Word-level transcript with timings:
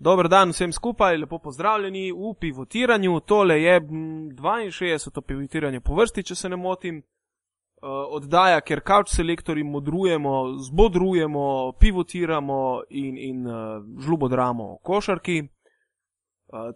Dober 0.00 0.28
dan 0.28 0.48
vsem 0.48 0.72
skupaj, 0.72 1.16
lepo 1.16 1.38
pozdravljeni 1.38 2.12
v 2.12 2.34
pivotiranju. 2.40 3.20
Tole 3.20 3.62
je 3.62 3.80
62. 3.80 5.20
pivotiranje 5.20 5.80
po 5.80 5.94
vrsti, 5.94 6.22
če 6.22 6.34
se 6.34 6.48
ne 6.48 6.56
motim. 6.56 7.02
Oddaja, 8.16 8.60
kjer 8.60 8.80
kavč 8.80 9.12
selektori 9.12 9.64
modrujemo, 9.64 10.32
zbodrujemo, 10.68 11.44
pivotiramo 11.80 12.60
in, 12.88 13.18
in 13.18 13.44
žlubodramo 14.00 14.72
o 14.72 14.78
košarki. 14.82 15.42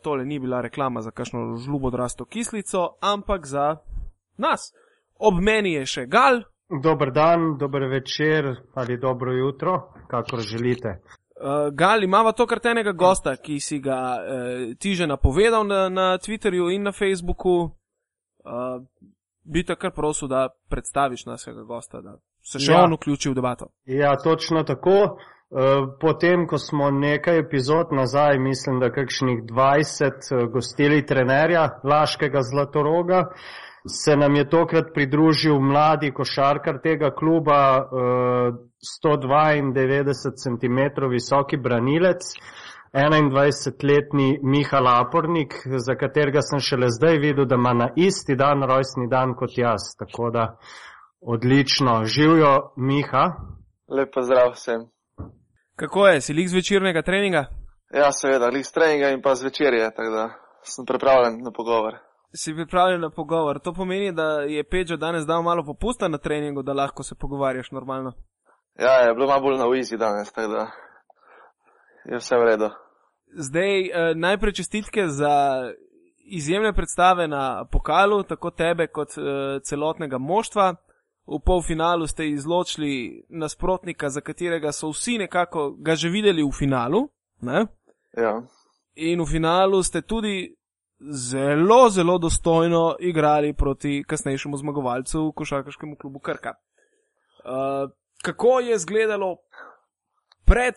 Tole 0.03 0.25
ni 0.25 0.39
bila 0.39 0.61
reklama 0.61 1.01
za 1.01 1.11
kakšno 1.11 1.57
žlubodrasto 1.65 2.25
kislico, 2.25 2.91
ampak 3.01 3.47
za 3.47 3.77
nas. 4.37 4.73
Ob 5.17 5.41
meni 5.41 5.73
je 5.73 5.87
še 5.87 6.07
gal. 6.07 6.43
Dober 6.83 7.13
dan, 7.13 7.57
dober 7.59 7.89
večer 7.89 8.53
ali 8.75 9.01
dobro 9.01 9.33
jutro, 9.33 9.93
kakor 10.09 10.41
želite. 10.41 11.01
Uh, 11.35 11.75
Gal, 11.75 12.03
imamo 12.03 12.33
to 12.33 12.47
kar 12.47 12.61
tenega 12.63 12.93
gosta, 12.93 13.37
ki 13.37 13.59
si 13.61 13.81
ga 13.83 13.99
uh, 14.15 14.75
ti 14.79 14.95
že 14.95 15.07
napovedal 15.07 15.67
na, 15.67 15.89
na 15.89 16.19
Twitterju 16.19 16.71
in 16.71 16.87
na 16.87 16.93
Facebooku. 16.93 17.75
Uh, 18.45 18.85
bi 19.43 19.65
te 19.67 19.75
kar 19.75 19.91
prosil, 19.91 20.29
da 20.29 20.49
predstaviš 20.71 21.27
našega 21.27 21.65
gosta, 21.67 22.01
da 22.01 22.17
se 22.43 22.61
še 22.63 22.73
ja. 22.73 22.85
on 22.85 22.95
vključi 22.95 23.33
v 23.33 23.35
debato. 23.35 23.73
Ja, 23.85 24.15
točno 24.17 24.63
tako. 24.63 25.19
Uh, 25.55 25.91
potem, 26.01 26.47
ko 26.47 26.59
smo 26.59 26.91
nekaj 26.91 27.39
epizod 27.43 27.93
nazaj, 27.93 28.39
mislim, 28.39 28.79
da 28.81 28.93
kakšnih 28.95 29.43
20 29.51 30.49
gostili 30.55 31.03
trenerja 31.07 31.69
Laškega 31.83 32.43
Zlatoroga, 32.43 33.25
se 33.89 34.17
nam 34.17 34.37
je 34.37 34.49
tokrat 34.51 34.85
pridružil 34.95 35.61
mladi 35.61 36.13
košarkar 36.13 36.81
tega 36.83 37.11
kluba. 37.11 37.85
Uh, 37.85 38.75
192 39.03 40.13
cm 40.43 40.79
visoki 41.11 41.57
branilec, 41.57 42.21
21-letni 42.93 44.39
Miha 44.43 44.81
Lapornik, 44.81 45.55
za 45.67 45.95
katerega 45.95 46.43
sem 46.43 46.61
šele 46.61 46.89
zdaj 46.89 47.19
videl, 47.19 47.47
da 47.47 47.55
ima 47.55 47.73
na 47.73 47.89
isti 47.97 48.37
dan 48.37 48.63
rojstni 48.63 49.09
dan 49.09 49.35
kot 49.35 49.59
jaz. 49.59 49.83
Tako 49.99 50.31
da 50.31 50.57
odlično. 51.21 52.05
Živijo 52.05 52.73
Miha. 52.77 53.25
Lepo 53.89 54.23
zdrav 54.23 54.53
vsem. 54.53 54.87
Kako 55.77 56.07
je, 56.07 56.21
si 56.21 56.33
lik 56.33 56.49
z 56.49 56.55
večernega 56.55 57.03
treninga? 57.03 57.47
Ja, 57.95 58.13
seveda, 58.13 58.47
lik 58.47 58.67
z 58.67 58.73
treninga 58.73 59.09
in 59.11 59.23
pa 59.23 59.35
z 59.35 59.45
večerje, 59.45 59.91
tako 59.97 60.11
da 60.11 60.29
sem 60.63 60.87
pripravljen 60.87 61.43
na 61.43 61.51
pogovor. 61.51 61.99
Si 62.37 62.55
pripravljen 62.55 63.01
na 63.01 63.11
pogovor. 63.11 63.61
To 63.61 63.73
pomeni, 63.73 64.13
da 64.13 64.41
je 64.41 64.65
Peđo 64.65 64.97
danes 64.97 65.27
dal 65.27 65.43
malo 65.43 65.65
popusta 65.65 66.09
na 66.09 66.19
treningu, 66.19 66.63
da 66.63 66.73
lahko 66.73 67.03
se 67.03 67.15
pogovarjaš 67.15 67.71
normalno. 67.71 68.13
Ja, 68.79 68.93
je 68.93 69.15
bilo 69.15 69.27
malo 69.27 69.41
bolj 69.41 69.59
na 69.59 69.69
uizi 69.69 69.97
danes, 69.97 70.33
tako 70.33 70.49
da 70.49 70.71
je 72.05 72.17
vse 72.17 72.37
v 72.37 72.45
redu. 72.45 72.71
Zdaj, 73.37 73.81
eh, 73.81 74.15
najprej 74.15 74.53
čestitke 74.53 75.07
za 75.09 75.63
izjemne 76.25 76.73
predstave 76.73 77.29
na 77.29 77.65
pokalu, 77.73 78.23
tako 78.23 78.51
tebe 78.51 78.87
kot 78.87 79.09
eh, 79.19 79.61
celotnega 79.63 80.19
moštva. 80.19 80.75
V 81.27 81.41
polfinalu 81.47 82.07
ste 82.07 82.29
izločili 82.29 83.25
nasprotnika, 83.29 84.09
za 84.09 84.21
katerega 84.21 84.73
so 84.73 84.91
vsi 84.91 85.19
nekako 85.19 85.71
ga 85.79 85.95
že 85.95 86.09
videli 86.09 86.43
v 86.43 86.53
finalu. 86.53 87.09
Ne? 87.41 87.67
Ja. 88.17 88.43
In 88.95 89.21
v 89.21 89.27
finalu 89.27 89.83
ste 89.83 90.03
tudi 90.03 90.55
zelo, 91.01 91.89
zelo 91.91 92.19
dostojno 92.19 92.97
igrali 93.01 93.53
proti 93.53 94.05
kasnejšemu 94.07 94.57
zmagovalcu, 94.57 95.33
košarkaškemu 95.37 95.97
klubu 95.97 96.19
Krka. 96.19 96.55
Uh, 96.55 97.91
kako 98.23 98.61
je 98.61 98.75
izgledalo 98.75 99.37
pred 100.45 100.75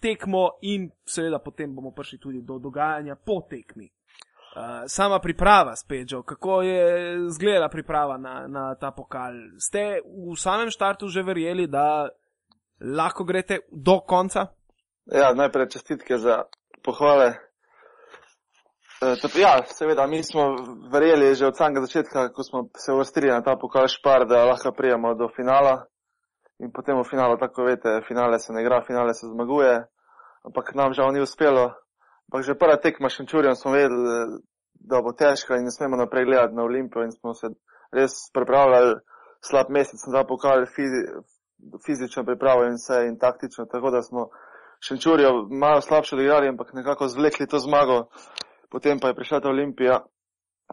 tekmo, 0.00 0.50
in 0.62 0.90
seveda 1.06 1.38
potem 1.38 1.74
bomo 1.74 1.90
prišli 1.90 2.18
tudi 2.18 2.42
do 2.42 2.58
dogajanja 2.58 3.16
po 3.16 3.40
tekmi. 3.50 3.88
Uh, 4.52 4.84
sama 4.86 5.18
priprava 5.18 5.76
spet, 5.76 6.08
že 6.08 6.16
kako 6.26 6.62
je 6.62 7.16
izgledala 7.26 7.68
priprava 7.68 8.18
na, 8.18 8.46
na 8.48 8.74
ta 8.74 8.90
pokal. 8.90 9.32
Ste 9.58 10.02
v 10.04 10.36
samem 10.36 10.70
štartu 10.70 11.08
že 11.08 11.22
verjeli, 11.22 11.66
da 11.66 12.08
lahko 12.80 13.24
greste 13.24 13.58
do 13.70 14.00
konca? 14.00 14.46
Ja, 15.06 15.32
najprej 15.34 15.68
čestitke 15.68 16.18
za 16.18 16.42
pohvale. 16.82 17.51
E, 19.02 19.40
ja, 19.40 19.62
seveda, 19.66 20.06
mi 20.06 20.22
smo 20.22 20.42
verjeli 20.92 21.34
že 21.34 21.46
od 21.46 21.56
samega 21.56 21.80
začetka, 21.80 22.28
ko 22.32 22.42
smo 22.42 22.68
se 22.76 22.92
uvrstili 22.92 23.28
na 23.34 23.42
ta 23.42 23.56
pokal 23.56 23.88
špar, 23.88 24.26
da 24.26 24.44
lahko 24.44 24.72
prijemo 24.72 25.14
do 25.14 25.28
finala 25.36 25.86
in 26.62 26.70
potem 26.70 26.94
v 27.00 27.08
finalu, 27.10 27.36
tako 27.36 27.64
veste, 27.64 28.00
finale 28.08 28.38
se 28.38 28.52
ne 28.52 28.62
igra, 28.62 28.84
finale 28.86 29.14
se 29.14 29.26
zmaguje, 29.26 29.74
ampak 30.46 30.74
nam 30.74 30.92
žal 30.92 31.12
ni 31.12 31.20
uspelo. 31.20 31.74
Ampak 32.30 32.46
že 32.46 32.54
prva 32.54 32.76
tekma 32.76 33.10
s 33.10 33.18
Čurjem 33.26 33.56
smo 33.56 33.72
vedeli, 33.72 34.38
da 34.74 35.02
bo 35.02 35.12
težka 35.12 35.56
in 35.56 35.64
ne 35.64 35.70
smemo 35.70 35.96
naprej 35.96 36.24
gledati 36.24 36.54
na 36.54 36.62
Olimpijo 36.62 37.02
in 37.04 37.10
smo 37.12 37.34
se 37.34 37.50
res 37.92 38.30
pripravljali 38.32 38.94
slab 39.42 39.66
mesec, 39.70 39.98
da 40.14 40.24
pokali 40.24 40.66
fizi, 40.66 41.02
fizično 41.86 42.24
pripravo 42.24 42.64
in 42.70 42.78
vse 42.78 43.02
in 43.08 43.18
taktično, 43.18 43.66
tako 43.66 43.90
da 43.90 44.02
smo 44.02 44.28
Šenčurjo 44.86 45.46
malo 45.50 45.80
slabše 45.80 46.14
odigrali, 46.14 46.48
ampak 46.48 46.72
nekako 46.72 47.08
zvlekli 47.08 47.46
to 47.46 47.58
zmago. 47.58 48.06
Potem 48.72 49.00
pa 49.00 49.08
je 49.08 49.14
prišla 49.14 49.40
ta 49.40 49.48
Olimpija, 49.48 50.00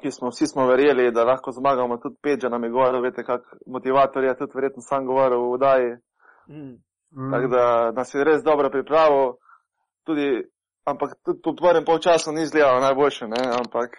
ki 0.02 0.12
smo 0.12 0.30
vsi 0.30 0.48
smo 0.48 0.68
verjeli, 0.68 1.12
da 1.12 1.24
lahko 1.28 1.52
zmagamo, 1.52 1.98
tudi 1.98 2.16
Peđa 2.24 2.50
nam 2.50 2.64
je 2.64 2.70
govoril, 2.70 3.02
veste, 3.02 3.24
kak 3.24 3.42
motivator 3.68 4.24
je, 4.24 4.38
tudi 4.38 4.52
verjetno 4.56 4.82
sam 4.82 5.06
govoril 5.06 5.40
v 5.40 5.56
vdaji. 5.56 5.90
Mm. 6.50 6.76
Mm. 7.12 7.32
Tako 7.32 7.48
da 7.48 7.92
nas 7.92 8.14
je 8.16 8.24
res 8.24 8.44
dobro 8.44 8.70
pripravil, 8.70 9.34
tudi, 10.06 10.44
ampak 10.86 11.10
tudi 11.26 11.42
po 11.44 11.56
prvem 11.56 11.86
polčasu 11.86 12.32
ni 12.32 12.42
izgledalo 12.42 12.80
najboljše, 12.80 13.28
ne? 13.28 13.44
ampak 13.60 13.98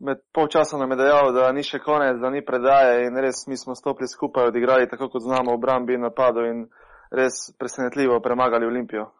med 0.00 0.18
polčasom 0.34 0.80
nam 0.80 0.90
je 0.90 0.96
dejal, 0.96 1.32
da 1.32 1.52
ni 1.52 1.62
še 1.62 1.78
konec, 1.78 2.20
da 2.20 2.30
ni 2.30 2.44
predaje 2.44 3.06
in 3.06 3.16
res 3.16 3.46
mi 3.48 3.56
smo 3.56 3.74
stopili 3.74 4.08
skupaj, 4.08 4.48
odigrali 4.52 4.88
tako, 4.88 5.08
kot 5.08 5.22
znamo 5.22 5.56
v 5.56 5.60
brambi 5.60 5.94
in 5.94 6.04
napadu 6.08 6.44
in 6.48 6.66
res 7.12 7.50
presenetljivo 7.58 8.20
premagali 8.20 8.66
Olimpijo. 8.66 9.10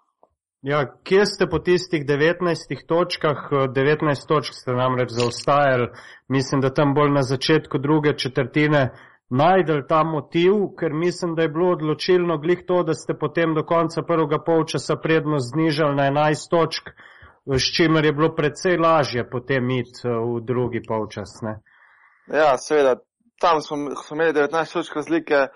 Ja, 0.63 0.85
kje 1.05 1.27
ste 1.27 1.47
po 1.49 1.59
tistih 1.59 2.03
19 2.07 2.87
točkah? 2.89 3.37
19 3.51 4.27
točk 4.29 4.55
ste 4.55 4.73
namreč 4.73 5.09
zaostajali, 5.11 5.89
mislim, 6.29 6.61
da 6.61 6.75
tam 6.75 6.95
bolj 6.95 7.11
na 7.11 7.23
začetku 7.23 7.79
druge 7.79 8.13
četrtine 8.19 8.91
najdel 9.31 9.81
ta 9.89 10.03
motiv, 10.05 10.53
ker 10.79 10.93
mislim, 10.93 11.35
da 11.35 11.43
je 11.43 11.49
bilo 11.49 11.71
odločilno 11.73 12.39
glih 12.39 12.65
to, 12.67 12.83
da 12.83 12.95
ste 12.95 13.15
potem 13.19 13.55
do 13.55 13.65
konca 13.65 14.03
prvega 14.03 14.39
polčasa 14.47 14.97
prednost 14.97 15.53
znižali 15.55 15.97
na 15.97 16.11
11 16.11 16.51
točk, 16.51 16.91
s 17.47 17.77
čimer 17.77 18.05
je 18.05 18.13
bilo 18.13 18.35
precej 18.35 18.77
lažje 18.77 19.31
potem 19.31 19.71
iti 19.71 20.05
eh, 20.05 20.11
v 20.11 20.41
drugi 20.45 20.83
polčas. 20.89 21.41
Ne? 21.43 21.61
Ja, 22.27 22.59
seveda, 22.59 22.97
tam 23.41 23.61
smo, 23.61 23.95
smo 23.97 24.17
imeli 24.17 24.33
19 24.33 24.73
točk 24.73 24.97
razlike, 24.97 25.47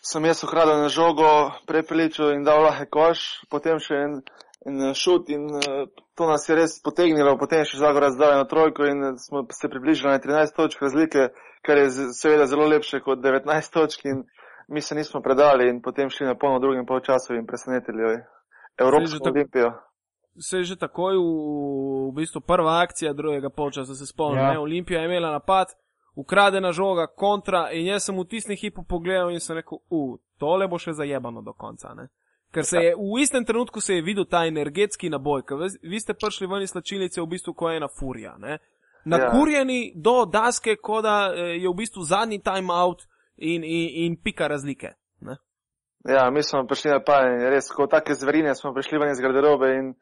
sem 0.00 0.24
jaz 0.24 0.44
ukradel 0.44 0.80
na 0.80 0.88
žogo, 0.88 1.52
prepeličil 1.66 2.32
in 2.32 2.44
dal 2.44 2.62
lahe 2.64 2.88
koš, 2.88 3.44
potem 3.50 3.78
še 3.82 4.00
en 4.06 4.20
in 4.66 4.82
eh, 4.82 4.94
šut 4.94 5.28
in 5.30 5.44
uh, 5.44 5.88
to 6.14 6.26
nas 6.26 6.48
je 6.48 6.56
res 6.56 6.78
potegnilo, 6.82 7.36
potem 7.38 7.64
še 7.64 7.78
Zagora 7.78 8.10
zdaj 8.10 8.36
na 8.40 8.46
trojko 8.50 8.88
in 8.90 9.04
eh, 9.04 9.18
smo 9.22 9.44
se 9.50 9.70
približali 9.70 10.16
na 10.16 10.22
13 10.22 10.56
točk 10.56 10.82
razlike, 10.82 11.28
kar 11.62 11.78
je 11.78 11.90
seveda 12.14 12.46
zelo 12.50 12.66
lepše 12.66 13.00
kot 13.00 13.22
19 13.24 13.72
točk 13.72 14.04
in 14.04 14.24
mi 14.68 14.80
se 14.80 14.94
nismo 14.94 15.22
predali 15.22 15.68
in 15.70 15.82
potem 15.82 16.10
šli 16.10 16.26
na 16.26 16.34
polno 16.34 16.58
drugim 16.58 16.86
polčasu 16.86 17.34
in 17.34 17.46
presenetili 17.46 18.02
Evropsko 18.78 19.28
olimpijo. 19.30 19.72
Se 20.38 20.58
je 20.58 20.64
že 20.64 20.76
takoj 20.76 21.16
v, 21.16 22.10
v 22.10 22.14
bistvu 22.16 22.40
prva 22.40 22.82
akcija 22.82 23.12
drugega 23.12 23.50
polčasa, 23.50 23.94
se 23.94 24.06
spomnim, 24.06 24.44
ja. 24.44 24.60
Olimpija 24.60 25.00
je 25.00 25.06
imela 25.06 25.30
napad, 25.32 25.72
ukradena 26.16 26.72
žoga, 26.72 27.06
kontra 27.06 27.70
in 27.72 27.86
jaz 27.86 28.04
sem 28.04 28.18
v 28.18 28.26
tistem 28.28 28.56
hipu 28.56 28.84
pogledal 28.84 29.30
in 29.30 29.40
sem 29.40 29.56
rekel, 29.56 29.78
u, 29.90 30.18
tole 30.36 30.68
bo 30.68 30.78
še 30.78 30.92
zajebano 30.92 31.40
do 31.42 31.54
konca, 31.56 31.94
ne? 31.94 32.08
Ker 32.56 32.64
se 32.64 32.80
je 32.80 32.94
v 32.96 33.20
istem 33.20 33.44
trenutku 33.44 33.80
se 33.80 33.94
je 33.94 34.02
videl 34.02 34.24
ta 34.24 34.46
energetski 34.48 35.10
naboj, 35.12 35.42
ker 35.44 35.66
vi 35.82 36.00
ste 36.00 36.14
prišli 36.16 36.46
ven 36.48 36.62
iz 36.64 36.72
slačilnice 36.72 37.20
v 37.20 37.26
bistvu 37.28 37.52
kot 37.52 37.74
ena 37.76 37.88
furija. 37.98 38.36
Ne? 38.40 38.58
Nakurjeni 39.04 39.80
ja. 39.88 39.92
do 39.94 40.14
daske, 40.24 40.78
kot 40.80 41.04
da 41.04 41.16
eh, 41.28 41.58
je 41.60 41.68
v 41.68 41.74
bistvu 41.76 42.06
zadnji 42.08 42.40
timeout 42.40 43.04
in, 43.36 43.64
in, 43.64 43.90
in 44.06 44.16
pika 44.16 44.48
razlike. 44.48 44.94
Ne? 45.20 45.36
Ja, 46.08 46.30
mi 46.30 46.42
smo 46.42 46.64
prišli 46.66 46.94
na 46.94 47.02
pajen, 47.04 47.44
res 47.52 47.68
kot 47.76 47.92
take 47.92 48.16
zverine 48.16 48.54
smo 48.54 48.72
prišli 48.72 49.02
ven 49.04 49.12
iz 49.12 49.20
garderobe 49.20 49.74
in 49.76 49.92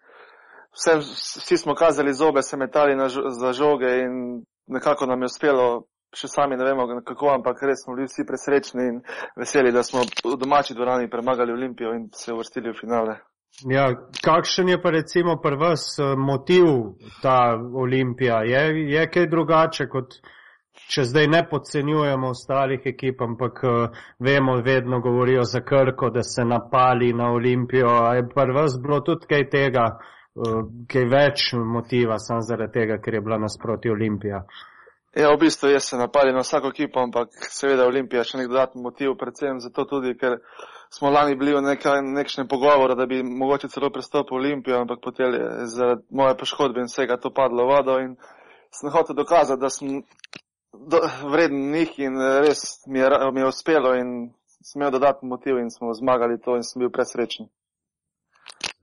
vsem, 0.78 1.02
vsi 1.02 1.58
smo 1.58 1.74
kazali 1.74 2.14
zobe, 2.14 2.42
se 2.42 2.56
metali 2.56 2.94
na, 2.94 3.08
za 3.10 3.52
žoge 3.52 3.98
in 4.04 4.44
nekako 4.66 5.10
nam 5.10 5.26
je 5.26 5.32
uspelo 5.32 5.88
še 6.14 6.28
sami 6.28 6.56
ne 6.56 6.64
vemo 6.64 6.86
kako, 7.04 7.34
ampak 7.34 7.62
res 7.62 7.84
smo 7.84 7.94
bili 7.94 8.08
vsi 8.08 8.26
presrečni 8.26 8.88
in 8.92 9.00
veseli, 9.36 9.72
da 9.72 9.82
smo 9.82 10.02
v 10.24 10.36
domači 10.40 10.74
dvorani 10.74 11.10
premagali 11.10 11.52
Olimpijo 11.52 11.94
in 11.94 12.08
se 12.14 12.32
uvrstili 12.32 12.70
v 12.70 12.78
finale. 12.80 13.18
Ja, 13.70 13.86
kakšen 14.24 14.68
je 14.68 14.80
pa 14.82 14.90
recimo 14.90 15.36
pri 15.42 15.56
vas 15.56 15.98
eh, 15.98 16.16
motiv 16.16 16.64
ta 17.22 17.54
Olimpija? 17.54 18.42
Je, 18.42 18.64
je 18.90 19.04
kaj 19.10 19.28
drugače 19.30 19.86
kot, 19.88 20.18
če 20.90 21.04
zdaj 21.06 21.28
ne 21.30 21.42
podcenjujemo 21.50 22.32
ostalih 22.34 22.86
ekip, 22.90 23.22
ampak 23.22 23.60
uh, 23.64 24.00
vemo, 24.18 24.56
vedno 24.66 24.98
govorijo 25.00 25.44
za 25.46 25.60
Krko, 25.60 26.10
da 26.10 26.22
se 26.22 26.44
napali 26.44 27.12
na 27.12 27.30
Olimpijo. 27.32 27.88
A 27.88 28.14
je 28.18 28.26
pri 28.28 28.52
vas 28.52 28.74
bilo 28.82 29.00
tudi 29.00 29.30
kaj 29.30 29.48
tega, 29.50 29.84
uh, 29.94 30.60
kaj 30.90 31.06
več 31.14 31.46
motiva, 31.76 32.18
samo 32.18 32.42
zaradi 32.42 32.80
tega, 32.80 32.98
ker 32.98 33.14
je 33.14 33.22
bila 33.22 33.38
nasproti 33.38 33.94
Olimpija. 33.94 34.42
Ja, 35.14 35.30
v 35.30 35.38
bistvu 35.38 35.68
jaz 35.70 35.84
se 35.84 35.96
napadam 35.96 36.34
na 36.34 36.42
vsako 36.42 36.68
ekipo, 36.68 36.98
ampak 37.00 37.28
seveda 37.54 37.86
Olimpija 37.86 38.24
še 38.26 38.40
nek 38.40 38.48
dodatni 38.50 38.82
motiv, 38.82 39.12
predvsem 39.18 39.60
zato 39.62 39.84
tudi, 39.86 40.16
ker 40.18 40.40
smo 40.90 41.12
lani 41.14 41.36
bili 41.38 41.54
v 41.54 41.62
nekšnem 41.62 42.48
pogovoru, 42.50 42.96
da 42.98 43.06
bi 43.06 43.22
mogoče 43.22 43.70
celo 43.70 43.92
prestopil 43.94 44.40
Olimpijo, 44.40 44.80
ampak 44.82 44.98
potem 45.04 45.36
je 45.38 45.66
zaradi 45.70 46.02
moje 46.10 46.34
poškodbe 46.40 46.82
in 46.82 46.90
vsega 46.90 47.18
to 47.22 47.30
padlo 47.30 47.66
vodo 47.70 48.00
in 48.02 48.16
sem 48.74 48.90
hotel 48.90 49.14
dokazati, 49.14 49.62
da 49.62 49.70
sem 49.70 50.02
do, 50.74 51.00
vreden 51.30 51.70
njih 51.70 51.94
in 51.98 52.18
res 52.42 52.82
mi 52.86 52.98
je, 52.98 53.10
mi 53.32 53.40
je 53.40 53.46
uspelo 53.46 53.94
in 53.94 54.32
sem 54.64 54.82
imel 54.82 54.96
dodatni 54.98 55.28
motiv 55.28 55.62
in 55.62 55.70
smo 55.70 55.94
zmagali 55.94 56.40
to 56.42 56.56
in 56.58 56.66
sem 56.66 56.82
bil 56.82 56.90
presrečen. 56.90 57.46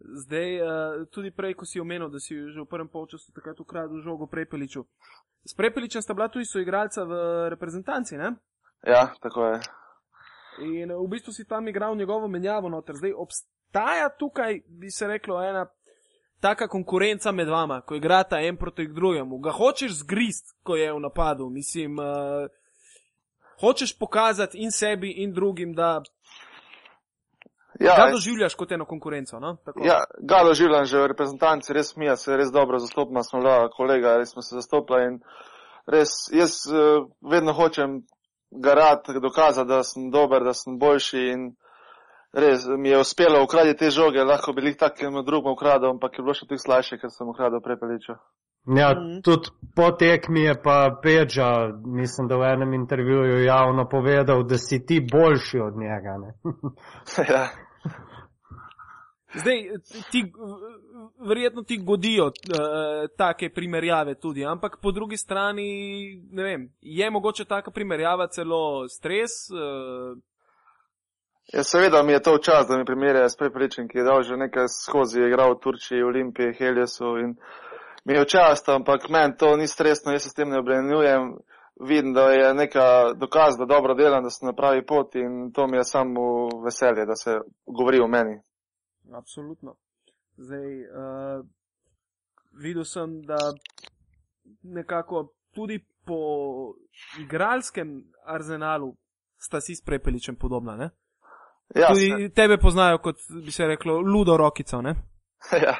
Zdaj, 0.01 0.61
uh, 0.61 0.67
tudi 1.13 1.31
prej, 1.31 1.53
ko 1.53 1.65
si 1.65 1.79
omenil, 1.79 2.09
da 2.09 2.19
si 2.19 2.33
že 2.33 2.61
v 2.61 2.69
prvem 2.69 2.89
polčasu 2.89 3.31
takrat 3.31 3.59
ukradel 3.59 4.01
žogo 4.01 4.25
Prepeliču. 4.25 4.85
S 5.45 5.53
Prepeličem 5.53 6.01
sta 6.01 6.13
bila 6.13 6.29
tudi 6.29 6.45
soigralca 6.45 7.05
v 7.05 7.13
reprezentanci, 7.49 8.17
ne? 8.17 8.33
Ja, 8.81 9.13
tako 9.21 9.45
je. 9.45 9.61
In 10.61 10.89
v 10.89 11.07
bistvu 11.07 11.33
si 11.33 11.45
tam 11.45 11.67
igral 11.67 11.95
njegovo 11.95 12.27
menjavo 12.27 12.69
noter. 12.69 12.95
Zdaj, 12.95 13.13
obstaja 13.13 14.09
tukaj, 14.09 14.61
bi 14.67 14.91
se 14.91 15.07
reklo, 15.07 15.41
ena 15.41 15.69
taka 16.41 16.67
konkurenca 16.67 17.31
med 17.31 17.47
vama, 17.47 17.81
ko 17.81 17.95
igrata 17.95 18.41
en 18.41 18.57
proti 18.57 18.87
drugemu. 18.87 19.37
Ga 19.39 19.51
hočeš 19.53 20.01
zgrist, 20.01 20.57
ko 20.63 20.75
je 20.75 20.89
v 20.93 20.99
napadu, 20.99 21.49
mislim. 21.49 21.99
Uh, 21.99 22.49
Hočeš 23.61 23.93
pokazati 23.93 24.57
in 24.57 24.71
sebi, 24.71 25.11
in 25.21 25.33
drugim, 25.33 25.73
da 25.77 26.01
Ja, 27.81 27.95
ga 27.97 28.11
doživljaš 28.11 28.55
kot 28.55 28.71
eno 28.71 28.85
konkurenco. 28.85 29.39
No? 29.39 29.55
Tako. 29.65 29.81
ja, 29.85 30.03
ga 30.19 30.43
doživljam 30.45 30.85
že 30.85 31.01
v 31.01 31.07
reprezentanci, 31.07 31.73
res 31.73 31.95
mi, 31.95 32.09
se 32.17 32.37
res 32.37 32.51
dobro 32.51 32.79
zastopamo, 32.79 33.23
smo 33.23 33.41
dva 33.41 33.69
kolega, 33.69 34.17
res 34.17 34.31
smo 34.31 34.41
se 34.41 34.55
zastopali 34.55 35.07
in 35.07 35.19
res 35.87 36.09
jaz 36.33 36.61
uh, 36.69 37.07
vedno 37.31 37.53
hočem 37.53 38.01
garati, 38.51 39.19
dokazati, 39.21 39.67
da 39.69 39.83
sem 39.83 40.11
dober, 40.11 40.43
da 40.43 40.53
sem 40.53 40.77
boljši 40.79 41.23
in 41.33 41.49
res 42.33 42.67
mi 42.77 42.89
je 42.89 42.99
uspelo 42.99 43.43
ukraditi 43.43 43.79
te 43.79 43.89
žoge, 43.89 44.23
lahko 44.23 44.53
bi 44.53 44.67
jih 44.67 44.77
takem 44.77 45.23
drugom 45.25 45.53
ukradel, 45.53 45.89
ampak 45.89 46.17
je 46.17 46.23
bilo 46.23 46.35
še 46.37 46.47
tih 46.47 46.61
slajše, 46.61 46.99
ker 47.01 47.11
sem 47.11 47.27
ukradel 47.27 47.63
prepeličo. 47.63 48.19
Ja, 48.77 48.93
Mhm. 48.93 49.21
tudi 49.25 49.49
po 49.75 49.91
tekmi 49.91 50.43
je 50.43 50.61
pa 50.63 50.99
Peča, 51.03 51.49
mislim, 51.85 52.27
da 52.27 52.37
v 52.37 52.43
enem 52.53 52.73
intervjuju 52.73 53.43
javno 53.43 53.89
povedal, 53.89 54.43
da 54.43 54.57
si 54.57 54.85
ti 54.85 55.07
boljši 55.11 55.59
od 55.59 55.73
njega. 55.77 56.13
Ne? 56.21 56.29
ja. 57.33 57.47
Zdaj, 59.33 59.69
ti, 60.11 60.33
verjetno 61.27 61.63
ti 61.63 61.77
godijo 61.77 62.25
uh, 62.25 62.33
take 63.17 63.49
primerjave 63.49 64.15
tudi, 64.15 64.45
ampak 64.45 64.77
po 64.81 64.91
drugi 64.91 65.17
strani, 65.17 65.67
ne 66.31 66.43
vem, 66.43 66.69
je 66.81 67.09
mogoče 67.09 67.45
taka 67.45 67.71
primerjava 67.71 68.27
celo 68.27 68.87
stres. 68.89 69.31
Uh, 69.51 70.17
Ja, 71.53 71.63
seveda 71.63 72.03
mi 72.03 72.11
je 72.11 72.21
to 72.21 72.37
čas, 72.37 72.67
da 72.67 72.77
mi 72.77 72.85
primerjajo 72.85 73.29
s 73.29 73.37
prepričan, 73.37 73.87
ki 73.87 73.97
je 73.97 74.03
dal 74.03 74.21
že 74.23 74.37
nekaj 74.37 74.67
skozi, 74.67 75.19
je 75.19 75.27
igral 75.27 75.53
v 75.53 75.59
Turčiji, 75.59 76.03
Olimpiji, 76.03 76.53
Heljesu 76.53 77.17
in 77.17 77.35
mi 78.05 78.13
je 78.13 78.25
čast, 78.25 78.69
ampak 78.69 79.09
meni 79.09 79.37
to 79.37 79.57
ni 79.57 79.67
stresno, 79.67 80.11
jaz 80.11 80.23
se 80.23 80.29
s 80.29 80.33
tem 80.33 80.49
ne 80.49 80.59
obremenjujem. 80.59 81.35
Vidim, 81.83 82.13
da 82.13 82.21
je 82.21 82.53
neka 82.53 83.13
dokaz, 83.15 83.57
da 83.57 83.65
dobro 83.65 83.93
delam, 83.93 84.23
da 84.23 84.29
sem 84.29 84.45
na 84.45 84.53
pravi 84.53 84.85
poti 84.85 85.19
in 85.19 85.51
to 85.53 85.67
mi 85.67 85.77
je 85.77 85.83
samo 85.83 86.21
veselje, 86.65 87.05
da 87.05 87.15
se 87.15 87.39
govori 87.65 87.99
o 87.99 88.07
meni. 88.07 88.41
absolutno. 89.13 89.75
Zdaj, 90.37 90.81
uh, 90.81 91.45
videl 92.63 92.83
sem, 92.83 93.21
da 93.21 93.37
nekako 94.61 95.33
tudi 95.51 95.85
po 96.05 96.15
igralskem 97.19 98.03
arzenalu 98.25 98.95
sta 99.37 99.61
si 99.61 99.75
s 99.75 99.81
prepeličem 99.81 100.35
podobna. 100.35 100.75
Ne? 100.75 100.89
Ja, 101.75 101.87
Tudi 101.87 102.29
tebe 102.35 102.57
poznajo 102.57 102.97
kot, 102.97 103.15
bi 103.45 103.51
se 103.51 103.67
reklo, 103.67 103.99
ludo 103.99 104.37
rokico. 104.37 104.81
Ne? 104.81 104.95
ja. 105.65 105.75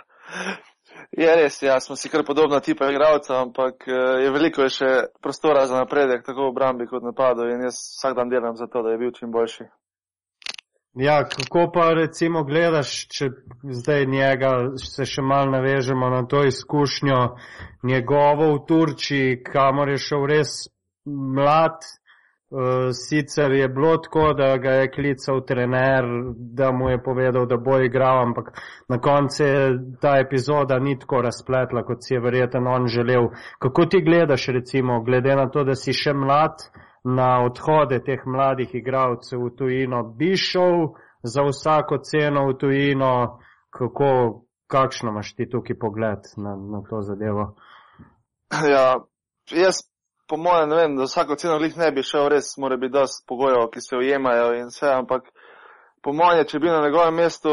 Je 1.11 1.27
res, 1.35 1.57
ja, 1.61 1.79
smo 1.83 1.97
si 1.99 2.09
kar 2.09 2.23
podobna 2.23 2.61
tipa 2.63 2.87
igralca, 2.87 3.41
ampak 3.41 3.83
eh, 3.87 4.23
je 4.23 4.31
veliko 4.31 4.63
je 4.63 4.71
še 4.77 4.91
prostora 5.19 5.65
za 5.67 5.81
napredek, 5.83 6.23
tako 6.23 6.45
v 6.45 6.51
obrambi 6.53 6.87
kot 6.87 7.03
napadu 7.03 7.49
in 7.51 7.65
jaz 7.67 7.81
vsak 7.97 8.15
dan 8.15 8.31
delam 8.31 8.55
za 8.55 8.69
to, 8.71 8.83
da 8.85 8.93
je 8.93 9.01
bil 9.01 9.11
čim 9.11 9.31
boljši. 9.31 9.67
Ja, 10.99 11.23
kako 11.27 11.71
pa 11.73 11.93
recimo 11.95 12.43
gledaš, 12.43 13.07
če 13.07 13.29
zdaj 13.63 14.05
njega 14.11 14.51
se 14.79 15.05
še 15.07 15.23
mal 15.23 15.51
navežemo 15.51 16.09
na 16.11 16.25
to 16.27 16.43
izkušnjo 16.47 17.19
njegovo 17.87 18.49
v 18.55 18.65
Turčiji, 18.67 19.37
kamor 19.43 19.91
je 19.91 20.01
šel 20.03 20.25
res 20.31 20.55
mlad, 21.05 21.79
uh, 22.51 22.89
sicer 22.94 23.51
je 23.51 23.68
bilo 23.69 23.98
tako, 23.98 24.33
da 24.33 24.57
ga 24.57 24.71
je 24.71 24.92
klical 24.92 25.42
trener, 25.48 26.06
da 26.36 26.71
mu 26.71 26.89
je 26.89 27.03
povedal, 27.03 27.45
da 27.45 27.57
bo 27.57 27.80
igral, 27.80 28.21
ampak 28.27 28.51
na 28.89 29.00
koncu 29.00 29.44
je 29.44 29.80
ta 30.01 30.18
epizoda 30.19 30.80
ni 30.80 31.00
tako 31.00 31.21
razpletla, 31.21 31.83
kot 31.83 31.98
si 32.01 32.13
je 32.13 32.19
verjeten 32.19 32.68
on 32.68 32.88
želel. 32.88 33.30
Kako 33.59 33.86
ti 33.86 34.01
gledaš 34.01 34.48
recimo, 34.48 35.03
glede 35.03 35.36
na 35.36 35.50
to, 35.50 35.63
da 35.63 35.75
si 35.75 35.94
še 35.94 36.13
mlad, 36.13 36.59
na 37.03 37.45
odhode 37.45 38.00
teh 38.06 38.21
mladih 38.25 38.75
igralcev 38.75 39.39
v 39.42 39.56
tujino, 39.57 40.03
bi 40.03 40.36
šel 40.38 40.94
za 41.24 41.44
vsako 41.44 41.98
ceno 41.98 42.48
v 42.50 42.57
tujino, 42.57 43.39
kako, 43.69 44.44
kakšno 44.68 45.09
imaš 45.09 45.36
ti 45.36 45.50
tukaj 45.50 45.80
pogled 45.80 46.30
na, 46.38 46.56
na 46.56 46.83
to 46.89 47.01
zadevo? 47.01 47.56
Ja, 48.51 49.00
jaz 49.50 49.81
po 50.31 50.37
mojem 50.37 50.69
ne 50.69 50.75
vem, 50.75 50.93
da 50.95 51.03
vsako 51.03 51.35
ceno 51.35 51.57
glih 51.59 51.73
ne 51.77 51.89
bi 51.91 52.03
šel, 52.07 52.29
res 52.31 52.53
mora 52.57 52.77
biti 52.79 52.93
dosti 52.93 53.25
pogojev, 53.27 53.65
ki 53.73 53.81
se 53.83 53.97
ujemajo 53.99 54.53
in 54.55 54.69
vse, 54.71 54.87
ampak 54.87 55.25
po 56.03 56.13
mojem, 56.15 56.45
če 56.47 56.59
bi 56.63 56.71
na 56.71 56.77
njegovem 56.85 57.17
mestu, 57.19 57.51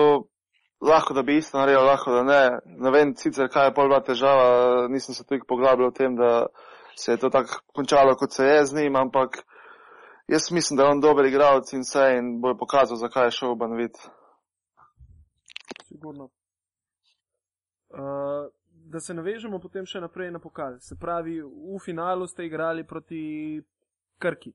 lahko 0.90 1.16
da 1.16 1.24
bi 1.26 1.40
isto 1.40 1.58
naredil, 1.58 1.82
lahko 1.88 2.14
da 2.14 2.22
ne. 2.22 2.42
Ne 2.84 2.92
vem 2.94 3.16
sicer, 3.18 3.50
kaj 3.50 3.66
je 3.66 3.74
pol 3.74 3.90
bila 3.90 3.98
težava, 4.06 4.86
nisem 4.94 5.16
se 5.16 5.26
toliko 5.26 5.48
poglabljal 5.50 5.90
v 5.90 5.96
tem, 5.96 6.14
da 6.14 6.30
se 6.94 7.16
je 7.16 7.22
to 7.24 7.32
tako 7.34 7.58
končalo, 7.74 8.14
kot 8.14 8.38
se 8.38 8.46
je 8.46 8.64
z 8.70 8.78
njim, 8.78 8.96
ampak 8.96 9.42
jaz 10.30 10.52
mislim, 10.54 10.78
da 10.78 10.86
je 10.86 10.94
on 10.94 11.02
dober 11.02 11.26
igralec 11.26 11.72
in 11.74 11.82
vse 11.82 12.06
in 12.20 12.36
bo 12.40 12.54
pokazal, 12.62 13.00
zakaj 13.02 13.26
je 13.26 13.36
šel 13.40 13.56
v 13.56 13.58
Banvit. 13.64 13.98
Sigurno. 15.88 16.30
Uh, 17.90 18.46
da 18.90 19.00
se 19.00 19.14
navežemo 19.14 19.58
potem 19.60 19.86
še 19.86 20.00
naprej 20.00 20.30
na 20.30 20.40
pokal. 20.40 20.78
Se 20.80 20.96
pravi, 20.96 21.40
v 21.42 21.78
finalu 21.84 22.26
ste 22.26 22.46
igrali 22.46 22.86
proti 22.86 23.60
Krki. 24.18 24.52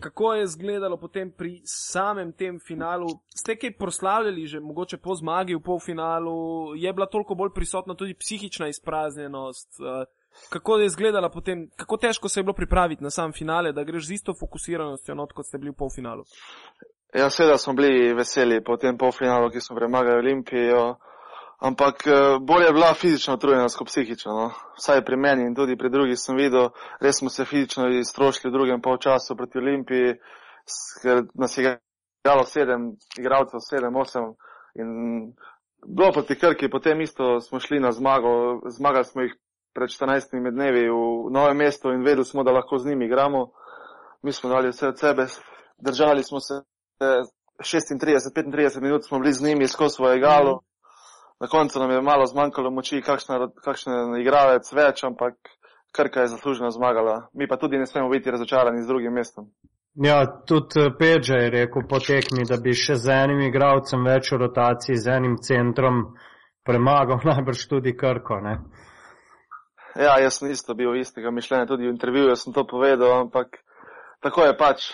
Kako 0.00 0.34
je 0.34 0.44
izgledalo 0.44 0.96
potem 0.96 1.30
pri 1.30 1.60
samem 1.64 2.32
tem 2.32 2.58
finalu? 2.60 3.08
Ste 3.36 3.56
kaj 3.56 3.76
proslavljali 3.76 4.46
že 4.46 4.60
mogoče 4.60 4.96
po 4.96 5.14
zmagi 5.14 5.54
v 5.54 5.60
polfinalu? 5.60 6.74
Je 6.76 6.92
bila 6.92 7.06
toliko 7.06 7.34
bolj 7.34 7.52
prisotna 7.54 7.94
tudi 7.94 8.14
psihična 8.14 8.68
izpraznjenost? 8.68 9.76
Uh, 9.80 10.08
kako 10.48 10.78
je 10.78 10.86
izgledala 10.86 11.28
potem, 11.28 11.68
kako 11.76 11.96
težko 11.96 12.28
se 12.28 12.40
je 12.40 12.44
bilo 12.44 12.54
pripraviti 12.54 13.04
na 13.04 13.10
sam 13.10 13.32
finale, 13.32 13.72
da 13.72 13.84
greš 13.84 14.06
z 14.06 14.12
isto 14.12 14.34
fokusiranostjo 14.40 15.14
not, 15.14 15.32
kot 15.32 15.46
ste 15.46 15.58
bili 15.58 15.70
v 15.70 15.76
polfinalu? 15.76 16.24
Ja, 17.14 17.30
seveda 17.30 17.58
smo 17.58 17.74
bili 17.74 18.14
veseli 18.14 18.64
po 18.64 18.76
tem 18.76 18.98
polfinalu, 18.98 19.50
ki 19.50 19.60
smo 19.60 19.76
premagali 19.76 20.18
Olimpijo, 20.18 20.96
ampak 21.60 22.06
eh, 22.06 22.38
bolje 22.40 22.66
je 22.66 22.72
bila 22.72 22.94
fizična 22.94 23.34
utrujenost 23.34 23.76
kot 23.78 23.86
psihična. 23.86 24.32
No. 24.32 24.50
Vsaj 24.78 25.04
pri 25.04 25.16
meni 25.16 25.46
in 25.46 25.54
tudi 25.54 25.76
pri 25.76 25.90
drugih 25.90 26.18
sem 26.18 26.36
videl, 26.36 26.70
res 27.00 27.18
smo 27.18 27.28
se 27.30 27.44
fizično 27.44 27.88
iztrošili 27.88 28.50
v 28.50 28.56
drugem 28.56 28.82
polčasu 28.82 29.36
proti 29.36 29.58
Olimpiji, 29.58 30.14
ker 31.02 31.22
nas 31.34 31.58
je 31.58 31.78
igralo 32.24 32.44
sedem 32.44 32.92
igralcev, 33.18 33.60
sedem, 33.60 33.96
osem 33.96 34.34
in 34.74 34.88
bilo 35.86 36.12
proti 36.12 36.38
Krki, 36.38 36.70
potem 36.70 37.00
isto 37.00 37.40
smo 37.40 37.60
šli 37.60 37.80
na 37.80 37.92
zmago, 37.92 38.60
zmagali 38.68 39.04
smo 39.04 39.22
jih 39.22 39.34
pred 39.74 39.88
14 39.88 40.50
dnevi 40.52 40.88
v 40.88 41.30
novem 41.30 41.56
mestu 41.56 41.92
in 41.92 42.04
vedeli 42.04 42.24
smo, 42.24 42.42
da 42.44 42.52
lahko 42.52 42.78
z 42.78 42.88
njimi 42.88 43.04
igramo. 43.04 43.50
Mi 44.22 44.32
smo 44.32 44.50
dali 44.50 44.68
vse 44.68 44.88
od 44.88 44.98
sebe, 44.98 45.26
držali 45.78 46.22
smo 46.22 46.40
se 46.40 46.54
eh, 47.00 47.22
36-35 47.58 48.80
minut 48.80 49.04
smo 49.04 49.18
bili 49.18 49.32
z 49.32 49.44
njimi 49.44 49.66
skozi 49.66 49.94
svoje 49.94 50.20
galo. 50.20 50.60
Na 51.40 51.48
koncu 51.48 51.78
nam 51.78 51.90
je 51.90 52.02
malo 52.02 52.26
zmanjkalo 52.26 52.70
moči, 52.70 53.00
kakšna, 53.02 53.48
kakšen 53.64 54.16
igralec 54.20 54.72
več, 54.72 55.04
ampak 55.04 55.34
Krka 55.92 56.20
je 56.20 56.32
zasluženo 56.34 56.70
zmagala. 56.70 57.28
Mi 57.34 57.48
pa 57.48 57.56
tudi 57.56 57.78
ne 57.78 57.86
smemo 57.86 58.10
biti 58.10 58.30
razočarani 58.30 58.82
z 58.82 58.86
drugim 58.86 59.12
mestom. 59.12 59.48
Ja, 59.94 60.26
tudi 60.46 60.80
eh, 60.80 60.90
Pedža 60.98 61.34
je 61.34 61.50
rekel 61.50 61.82
po 61.88 61.98
tekmi, 61.98 62.44
da 62.46 62.60
bi 62.62 62.74
še 62.76 62.94
z 62.94 63.10
enim 63.24 63.40
igralcem 63.48 64.04
več 64.06 64.30
v 64.32 64.38
rotaciji, 64.44 65.00
z 65.00 65.16
enim 65.16 65.34
centrom 65.42 66.04
premagal 66.66 67.24
najbrž 67.30 67.66
tudi 67.72 67.96
Krko. 67.96 68.38
Ne? 68.44 68.54
Ja, 69.98 70.20
jaz 70.22 70.38
sem 70.38 70.52
isto 70.52 70.76
bil 70.78 70.94
istega 71.00 71.32
mišljenja, 71.34 71.66
tudi 71.66 71.88
v 71.88 71.94
intervjuju 71.96 72.36
sem 72.38 72.54
to 72.54 72.62
povedal, 72.68 73.24
ampak 73.24 73.58
tako 74.22 74.46
je 74.46 74.56
pač. 74.56 74.92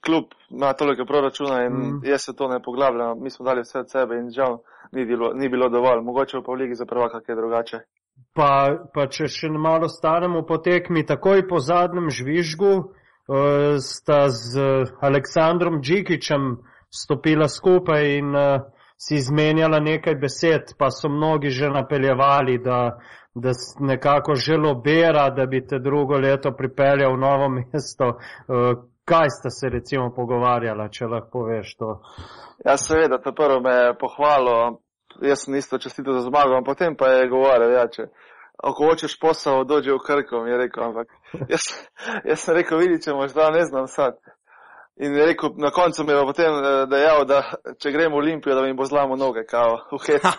Klub 0.00 0.24
ima 0.50 0.72
toliko 0.72 1.04
proračuna 1.04 1.64
in 1.64 1.72
Mm. 1.72 2.00
jaz 2.04 2.20
se 2.24 2.36
to 2.36 2.48
ne 2.48 2.62
poglabljam. 2.62 3.22
Mi 3.22 3.30
smo 3.30 3.44
dali 3.44 3.60
vse 3.60 3.78
od 3.78 3.90
sebe 3.90 4.16
in 4.16 4.30
žal 4.30 4.58
ni 4.92 5.04
bilo, 5.04 5.32
ni 5.34 5.48
bilo 5.48 5.68
dovolj. 5.68 6.00
Mogoče 6.02 6.42
pa 6.46 6.52
v 6.52 6.54
ligi 6.54 6.74
za 6.74 6.86
prvaka 6.86 7.20
kaj 7.20 7.36
drugače. 7.36 7.78
Pa, 8.34 8.68
pa 8.94 9.06
če 9.06 9.28
še 9.28 9.48
malo 9.48 9.88
staramo 9.88 10.42
po 10.48 10.58
tekmi, 10.58 11.06
takoj 11.06 11.48
po 11.48 11.58
zadnjem 11.58 12.10
žvižgu 12.10 12.72
uh, 12.76 13.80
sta 13.80 14.28
z 14.28 14.60
Aleksandrom 15.00 15.80
Džikičem 15.80 16.56
stopila 16.92 17.48
skupaj 17.48 18.18
in 18.18 18.36
uh, 18.36 18.60
si 18.96 19.16
izmenjala 19.16 19.80
nekaj 19.80 20.14
besed, 20.14 20.74
pa 20.78 20.90
so 20.90 21.08
mnogi 21.08 21.50
že 21.50 21.68
napeljevali, 21.68 22.58
da, 22.58 22.98
da 23.34 23.52
nekako 23.80 24.34
že 24.34 24.56
lobira, 24.56 25.30
da 25.30 25.46
bi 25.46 25.66
te 25.66 25.78
drugo 25.78 26.20
leto 26.20 26.52
pripeljal 26.56 27.16
v 27.16 27.20
novo 27.20 27.48
mesto. 27.48 28.16
Uh, 28.48 28.91
kaj 29.04 29.28
sta 29.30 29.50
se 29.50 29.68
recimo 29.68 30.10
pogovarjala, 30.16 30.88
če 30.88 31.06
lahko 31.06 31.44
veš 31.48 31.74
to? 31.76 32.00
Ja, 32.64 32.76
seveda, 32.76 33.18
to 33.18 33.34
prvo 33.34 33.60
me 33.60 33.72
je 33.74 33.94
pohvalo, 33.98 34.56
jaz 35.22 35.44
sem 35.44 35.54
isto 35.58 35.78
čestito 35.78 36.12
za 36.12 36.20
zmago, 36.20 36.56
ampak 36.56 36.76
potem 36.76 36.96
pa 36.96 37.08
je 37.08 37.28
govoril, 37.28 37.72
ja, 37.74 37.88
če 37.88 38.08
ako 38.62 38.90
hočeš 38.90 39.18
posel, 39.18 39.64
dođi 39.64 39.90
v 39.90 39.98
Krko, 40.06 40.44
mi 40.44 40.50
je 40.50 40.58
rekel, 40.58 40.84
ampak 40.84 41.08
jaz, 41.48 41.72
jaz 42.24 42.44
sem 42.44 42.54
rekel, 42.54 42.78
vidi, 42.78 43.02
če 43.02 43.14
možda 43.14 43.50
ne 43.50 43.64
znam 43.64 43.86
sad. 43.90 44.18
In 44.96 45.14
je 45.16 45.26
rekel, 45.26 45.50
na 45.56 45.70
koncu 45.70 46.04
mi 46.04 46.12
je 46.12 46.24
potem 46.28 46.54
eh, 46.54 46.86
dejal, 46.86 47.24
da 47.26 47.42
če 47.80 47.90
gremo 47.90 48.16
v 48.16 48.18
Olimpijo, 48.22 48.54
da 48.54 48.62
mi 48.62 48.76
bo 48.76 48.84
zlamo 48.84 49.16
noge, 49.16 49.46
kao, 49.48 49.80
v 49.90 49.98
hec. 50.06 50.22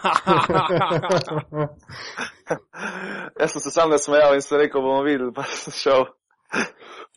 jaz 3.40 3.52
sem 3.52 3.62
se 3.62 3.72
sam 3.72 3.90
nasmejal 3.90 4.38
in 4.38 4.46
sem 4.46 4.62
rekel, 4.62 4.82
bomo 4.82 5.02
videli, 5.04 5.34
pa 5.36 5.44
sem 5.44 5.74
šel. 5.74 6.06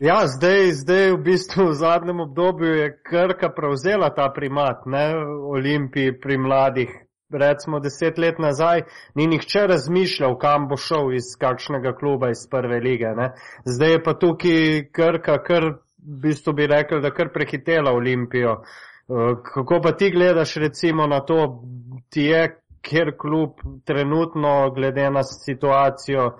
Ja, 0.00 0.26
zdaj, 0.26 0.73
zdaj 0.73 1.11
v 1.12 1.23
bistvu 1.25 1.71
v 1.71 1.75
zadnjem 1.75 2.21
obdobju 2.21 2.75
je 2.75 3.02
Krka 3.02 3.49
prevzela 3.57 4.11
ta 4.14 4.28
primat, 4.35 4.85
ne, 4.87 5.14
Olimpiji 5.57 6.21
pri 6.21 6.38
mladih. 6.38 6.90
Recimo 7.33 7.81
deset 7.81 8.19
let 8.19 8.38
nazaj 8.38 8.83
ni 9.14 9.26
nihče 9.26 9.66
razmišljal, 9.66 10.37
kam 10.38 10.69
bo 10.69 10.76
šel 10.76 11.14
iz 11.16 11.33
kakšnega 11.40 11.95
kluba 11.99 12.28
iz 12.31 12.45
prve 12.50 12.78
lige. 12.81 13.09
Ne. 13.16 13.33
Zdaj 13.64 13.90
je 13.90 14.02
pa 14.02 14.14
tukaj 14.14 14.85
Krka, 14.93 15.38
kar 15.43 15.64
v 15.64 16.21
bistvu 16.23 16.52
bi 16.52 16.69
rekel, 16.71 17.00
da 17.00 17.11
kar 17.11 17.33
prehitela 17.35 17.97
Olimpijo. 17.97 18.61
Eh, 18.61 19.33
Kako 19.55 19.81
pa 19.83 19.93
ti 19.93 20.11
gledaš 20.11 20.55
recimo 20.57 21.07
na 21.07 21.21
to, 21.21 21.64
ti 22.11 22.28
je 22.31 22.61
kjer 22.83 23.16
klub 23.19 23.50
trenutno 23.85 24.71
glede 24.71 25.11
na 25.11 25.23
situacijo 25.23 26.37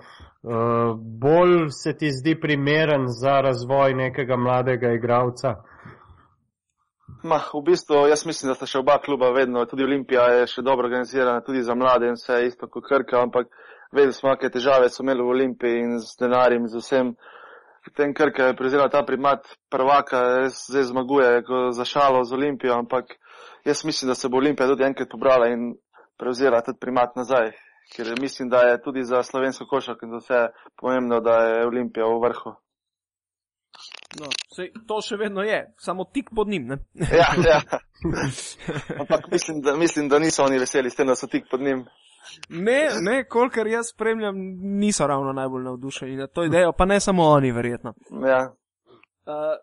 bolj 1.21 1.69
se 1.69 1.93
ti 1.97 2.11
zdi 2.11 2.39
primeren 2.39 3.07
za 3.07 3.41
razvoj 3.41 3.93
nekega 3.93 4.37
mladega 4.37 4.91
igralca? 4.93 5.55
Ma, 7.23 7.39
v 7.53 7.63
bistvu, 7.65 8.07
jaz 8.07 8.25
mislim, 8.25 8.51
da 8.51 8.55
sta 8.55 8.67
še 8.69 8.79
oba 8.79 8.99
kluba 9.03 9.31
vedno, 9.35 9.65
tudi 9.65 9.83
Olimpija 9.83 10.27
je 10.35 10.45
še 10.51 10.61
dobro 10.61 10.85
organizirana, 10.85 11.41
tudi 11.41 11.63
za 11.65 11.75
mlade 11.75 12.07
in 12.07 12.15
vse 12.15 12.43
isto 12.45 12.69
kot 12.69 12.85
Krka, 12.85 13.19
ampak 13.25 13.49
vedeli 13.91 14.13
smo, 14.13 14.29
kakšne 14.29 14.53
težave 14.53 14.89
so 14.93 15.03
imeli 15.03 15.25
v 15.25 15.33
Olimpiji 15.33 15.81
in 15.81 15.97
z 15.99 16.13
denarjem, 16.21 16.67
z 16.69 16.83
vsem. 16.83 17.11
Potem 17.87 18.13
Krka 18.13 18.51
je 18.51 18.57
prevzela 18.59 18.87
ta 18.93 19.01
primat 19.07 19.47
prvaka, 19.71 20.47
zdaj 20.53 20.91
zmaguje 20.91 21.41
za 21.73 21.85
šalo 21.87 22.23
z 22.27 22.35
Olimpijo, 22.37 22.75
ampak 22.75 23.15
jaz 23.65 23.83
mislim, 23.87 24.11
da 24.11 24.15
se 24.15 24.29
bo 24.29 24.37
Olimpija 24.37 24.67
tudi 24.67 24.85
enkrat 24.85 25.09
pobrala 25.11 25.49
in 25.51 25.73
prevzela 26.19 26.61
ta 26.61 26.75
primat 26.77 27.15
nazaj. 27.15 27.55
Ker 27.95 28.13
mislim, 28.21 28.49
da 28.49 28.57
je 28.57 28.81
tudi 28.81 29.03
za 29.03 29.23
slovensko 29.23 29.65
košarko 29.65 30.05
in 30.05 30.11
za 30.11 30.17
vse 30.17 30.47
pomembno, 30.75 31.19
da 31.19 31.35
je 31.43 31.67
Olimpija 31.67 32.05
v 32.05 32.19
vrhu. 32.27 32.55
No, 34.19 34.29
sej, 34.55 34.71
to 34.87 34.97
še 35.01 35.17
vedno 35.19 35.43
je, 35.45 35.59
samo 35.77 36.05
tik 36.13 36.29
pod 36.35 36.47
njim. 36.47 36.67
Ne? 36.67 36.77
Ja, 37.19 37.27
ja. 37.45 37.61
Ampak 39.01 39.31
mislim 39.31 39.61
da, 39.61 39.75
mislim, 39.77 40.09
da 40.09 40.19
niso 40.19 40.43
oni 40.43 40.59
veseli 40.59 40.89
s 40.89 40.95
tem, 40.95 41.07
da 41.07 41.15
so 41.15 41.27
tik 41.27 41.45
pod 41.51 41.61
njim. 41.61 41.85
Ne, 42.49 42.89
ne, 43.01 43.23
kolikor 43.29 43.67
jaz 43.67 43.91
spremljam, 43.93 44.35
niso 44.79 45.07
ravno 45.07 45.33
najbolj 45.33 45.63
navdušeni 45.63 46.15
nad 46.15 46.31
to 46.31 46.43
idejo, 46.43 46.73
pa 46.77 46.85
ne 46.85 46.99
samo 46.99 47.23
oni, 47.23 47.51
verjetno. 47.51 47.93
Ja. 48.27 48.41
Uh, 49.27 49.55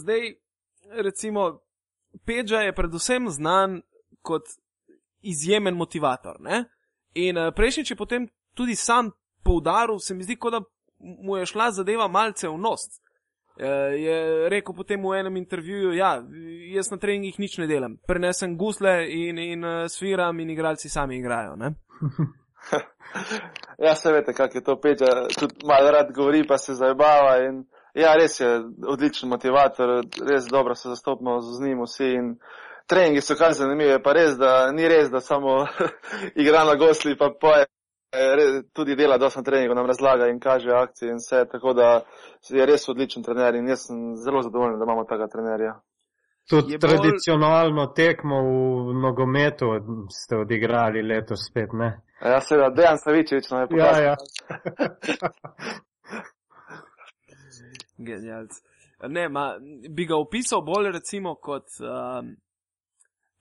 zdaj, 0.00 0.20
recimo, 1.02 1.60
Peča 2.26 2.60
je 2.60 2.74
predvsem 2.74 3.28
znan 3.30 3.80
kot 4.22 4.42
izjemen 5.20 5.74
motivator. 5.74 6.36
Ne? 6.40 6.64
In 7.14 7.38
uh, 7.38 7.52
prejšnjič 7.54 7.90
je 7.90 7.96
potem 7.96 8.28
tudi 8.54 8.76
sam 8.76 9.10
poudaril, 9.44 9.98
se 9.98 10.14
mi 10.14 10.24
zdi, 10.24 10.36
kot 10.36 10.52
da 10.52 10.60
mu 10.98 11.36
je 11.36 11.46
šla 11.46 11.70
zadeva 11.70 12.08
malce 12.08 12.48
v 12.48 12.58
nos. 12.58 12.86
Uh, 13.54 13.94
je 13.94 14.48
rekel 14.50 14.74
potem 14.74 15.02
v 15.02 15.18
enem 15.18 15.36
intervjuju, 15.36 15.92
ja, 15.94 16.16
jaz 16.74 16.90
na 16.90 16.98
treningih 16.98 17.38
nič 17.38 17.58
ne 17.62 17.68
delam, 17.70 17.98
prenesem 18.06 18.56
gusle 18.58 19.04
in, 19.06 19.38
in 19.38 19.64
uh, 19.64 19.84
sviram 19.86 20.40
in 20.40 20.50
igralci 20.50 20.88
sami 20.88 21.18
igrajo. 21.18 21.54
Ja, 23.78 23.94
se 23.94 24.12
veste, 24.12 24.32
kak 24.34 24.54
je 24.54 24.62
to 24.64 24.74
peča, 24.80 25.06
tudi 25.38 25.54
malo 25.66 25.90
rad 25.90 26.12
govori, 26.14 26.46
pa 26.46 26.58
se 26.58 26.74
zabava 26.74 27.36
in 27.46 27.64
ja, 27.94 28.14
res 28.18 28.40
je 28.40 28.48
odličen 28.86 29.28
motivator, 29.28 30.00
res 30.30 30.46
dobro 30.50 30.74
se 30.74 30.88
zastopimo 30.88 31.40
z 31.40 31.62
njim 31.62 31.82
vsi 31.84 32.10
in 32.18 32.32
treningi 32.86 33.20
so 33.20 33.34
kar 33.34 33.52
zanimive, 33.52 34.02
pa 34.02 34.12
res, 34.12 34.36
da 34.38 34.72
ni 34.72 34.88
res, 34.88 35.10
da 35.10 35.20
samo 35.20 35.66
igra 36.42 36.64
na 36.64 36.74
gosli, 36.74 37.16
pa 37.18 37.30
poje, 37.40 37.64
res, 38.12 38.64
tudi 38.72 38.96
dela 38.96 39.18
dosti 39.18 39.38
na 39.38 39.44
treningu, 39.44 39.74
nam 39.74 39.86
razlaga 39.86 40.28
in 40.28 40.40
kaže 40.40 40.70
akcije 40.70 41.10
in 41.10 41.16
vse, 41.16 41.44
tako 41.52 41.72
da 41.72 42.02
je 42.50 42.66
res 42.66 42.88
odličen 42.88 43.22
trener 43.22 43.54
in 43.54 43.68
jaz 43.68 43.86
sem 43.86 44.14
zelo 44.16 44.42
zadovoljen, 44.42 44.78
da 44.78 44.84
imamo 44.84 45.04
takega 45.04 45.28
trenerja. 45.28 45.74
Tudi 46.50 46.72
Je 46.72 46.78
bolj- 46.78 46.80
tradicionalno 46.80 47.86
tekmo 47.86 48.36
v 48.42 48.94
nogometu 49.02 49.66
ste 50.12 50.36
odigrali 50.36 51.02
letos 51.02 51.46
spet, 51.50 51.72
ne? 51.72 52.00
Ja, 52.20 52.40
seveda, 52.40 52.68
Dejan 52.70 52.98
Savičevič 52.98 53.50
nam 53.50 53.60
je 53.60 53.66
Ja, 53.70 53.86
pokazal. 53.86 54.02
ja. 54.04 54.14
Genialc. 57.98 58.50
Ne, 59.08 59.28
ma, 59.28 59.56
bi 59.90 60.06
ga 60.06 60.16
opisal 60.16 60.62
bolj 60.62 60.90
recimo 60.92 61.34
kot 61.34 61.66
um, 61.80 62.30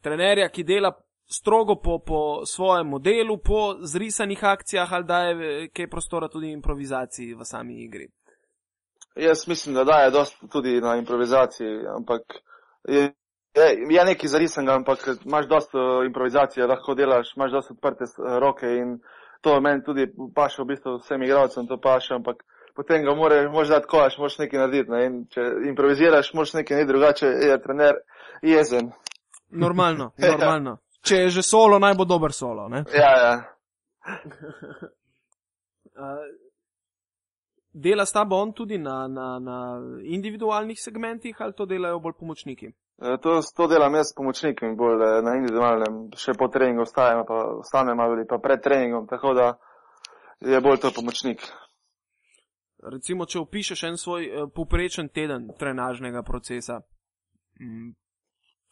trenerja, 0.04 0.50
ki 0.50 0.64
dela 0.64 0.92
strogo 1.34 1.76
po, 1.76 2.00
po 2.00 2.46
svojem 2.46 2.88
modelu, 2.88 3.38
po 3.38 3.76
zrisanih 3.82 4.44
akcijah, 4.44 4.94
ali 4.94 5.06
daje 5.06 5.32
eh, 5.34 5.68
kaj 5.74 5.90
prostora 5.90 6.28
tudi 6.28 6.52
improvizaciji 6.52 7.34
v 7.34 7.46
sami 7.46 7.84
igri. 7.84 8.08
Jaz 9.16 9.48
mislim, 9.48 9.76
da 9.76 9.84
daje 9.84 10.12
dosti 10.12 10.48
tudi 10.52 10.82
na 10.82 10.96
improvizaciji, 10.96 11.86
ampak 11.98 12.22
je, 12.88 13.02
je, 13.56 13.68
je 13.90 14.06
nekaj 14.06 14.30
zarisanega, 14.30 14.76
ampak 14.76 15.08
imaš 15.26 15.48
dosti 15.48 15.78
eh, 15.78 16.06
improvizacije, 16.06 16.68
lahko 16.68 16.96
delaš, 16.96 17.36
imaš 17.36 17.52
dosti 17.52 17.74
odprte 17.74 18.04
eh, 18.04 18.40
roke 18.40 18.68
in 18.68 19.00
to 19.42 19.62
meni 19.62 19.84
tudi 19.84 20.08
paše 20.36 20.62
v 20.62 20.66
bistvu 20.66 20.98
vsem 20.98 21.24
igralcem, 21.24 21.68
to 21.68 21.78
paše, 21.78 22.14
ampak 22.16 22.44
potem 22.76 23.04
ga 23.06 23.16
more, 23.16 23.50
moraš 23.50 23.70
dati 23.70 23.88
koš, 23.88 24.18
moraš 24.18 24.38
nekaj 24.38 24.60
narediti. 24.60 24.92
Ne? 24.92 25.06
In 25.06 25.18
če 25.30 25.42
improviziraš, 25.70 26.34
moraš 26.34 26.54
nekaj 26.54 26.78
narediti 26.78 26.94
drugače, 26.94 27.28
je 27.28 27.62
trener 27.62 28.00
jezen. 28.42 28.92
Normalno, 29.54 30.12
normalno. 30.32 30.78
Če 31.04 31.26
je 31.26 31.30
že 31.30 31.44
solo, 31.44 31.80
naj 31.80 31.96
bo 32.00 32.06
dober 32.06 32.34
solo. 32.34 32.68
Ne? 32.70 32.84
Ja, 32.94 33.14
ja. 33.26 33.36
Uh, 35.94 36.26
dela 37.74 38.06
s 38.06 38.12
tabo 38.12 38.36
on 38.42 38.54
tudi 38.54 38.78
na, 38.78 39.08
na, 39.08 39.40
na 39.40 39.58
individualnih 40.02 40.80
segmentih 40.82 41.36
ali 41.40 41.54
to 41.54 41.66
delajo 41.66 42.00
bolj 42.00 42.14
pomočniki? 42.20 42.72
E, 43.02 43.18
To, 43.22 43.42
to 43.56 43.68
delam 43.68 43.96
jaz 43.96 44.10
s 44.10 44.16
pomočnikom, 44.16 44.78
bolj 44.78 45.02
eh, 45.02 45.22
na 45.22 45.36
individualnem, 45.38 46.08
še 46.18 46.34
po 46.38 46.48
treningu 46.48 46.86
ostajam, 46.86 47.26
pa 47.28 47.40
ostanem 47.60 48.00
ali 48.00 48.26
pa 48.30 48.38
pred 48.38 48.62
treningom, 48.62 49.08
tako 49.08 49.34
da 49.34 49.54
je 50.42 50.62
bolj 50.62 50.80
to 50.82 50.92
pomočnik. 50.96 51.46
Recimo, 52.84 53.26
če 53.26 53.40
opišeš 53.40 53.84
en 53.88 53.98
svoj 53.98 54.26
uh, 54.28 54.48
povprečen 54.52 55.10
teden 55.10 55.48
trenažnega 55.60 56.24
procesa, 56.24 56.82
mm, 57.60 57.92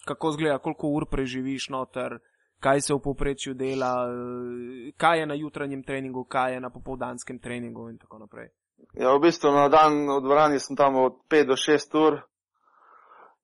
kako 0.06 0.32
zgleda, 0.32 0.58
koliko 0.58 0.88
ur 0.88 1.06
preživiš 1.12 1.70
noter, 1.70 2.20
kaj 2.60 2.82
se 2.82 2.94
v 2.94 3.00
povprečju 3.04 3.54
dela, 3.54 3.94
uh, 4.06 4.94
kaj 4.98 5.20
je 5.20 5.26
na 5.26 5.36
jutranjem 5.36 5.84
treningu, 5.84 6.24
kaj 6.24 6.54
je 6.54 6.60
na 6.60 6.70
popoldanskem 6.70 7.40
treningu 7.40 7.90
in 7.90 7.98
tako 7.98 8.20
naprej. 8.20 8.50
Ja, 8.94 9.14
v 9.14 9.22
bistvu 9.22 9.52
na 9.54 9.70
dan 9.70 10.08
v 10.10 10.22
dvorani 10.22 10.60
sem 10.60 10.76
tam 10.76 10.96
od 10.96 11.22
5 11.30 11.48
do 11.48 11.56
6 11.56 11.98
ur, 12.02 12.22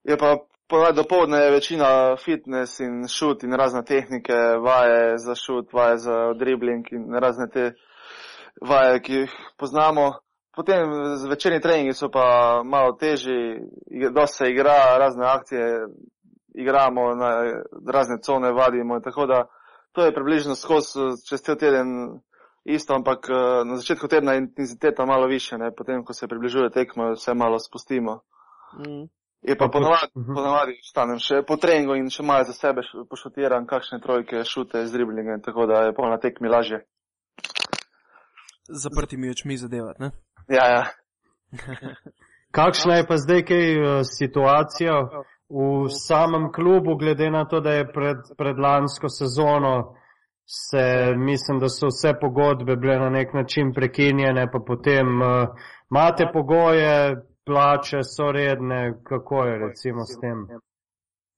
je 0.04 0.18
pa 0.18 0.38
do 0.96 1.04
povdne 1.04 1.38
je 1.38 1.52
večina 1.52 2.16
fitness 2.18 2.80
in 2.80 3.08
šut 3.08 3.44
in 3.44 3.54
razne 3.54 3.84
tehnike, 3.86 4.34
vaje 4.62 5.18
za 5.18 5.36
šut, 5.36 5.74
vaje 5.74 5.98
za 5.98 6.34
dribling 6.34 6.86
in 6.92 7.14
razne 7.14 7.48
te 7.54 7.74
vaje, 8.62 9.02
ki 9.02 9.14
jih 9.14 9.32
poznamo. 9.58 10.14
Potem 10.56 10.90
večerni 11.30 11.62
treningi 11.62 11.94
so 11.94 12.10
pa 12.12 12.62
malo 12.66 12.98
težji, 13.00 13.60
dosti 14.12 14.38
se 14.38 14.50
igra, 14.52 14.98
razne 14.98 15.26
akcije 15.26 15.88
igramo, 16.62 17.16
na 17.16 17.30
razne 17.94 18.18
cone 18.22 18.52
vadimo, 18.52 19.00
tako 19.00 19.26
da 19.26 19.46
to 19.92 20.06
je 20.06 20.14
približno 20.14 20.56
skozi 20.56 21.00
čez 21.30 21.42
cel 21.42 21.56
teden 21.56 21.88
isto, 22.66 22.94
ampak 22.96 23.30
eh, 23.30 23.66
na 23.66 23.76
začetku 23.78 24.08
tedna 24.08 24.32
je 24.34 24.38
intenziteta 24.38 25.06
malo 25.06 25.28
više, 25.28 25.58
ne? 25.58 25.72
potem 25.78 26.04
ko 26.04 26.14
se 26.14 26.28
približuje 26.28 26.70
tekmo, 26.70 27.16
se 27.16 27.34
malo 27.34 27.60
spustimo. 27.60 28.20
Mm. 28.74 29.06
Je 29.42 29.58
pa 29.58 29.68
ponovadi, 29.68 30.12
Mhm. 30.16 30.34
ponovadi 30.36 30.72
ostanem 30.82 31.20
še 31.20 31.42
po 31.48 31.56
treningu 31.58 31.96
in 31.96 32.10
še 32.10 32.24
malo 32.24 32.44
za 32.44 32.54
sebe 32.54 32.82
pošutiram, 33.10 33.68
kakšne 33.68 34.00
trojke, 34.02 34.44
šute, 34.44 34.86
z 34.88 34.92
driblinga, 34.92 35.38
tako 35.46 35.66
da 35.66 35.84
je 35.86 35.94
pol 35.94 36.10
na 36.10 36.18
tekmi 36.18 36.50
lažje. 36.50 36.82
Z 38.70 38.82
zaprtimi 38.84 39.30
očmi 39.30 39.58
zadevati. 39.58 40.02
Ne? 40.02 40.12
Ja, 40.50 40.66
ja. 40.68 40.84
Kakšna 42.58 42.96
je 42.96 43.08
pa 43.08 43.18
zdaj 43.18 43.46
kaj 43.46 43.72
eh, 43.72 44.04
situacija 44.04 44.94
v 45.50 45.90
samem 45.90 46.52
klubu, 46.52 46.96
glede 46.96 47.30
na 47.32 47.46
to, 47.46 47.60
da 47.60 47.72
je 47.72 47.92
pred, 47.92 48.18
pred 48.38 48.60
lansko 48.60 49.10
sezono 49.10 49.96
se, 50.48 51.14
mislim, 51.16 51.60
da 51.60 51.70
so 51.70 51.88
vse 51.88 52.14
pogodbe 52.22 52.76
bile 52.76 53.00
na 53.00 53.10
nek 53.10 53.34
način 53.34 53.74
prekinjene, 53.74 54.48
pa 54.52 54.60
potem 54.68 55.22
uh, 55.22 55.48
imate 55.92 56.30
pogoje, 56.34 57.16
plače 57.46 58.04
so 58.04 58.32
redne, 58.32 58.94
kako 59.04 59.44
je 59.46 59.58
recimo 59.58 60.06
s 60.06 60.20
tem? 60.22 60.48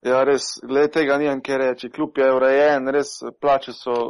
Ja, 0.02 0.24
res, 0.24 0.44
glede 0.64 0.92
tega 0.92 1.18
nimam 1.18 1.42
kaj 1.42 1.58
reči. 1.58 1.90
Klub 1.90 2.18
je 2.18 2.30
urejen, 2.34 2.88
res 2.88 3.20
plače 3.42 3.74
so 3.76 4.08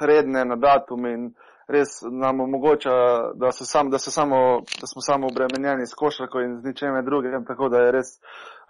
redne 0.00 0.44
na 0.44 0.56
datum 0.56 1.06
in 1.06 1.28
res 1.68 2.00
nam 2.10 2.40
omogoča, 2.40 2.94
da, 3.34 3.50
sam, 3.52 3.90
da, 3.90 3.98
samo, 3.98 4.62
da 4.80 4.86
smo 4.86 5.02
samo 5.02 5.26
obremenjeni 5.26 5.86
s 5.86 5.94
košarko 5.94 6.40
in 6.40 6.60
z 6.60 6.68
ničem 6.68 7.04
drugim, 7.04 7.44
tako 7.46 7.68
da 7.68 7.78
je 7.84 7.92
res 7.92 8.12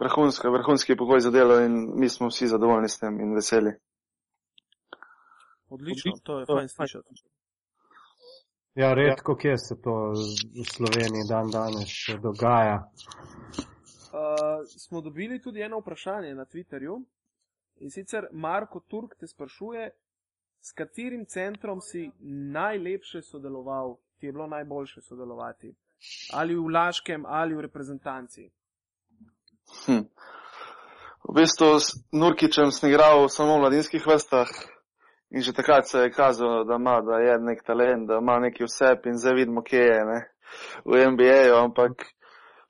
vrhunsko, 0.00 0.50
vrhunski 0.50 0.96
pogoj 0.96 1.20
za 1.20 1.30
delo 1.30 1.60
in 1.60 1.92
mi 2.00 2.08
smo 2.08 2.28
vsi 2.28 2.46
zadovoljni 2.46 2.88
s 2.88 2.98
tem 2.98 3.20
in 3.20 3.34
veseli. 3.34 3.72
Odlično, 5.68 6.12
to 6.22 6.38
je 6.40 6.46
fajn 6.46 6.68
slišati. 6.68 7.14
Ja, 8.74 8.94
redko 8.94 9.36
kje 9.36 9.58
se 9.58 9.74
to 9.82 10.12
v 10.60 10.64
Sloveniji 10.68 11.24
dan 11.28 11.50
danes 11.50 11.88
še 11.88 12.18
dogaja. 12.20 12.82
Uh, 14.16 14.64
smo 14.68 15.00
dobili 15.00 15.40
tudi 15.42 15.62
eno 15.64 15.80
vprašanje 15.80 16.34
na 16.34 16.44
Twitterju 16.44 16.98
in 17.80 17.90
sicer 17.90 18.28
Marko 18.32 18.80
Turk 18.80 19.16
te 19.20 19.26
sprašuje, 19.26 19.90
s 20.60 20.72
katerim 20.72 21.24
centrom 21.26 21.80
si 21.80 22.10
najlepše 22.52 23.22
sodeloval, 23.22 23.96
ti 24.18 24.26
je 24.26 24.32
bilo 24.32 24.46
najboljše 24.46 25.00
sodelovati? 25.00 25.74
Ali 26.32 26.54
v 26.54 26.68
Laškem, 26.68 27.24
ali 27.26 27.54
v 27.54 27.60
reprezentanci? 27.60 28.50
Hm. 29.86 30.06
V 31.28 31.34
bistvu 31.34 31.80
s 31.80 31.98
Nurkičem 32.12 32.70
sem 32.70 32.90
igral 32.90 33.28
samo 33.28 33.56
v 33.56 33.66
mladinskih 33.66 34.06
vrstah 34.06 34.46
in 35.30 35.42
že 35.42 35.52
takrat 35.52 35.88
se 35.88 35.98
je 35.98 36.12
kazalo, 36.12 36.64
da 36.64 36.74
ima, 36.74 37.00
da 37.00 37.18
je 37.18 37.38
nek 37.38 37.64
talent, 37.66 38.06
da 38.08 38.18
ima 38.22 38.38
neki 38.38 38.64
vsep 38.64 39.06
in 39.06 39.18
zdaj 39.18 39.34
vidimo, 39.34 39.62
kje 39.62 39.82
je 39.82 40.04
ne, 40.04 40.20
v 40.84 41.10
NBA-ju, 41.10 41.56
ampak 41.56 42.06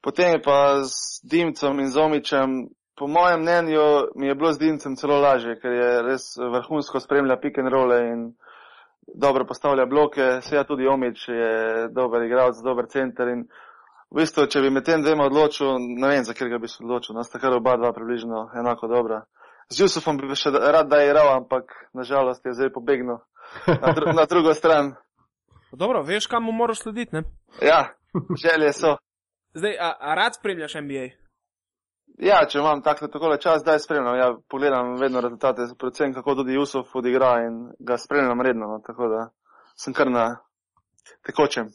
potem 0.01 0.41
pa 0.45 0.81
s 0.85 1.21
Dimcem 1.23 1.81
in 1.81 1.93
Zomičem, 1.93 2.69
po 2.97 3.07
mojem 3.07 3.41
mnenju, 3.41 4.09
mi 4.17 4.27
je 4.27 4.35
bilo 4.35 4.53
z 4.53 4.59
Dimcem 4.59 4.97
celo 4.97 5.21
lažje, 5.21 5.61
ker 5.61 5.73
je 5.73 6.03
res 6.03 6.33
vrhunsko 6.41 7.01
spremlja 7.01 7.37
pick 7.37 7.59
and 7.59 7.69
roll 7.69 7.93
in 7.93 8.33
dobro 9.15 9.45
postavlja 9.47 9.87
bloke, 9.87 10.41
seveda 10.41 10.65
tudi 10.65 10.89
Omič 10.89 11.29
je 11.29 11.89
dober 11.93 12.25
igralec, 12.25 12.57
dober 12.65 12.89
center 12.89 13.29
in 13.29 13.45
v 14.11 14.21
bistvu, 14.21 14.47
če 14.47 14.63
bi 14.63 14.71
med 14.71 14.87
tem 14.87 15.03
dvema 15.03 15.27
odločil, 15.27 15.79
ne 15.99 16.09
vem, 16.09 16.25
za 16.25 16.35
katerega 16.35 16.61
bi 16.63 16.69
se 16.71 16.83
odločil, 16.85 17.17
nas 17.17 17.31
sta 17.31 17.41
kar 17.43 17.57
oba 17.57 17.77
dva 17.77 17.93
približno 17.93 18.51
enako 18.59 18.89
dobra. 18.93 19.25
Z 19.69 19.83
Jusufom 19.83 20.19
bi 20.19 20.39
še 20.39 20.53
rad 20.55 20.89
da 20.91 21.03
igral, 21.03 21.33
ampak 21.41 21.73
nažalost 21.95 22.45
je 22.47 22.55
zdaj 22.55 22.71
pobegnil 22.75 23.19
na, 23.67 23.93
dru 23.93 24.15
na 24.15 24.27
drugo 24.31 24.55
stran. 24.55 24.95
Dobro, 25.83 26.03
veš, 26.07 26.29
kam 26.31 26.47
mu 26.47 26.53
moraš 26.55 26.85
slediti, 26.87 27.17
ne? 27.17 27.25
Ja, 27.63 27.91
želje 28.43 28.73
so. 28.73 28.97
Zdaj, 29.55 29.75
a, 29.81 29.93
a 30.01 30.15
rad 30.15 30.39
spremljaš 30.39 30.79
NBA? 30.79 31.07
Ja, 32.23 32.39
če 32.49 32.61
imam 32.63 32.81
takle 32.83 33.11
takole 33.13 33.37
čas, 33.41 33.61
zdaj 33.61 33.83
spremljam. 33.85 34.17
Ja, 34.17 34.29
pogledam 34.49 34.95
vedno 35.01 35.21
rezultate, 35.21 35.67
predvsem 35.79 36.15
kako 36.15 36.35
tudi 36.39 36.55
Jusuf 36.55 36.95
odigra 36.97 37.35
in 37.45 37.59
ga 37.79 37.99
spremljam 38.01 38.41
redno, 38.41 38.71
no, 38.71 38.79
tako 38.87 39.09
da 39.13 39.27
sem 39.77 39.93
kar 39.93 40.11
na 40.11 40.39
tekočem. 41.27 41.69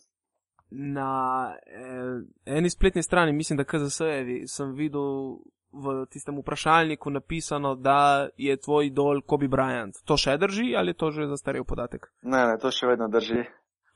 Na 0.71 1.51
eh, 1.67 2.55
eni 2.57 2.69
spletni 2.69 3.03
strani, 3.03 3.33
mislim, 3.33 3.57
da 3.59 3.67
KZS-jevi, 3.67 4.43
sem 4.47 4.71
videl 4.75 5.39
v 5.71 6.05
tistem 6.11 6.37
vprašalniku 6.39 7.09
napisano, 7.09 7.75
da 7.75 8.27
je 8.37 8.55
tvoj 8.57 8.87
idol 8.87 9.21
Kobe 9.27 9.47
Bryant. 9.47 9.99
To 10.05 10.17
še 10.19 10.37
drži 10.37 10.73
ali 10.75 10.91
je 10.91 10.99
to 10.99 11.11
že 11.11 11.27
zastarel 11.31 11.63
podatek? 11.63 12.07
Ne, 12.23 12.45
ne, 12.47 12.57
to 12.59 12.71
še 12.71 12.87
vedno 12.91 13.07
drži. 13.11 13.43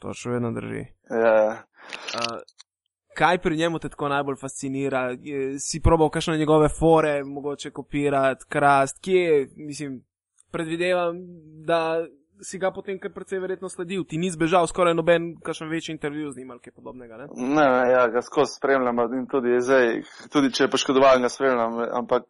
To 0.04 0.14
še 0.16 0.36
vedno 0.36 0.52
drži. 0.56 0.86
Ja, 1.12 1.64
Uh, 2.14 2.42
kaj 3.16 3.38
pri 3.38 3.58
njemu 3.58 3.80
te 3.80 3.90
tako 3.90 4.10
najbolj 4.10 4.36
fascinira? 4.42 5.16
Je, 5.22 5.60
si 5.60 5.82
probal 5.82 6.10
kakšne 6.10 6.38
njegove 6.38 6.70
fore, 6.80 7.24
mogoče 7.24 7.72
kopirati, 7.72 8.46
krast, 8.50 9.00
kje, 9.02 9.48
mislim, 9.56 10.04
predvidevam, 10.52 11.16
da 11.66 12.06
si 12.42 12.58
ga 12.60 12.72
potem 12.72 13.00
kar 13.00 13.12
precej 13.14 13.40
verjetno 13.40 13.70
sledil. 13.70 14.04
Ti 14.04 14.18
ni 14.18 14.30
zbežal 14.32 14.68
skoraj 14.68 14.96
noben 14.96 15.36
kakšen 15.44 15.70
večji 15.70 15.94
intervju 15.96 16.32
z 16.32 16.38
njim 16.38 16.52
ali 16.52 16.60
kaj 16.60 16.74
podobnega, 16.74 17.18
ne? 17.18 17.28
ne, 17.36 17.66
ne, 17.66 17.92
ja, 17.92 18.08
ga 18.08 18.22
skozi 18.22 18.58
spremljam 18.58 19.00
in 19.14 19.28
tudi 19.32 19.60
zdaj, 19.62 20.02
tudi 20.34 20.52
če 20.54 20.68
je 20.68 20.72
poškodoval, 20.72 21.22
ga 21.24 21.30
spremljam, 21.30 21.80
ampak 22.02 22.28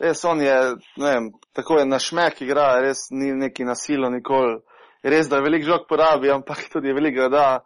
res 0.00 0.24
on 0.24 0.40
je, 0.40 0.56
ne 0.96 1.12
vem, 1.14 1.30
tako 1.56 1.80
je 1.80 1.86
na 1.86 1.98
šmek 1.98 2.42
igra, 2.44 2.74
res 2.84 3.08
ni 3.10 3.32
neki 3.32 3.64
nasilo 3.64 4.10
nikoli. 4.10 4.60
Res, 5.06 5.28
da 5.30 5.40
veliko 5.40 5.70
žog 5.70 5.86
porabi, 5.88 6.30
ampak 6.32 6.66
tudi 6.74 6.92
veliko 6.92 7.30
da. 7.32 7.60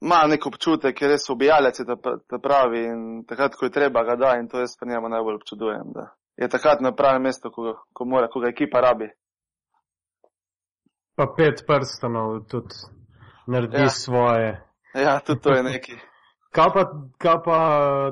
Ima 0.00 0.22
nek 0.30 0.46
občutek, 0.46 1.00
je 1.02 1.08
res 1.10 1.26
ubijalec, 1.28 1.78
je 1.80 1.84
ta, 1.84 1.96
ta 1.96 2.38
pravi 2.40 2.86
in 2.88 3.00
takrat, 3.28 3.56
ko 3.56 3.66
je 3.66 3.74
treba, 3.74 4.04
ga 4.04 4.16
da 4.16 4.36
in 4.38 4.48
to 4.48 4.62
jaz 4.62 4.76
pri 4.80 4.94
njemu 4.94 5.10
najbolj 5.12 5.36
občudujem. 5.42 5.90
Da. 5.92 6.06
Je 6.40 6.48
takrat 6.48 6.80
na 6.80 6.94
pravem 6.96 7.26
mestu, 7.28 7.50
ko, 7.52 7.74
ko 7.92 8.06
mora, 8.08 8.30
ko 8.32 8.40
ga 8.40 8.48
ekipa 8.48 8.80
rabi. 8.80 9.10
Pa 11.20 11.26
pet 11.36 11.60
prstanov 11.68 12.46
tudi 12.48 12.80
naredi 13.46 13.82
Ja. 13.82 13.88
svoje. 13.88 14.62
Ja, 14.94 15.18
tudi 15.20 15.40
to 15.40 15.52
je 15.52 15.62
neki. 15.62 15.96
Kaj 16.56 16.70
pa, 16.74 16.82
kaj 17.22 17.36
pa 17.44 17.58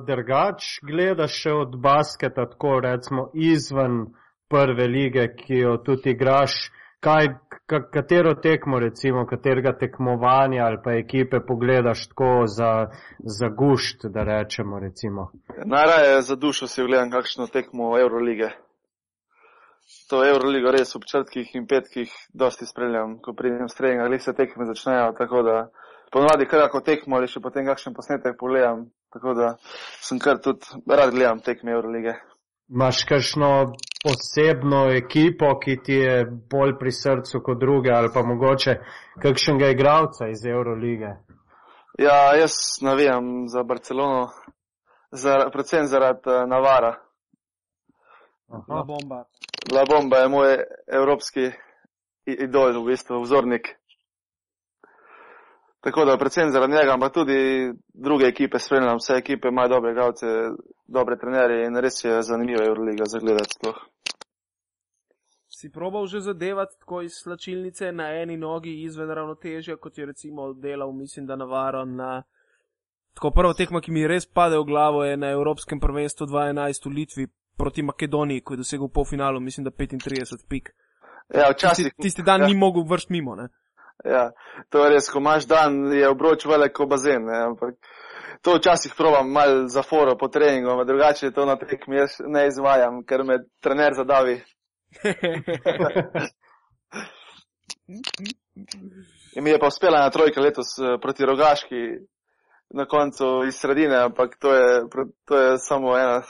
drugač 0.07 0.67
gledaš 0.87 1.41
še 1.43 1.53
od 1.59 1.73
basketa, 1.83 2.45
tako 2.47 2.77
recimo 2.85 3.31
izven 3.35 4.05
prve 4.49 4.87
lige, 4.87 5.25
ki 5.41 5.59
jo 5.65 5.73
tudi 5.83 6.13
igraš? 6.15 6.55
Kaj, 7.01 7.33
ka, 7.67 7.81
katero 7.91 8.35
tekmo, 8.39 8.79
recimo, 8.79 9.25
katerega 9.27 9.73
tekmovanja 9.81 10.69
ali 10.69 10.79
pa 10.85 10.95
ekipe 11.01 11.41
pogledaš 11.49 12.07
tako 12.13 12.47
za, 12.47 12.71
za 13.19 13.49
gušt, 13.49 14.07
da 14.07 14.23
rečemo, 14.23 14.79
recimo? 14.79 15.31
Najraje 15.65 16.23
za 16.23 16.37
dušo 16.37 16.67
si 16.67 16.83
ogledam 16.83 17.11
kakšno 17.11 17.47
tekmo 17.47 17.99
Eurolige. 17.99 18.53
To 20.09 20.21
Euroligo 20.25 20.71
res 20.73 20.95
ob 20.97 21.05
četrtkih 21.09 21.55
in 21.57 21.67
petkih 21.69 22.13
dosti 22.33 22.67
spremljam, 22.69 23.19
ko 23.25 23.33
pridem 23.37 23.69
s 23.69 23.77
treninga, 23.77 24.05
ali 24.05 24.21
se 24.21 24.35
tekme 24.37 24.67
začnejo, 24.69 25.13
tako 25.19 25.43
da 25.43 25.57
ponovadi 26.13 26.47
kar 26.49 26.67
kako 26.67 26.81
tekmo 26.85 27.17
ali 27.17 27.29
še 27.29 27.41
potem 27.45 27.67
kakšen 27.69 27.97
posnetek 27.97 28.37
pogledam, 28.41 28.87
tako 29.13 29.35
da 29.37 29.55
sem 30.05 30.21
kar 30.21 30.41
tudi 30.45 30.81
rad 30.89 31.13
gledam 31.13 31.41
tekme 31.45 31.73
Eurolige. 31.73 32.19
Imaš 32.69 33.05
kakšno 33.09 33.51
posebno 34.05 34.83
ekipo, 34.93 35.55
ki 35.61 35.79
ti 35.85 35.97
je 36.03 36.25
bolj 36.53 36.77
pri 36.81 36.93
srcu 36.93 37.41
kot 37.45 37.61
druge 37.61 37.93
ali 37.97 38.13
pa 38.15 38.23
mogoče 38.23 38.77
kakšnega 39.23 39.73
igralca 39.73 40.29
iz 40.29 40.45
Eurolige? 40.45 41.17
Ja, 41.99 42.37
jaz 42.37 42.53
navijam 42.85 43.49
za 43.49 43.65
Barcelono, 43.65 44.29
za, 45.11 45.49
predvsem 45.53 45.89
zaradi 45.89 46.29
uh, 46.29 46.45
Navara. 46.49 46.93
La 48.69 48.85
bomba. 48.85 49.25
La 49.73 49.85
Bomba 49.85 50.17
je 50.17 50.29
moj 50.29 50.57
evropski 50.87 51.51
idol, 52.25 52.73
v 52.83 52.87
bistvu 52.87 53.21
vzornik. 53.23 53.69
Tako 55.81 56.05
da 56.05 56.19
predvsem 56.19 56.51
zaradi 56.51 56.73
njega, 56.73 56.93
ampak 56.93 57.13
tudi 57.13 57.73
druge 57.95 58.27
ekipe 58.27 58.59
spremljam, 58.59 58.97
vse 58.97 59.15
ekipe 59.15 59.49
imajo 59.49 59.69
dobre 59.69 59.91
igralce, 59.91 60.27
dobre 60.87 61.19
trenerje 61.19 61.67
in 61.67 61.77
res 61.77 62.05
je 62.05 62.23
zanimiva 62.23 62.65
Euroliga 62.65 63.05
za 63.07 63.19
gledati 63.19 63.55
sploh. 63.59 63.77
Si 65.49 65.73
probal 65.73 66.07
že 66.07 66.21
zadevati 66.21 66.79
tako 66.81 67.03
iz 67.03 67.13
slačilnice 67.23 67.93
na 67.93 68.09
eni 68.23 68.37
nogi 68.37 68.83
izven 68.83 69.11
ravnotežja, 69.11 69.77
kot 69.77 69.99
je 69.99 70.07
recimo 70.07 70.53
delal, 70.53 70.93
mislim, 70.93 71.27
da 71.27 71.37
navaro 71.37 71.85
na. 71.85 72.23
Tako 73.15 73.31
prva 73.31 73.55
tekma, 73.55 73.81
ki 73.81 73.91
mi 73.91 74.07
res 74.07 74.27
pade 74.27 74.59
v 74.59 74.65
glavo, 74.65 75.05
je 75.05 75.17
na 75.17 75.31
Evropskem 75.31 75.81
prvenstvu 75.81 76.27
2011 76.27 76.87
v 76.87 76.95
Litvi 76.95 77.27
proti 77.59 77.83
Makedoniji, 77.83 78.41
ko 78.41 78.55
je 78.55 78.65
dosegel 78.65 78.89
polfinalu, 78.89 79.41
mislim, 79.41 79.65
da 79.65 79.71
35 79.71 80.45
pik. 80.49 80.71
Ja, 81.35 81.53
Tisti, 81.53 81.55
včasih, 81.55 81.95
tisti 82.03 82.23
dan 82.23 82.41
ja. 82.41 82.47
ni 82.47 82.55
mogel 82.55 82.87
vršiti 82.89 83.13
mimo, 83.13 83.35
ne? 83.37 83.49
ja, 84.05 84.31
to 84.69 84.85
je 84.85 84.91
res, 84.91 85.11
ko 85.11 85.19
imaš 85.19 85.47
dan, 85.51 85.93
je 85.93 86.09
obroč 86.09 86.47
velik 86.47 86.73
kot 86.77 86.89
bazen, 86.91 87.25
ne, 87.27 87.39
ampak 87.51 87.75
to 88.43 88.55
včasih 88.57 88.95
probam 88.97 89.33
mal 89.33 89.67
za 89.69 89.83
foro 89.83 90.17
po 90.19 90.29
treningu, 90.29 90.71
ampak 90.71 90.87
drugače 90.87 91.31
to 91.35 91.47
na 91.47 91.57
tekmi 91.59 91.97
jaz 91.97 92.21
ne 92.27 92.47
izvajam, 92.47 93.03
ker 93.05 93.25
me 93.25 93.39
trener 93.61 93.95
zadavi. 93.99 94.41
In 99.37 99.45
mi 99.45 99.51
je 99.51 99.59
pa 99.59 99.67
uspela 99.67 100.01
na 100.03 100.11
trojka 100.11 100.41
letos 100.41 100.79
eh, 100.79 100.97
proti 101.03 101.25
Rogaški, 101.27 101.83
na 102.75 102.85
koncu 102.85 103.45
iz 103.49 103.57
sredine, 103.57 103.97
ampak 103.97 104.37
to 104.39 104.55
je, 104.55 104.83
to 105.25 105.39
je 105.39 105.59
samo 105.59 105.99
ena, 105.99 106.23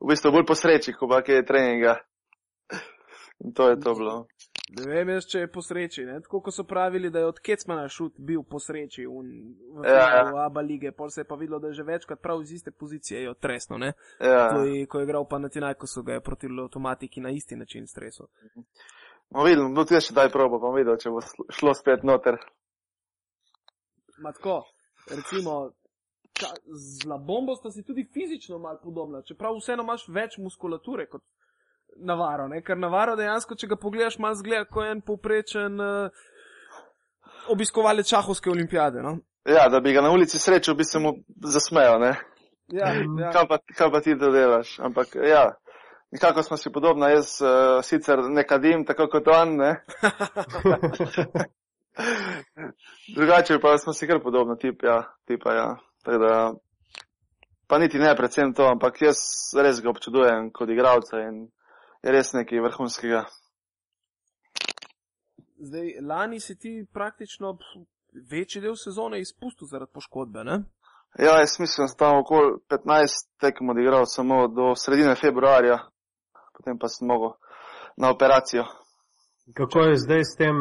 v 0.00 0.10
bistvu 0.10 0.32
bolj 0.32 0.46
posreči, 0.48 0.96
ko 0.96 1.08
pa 1.08 1.22
kaj 1.22 1.40
je 1.42 1.46
treninga. 1.46 1.96
In 3.44 3.52
to 3.54 3.70
je 3.70 3.80
to 3.80 3.94
bilo. 3.94 4.26
Ne 4.68 4.84
vem, 4.84 5.08
jaz, 5.14 5.24
če 5.30 5.44
je 5.44 5.48
po 5.52 5.62
sreči. 5.64 6.02
Ne? 6.04 6.18
Tako 6.24 6.42
kot 6.44 6.54
so 6.54 6.64
pravili, 6.68 7.08
da 7.10 7.22
je 7.22 7.30
od 7.30 7.38
Kecmana 7.40 7.86
šut 7.88 8.18
bil 8.20 8.42
po 8.44 8.60
sreči 8.60 9.06
v, 9.06 9.22
v, 9.78 9.86
Ja, 9.86 10.02
ja. 10.18 10.24
v 10.28 10.42
Aba 10.44 10.60
lige, 10.60 10.92
pol 10.92 11.08
se 11.14 11.22
je 11.22 11.28
pa 11.28 11.38
videlo, 11.40 11.60
da 11.62 11.70
je 11.70 11.78
že 11.78 11.86
večkrat 11.88 12.20
prav 12.20 12.42
iz 12.42 12.52
iste 12.52 12.70
pozicije 12.70 13.22
jo 13.22 13.34
tresno. 13.34 13.78
Ne? 13.78 13.94
Ja. 14.20 14.50
Je, 14.66 14.84
ko 14.86 15.00
je 15.00 15.08
igral 15.08 15.24
pa 15.30 15.38
na 15.38 15.48
Tinajko, 15.48 15.88
so 15.88 16.02
ga 16.02 16.18
je 16.18 16.24
proti 16.24 16.50
avtomatiki 16.52 17.24
na 17.24 17.32
isti 17.32 17.56
način 17.56 17.86
stresel. 17.86 18.26
No, 19.30 19.44
vidim, 19.44 19.72
no, 19.72 19.84
tudi 19.84 20.02
še 20.04 20.16
daj 20.16 20.28
probo, 20.32 20.60
pa 20.60 20.72
videl, 20.76 21.00
če 21.00 21.12
bo 21.16 21.24
šlo 21.52 21.72
spet 21.76 22.04
noter. 22.04 22.36
Ma 24.20 24.32
tako, 24.36 24.62
recimo, 25.08 25.70
ka, 26.40 26.46
z 26.66 27.06
Labombo 27.06 27.56
sta 27.56 27.70
si 27.70 27.82
tudi 27.82 28.08
fizično 28.14 28.58
malo 28.58 28.78
podobna, 28.82 29.22
čeprav 29.22 29.58
vseeno 29.58 29.82
imaš 29.82 30.06
več 30.08 30.38
muskulature 30.38 31.08
kot 31.10 31.22
Navaro, 31.96 32.48
ne? 32.48 32.62
ker 32.62 32.78
Navaro 32.78 33.16
dejansko, 33.18 33.56
če 33.58 33.66
ga 33.72 33.78
pogledaš, 33.80 34.18
malo 34.22 34.38
zgleda 34.38 34.68
kot 34.70 34.86
en 34.86 35.00
povprečen 35.02 35.80
uh, 35.82 36.26
obiskovalec 37.50 38.08
šahovske 38.08 38.50
olimpijade. 38.50 39.02
No? 39.02 39.18
Ja, 39.48 39.68
da 39.72 39.80
bi 39.80 39.92
ga 39.92 40.04
na 40.04 40.12
ulici 40.12 40.38
srečal, 40.38 40.76
bi 40.78 40.84
se 40.84 41.00
mu 41.02 41.16
zasmejal, 41.42 42.00
ne? 42.00 42.12
Ja, 42.68 42.92
ja. 42.92 43.30
Kaj 43.32 43.46
pa, 43.48 43.58
kaj 43.74 43.90
pa 43.90 44.00
ti 44.04 44.18
to 44.18 44.30
delaš? 44.30 44.76
Ampak, 44.84 45.16
ja, 45.24 45.56
nekako 46.10 46.42
smo 46.42 46.56
si 46.56 46.72
podobna, 46.72 47.08
jaz 47.08 47.40
uh, 47.40 47.48
sicer 47.82 48.18
ne 48.28 48.46
kadim, 48.46 48.84
tako 48.86 49.08
kot 49.08 49.28
on, 49.32 49.56
ne? 49.56 49.76
Drugače 53.16 53.58
pa 53.58 53.78
smo 53.78 53.92
si 53.92 54.06
kar 54.06 54.22
podobno, 54.22 54.56
tip, 54.56 54.82
ja, 54.82 55.02
tipa, 55.26 55.54
ja. 55.54 55.76
Tako 56.02 56.18
da, 56.18 56.54
pa 57.66 57.78
niti 57.78 57.98
ne 57.98 58.16
predvsem 58.16 58.54
to, 58.54 58.66
ampak 58.66 59.02
jaz 59.02 59.18
res 59.56 59.82
ga 59.82 59.90
občudujem 59.90 60.50
kot 60.52 60.70
igralca 60.70 61.20
in 61.26 61.46
je 62.02 62.12
res 62.14 62.32
nekaj 62.32 62.62
vrhunskega. 62.68 63.24
Zdaj, 65.58 65.94
lani 66.06 66.40
si 66.40 66.58
ti 66.58 66.86
praktično 66.92 67.56
večji 68.30 68.62
del 68.62 68.76
sezone 68.76 69.20
izpustil 69.20 69.66
zaradi 69.66 69.92
poškodbe, 69.94 70.44
ne? 70.44 70.62
Ja, 71.18 71.38
jaz 71.40 71.56
mislim, 71.60 71.84
da 71.84 71.88
sem 71.88 71.98
tam 71.98 72.18
okoli 72.18 72.58
15 72.70 73.26
tekem 73.40 73.70
odigral 73.70 74.06
samo 74.06 74.46
do 74.48 74.74
sredine 74.76 75.14
februarja, 75.14 75.78
potem 76.56 76.78
pa 76.78 76.88
sem 76.88 77.08
mogel 77.08 77.32
na 77.96 78.10
operacijo. 78.10 78.64
Kako 79.54 79.80
je 79.80 79.96
zdaj 79.96 80.24
s 80.24 80.36
tem 80.36 80.56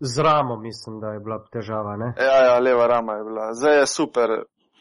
z 0.00 0.22
ramo, 0.22 0.56
mislim, 0.56 1.00
da 1.00 1.12
je 1.12 1.20
bila 1.20 1.38
težava, 1.52 1.96
ne? 1.96 2.14
Ja, 2.18 2.44
ja, 2.44 2.58
leva 2.58 2.86
rama 2.86 3.12
je 3.12 3.24
bila. 3.24 3.54
Zdaj 3.54 3.78
je 3.78 3.86
super, 3.86 4.28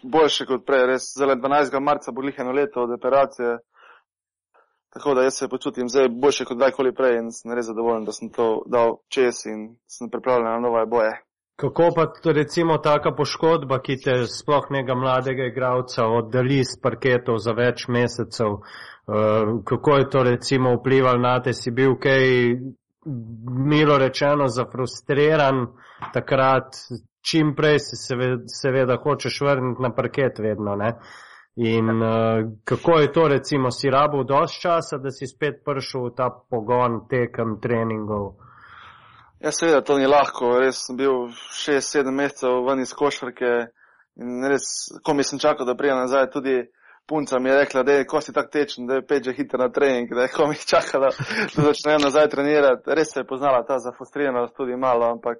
boljše 0.03 0.45
kot 0.45 0.65
prej, 0.65 0.85
res. 0.85 1.11
Zdaj 1.17 1.35
12. 1.35 1.79
marca 1.79 2.11
bo 2.11 2.21
lih 2.21 2.35
eno 2.39 2.51
leto 2.51 2.83
od 2.83 2.91
operacije. 2.91 3.57
Tako 4.93 5.13
da 5.13 5.23
jaz 5.23 5.33
se 5.33 5.49
počutim 5.49 5.89
zdaj 5.89 6.09
boljše 6.09 6.45
kot 6.45 6.57
kdajkoli 6.57 6.95
prej 6.95 7.17
in 7.17 7.31
sem 7.31 7.53
res 7.53 7.65
zadovoljen, 7.65 8.05
da 8.05 8.11
sem 8.11 8.29
to 8.29 8.63
dal 8.65 8.97
čez 9.09 9.45
in 9.45 9.75
sem 9.87 10.09
pripravljen 10.09 10.51
na 10.51 10.59
nove 10.59 10.85
boje. 10.85 11.13
Kako 11.55 11.89
pa 11.95 12.31
recimo 12.31 12.77
taka 12.77 13.11
poškodba, 13.15 13.79
ki 13.79 13.97
te 14.01 14.13
sploh 14.25 14.69
nekega 14.69 14.95
mladega 14.95 15.45
igralca 15.49 16.05
oddali 16.05 16.63
z 16.65 16.79
parketov 16.81 17.37
za 17.37 17.53
več 17.53 17.87
mesecev, 17.87 18.55
uh, 18.57 19.61
kako 19.65 19.97
je 19.97 20.09
to 20.09 20.23
recimo 20.23 20.75
vplivalo 20.77 21.21
na 21.21 21.35
te, 21.41 21.53
si 21.53 21.71
bil 21.71 21.93
kaj 22.01 22.25
milo 23.05 23.97
rečeno 23.97 24.47
zafrustriran 24.47 25.67
takrat, 26.13 26.75
čim 27.21 27.55
prej 27.55 27.79
se 27.79 27.95
seveda, 27.95 28.43
seveda 28.47 28.97
hočeš 29.03 29.41
vrniti 29.41 29.81
na 29.81 29.93
parket 29.95 30.39
vedno, 30.39 30.75
ne? 30.75 30.93
In 31.55 31.89
uh, 31.89 32.51
kako 32.63 32.99
je 32.99 33.11
to 33.13 33.27
recimo, 33.27 33.71
si 33.71 33.89
rabil 33.89 34.23
dosti 34.23 34.61
časa, 34.61 34.97
da 34.97 35.11
si 35.11 35.27
spet 35.27 35.61
prišel 35.65 36.07
v 36.07 36.15
ta 36.17 36.29
pogon 36.49 37.03
tekem 37.09 37.59
treningov? 37.61 38.33
Ja, 39.39 39.51
seveda, 39.51 39.81
to 39.81 39.99
ni 39.99 40.07
lahko. 40.07 40.55
Res 40.59 40.85
sem 40.87 40.97
bil 40.97 41.29
6-7 41.53 42.09
mesecev 42.11 42.63
ven 42.65 42.81
iz 42.81 42.93
košarke 42.97 43.51
in 44.17 44.45
res, 44.49 44.65
ko 45.03 45.13
mi 45.13 45.23
sem 45.23 45.39
čakal, 45.39 45.67
da 45.67 45.77
prijem 45.77 45.99
nazaj, 45.99 46.31
tudi 46.33 46.63
punca 47.05 47.39
mi 47.39 47.49
je 47.49 47.55
rekla, 47.55 47.83
da 47.83 47.91
je 47.91 48.07
kosti 48.07 48.33
tak 48.33 48.51
tečen, 48.51 48.87
da 48.87 48.95
je 48.95 49.07
peč 49.07 49.25
že 49.25 49.33
hiter 49.33 49.59
na 49.59 49.69
trening, 49.69 50.09
da 50.09 50.21
je 50.21 50.31
ko 50.35 50.47
mi 50.47 50.55
čakala, 50.55 51.09
da 51.55 51.61
začnem 51.69 52.01
nazaj 52.01 52.29
trenirati. 52.29 52.95
Res 52.95 53.13
se 53.13 53.19
je 53.19 53.27
poznala 53.27 53.65
ta 53.65 53.79
zafrustriranost 53.79 54.55
tudi 54.55 54.75
malo, 54.75 55.05
ampak 55.11 55.37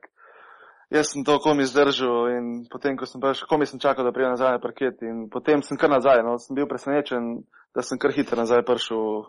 jaz 0.89 1.12
sem 1.12 1.23
to 1.23 1.39
komi 1.39 1.65
zdržal 1.65 2.30
in 2.38 2.45
potem, 2.71 2.97
ko 2.97 3.06
sem 3.06 3.21
prišel, 3.21 3.47
komi 3.47 3.65
sem 3.65 3.80
čakal, 3.80 4.06
da 4.06 4.12
prijem 4.12 4.36
nazaj 4.36 4.58
na 4.58 4.60
parket 4.60 5.02
in 5.02 5.30
potem 5.30 5.63
sem 5.63 5.78
kar 5.78 5.89
nazaj, 5.89 6.23
no, 6.23 6.38
sem 6.38 6.56
bil 6.56 6.67
presenečen, 6.67 7.43
da 7.76 7.82
sem 7.82 7.97
kar 7.97 8.12
hiter 8.12 8.38
nazaj 8.38 8.65
prišel 8.67 9.23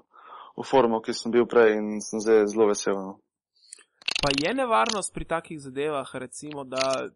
v, 0.56 0.64
formo, 0.66 1.00
ki 1.00 1.14
sem 1.16 1.32
bil 1.32 1.46
prej 1.46 1.78
in 1.78 2.00
sem 2.04 2.20
zdaj 2.20 2.46
zelo 2.52 2.68
vesel. 2.70 2.98
No. 2.98 3.18
Pa 4.22 4.32
je 4.32 4.54
nevarnost 4.54 5.12
pri 5.14 5.24
takih 5.24 5.60
zadevah, 5.60 6.08
recimo, 6.14 6.64
da 6.64 7.08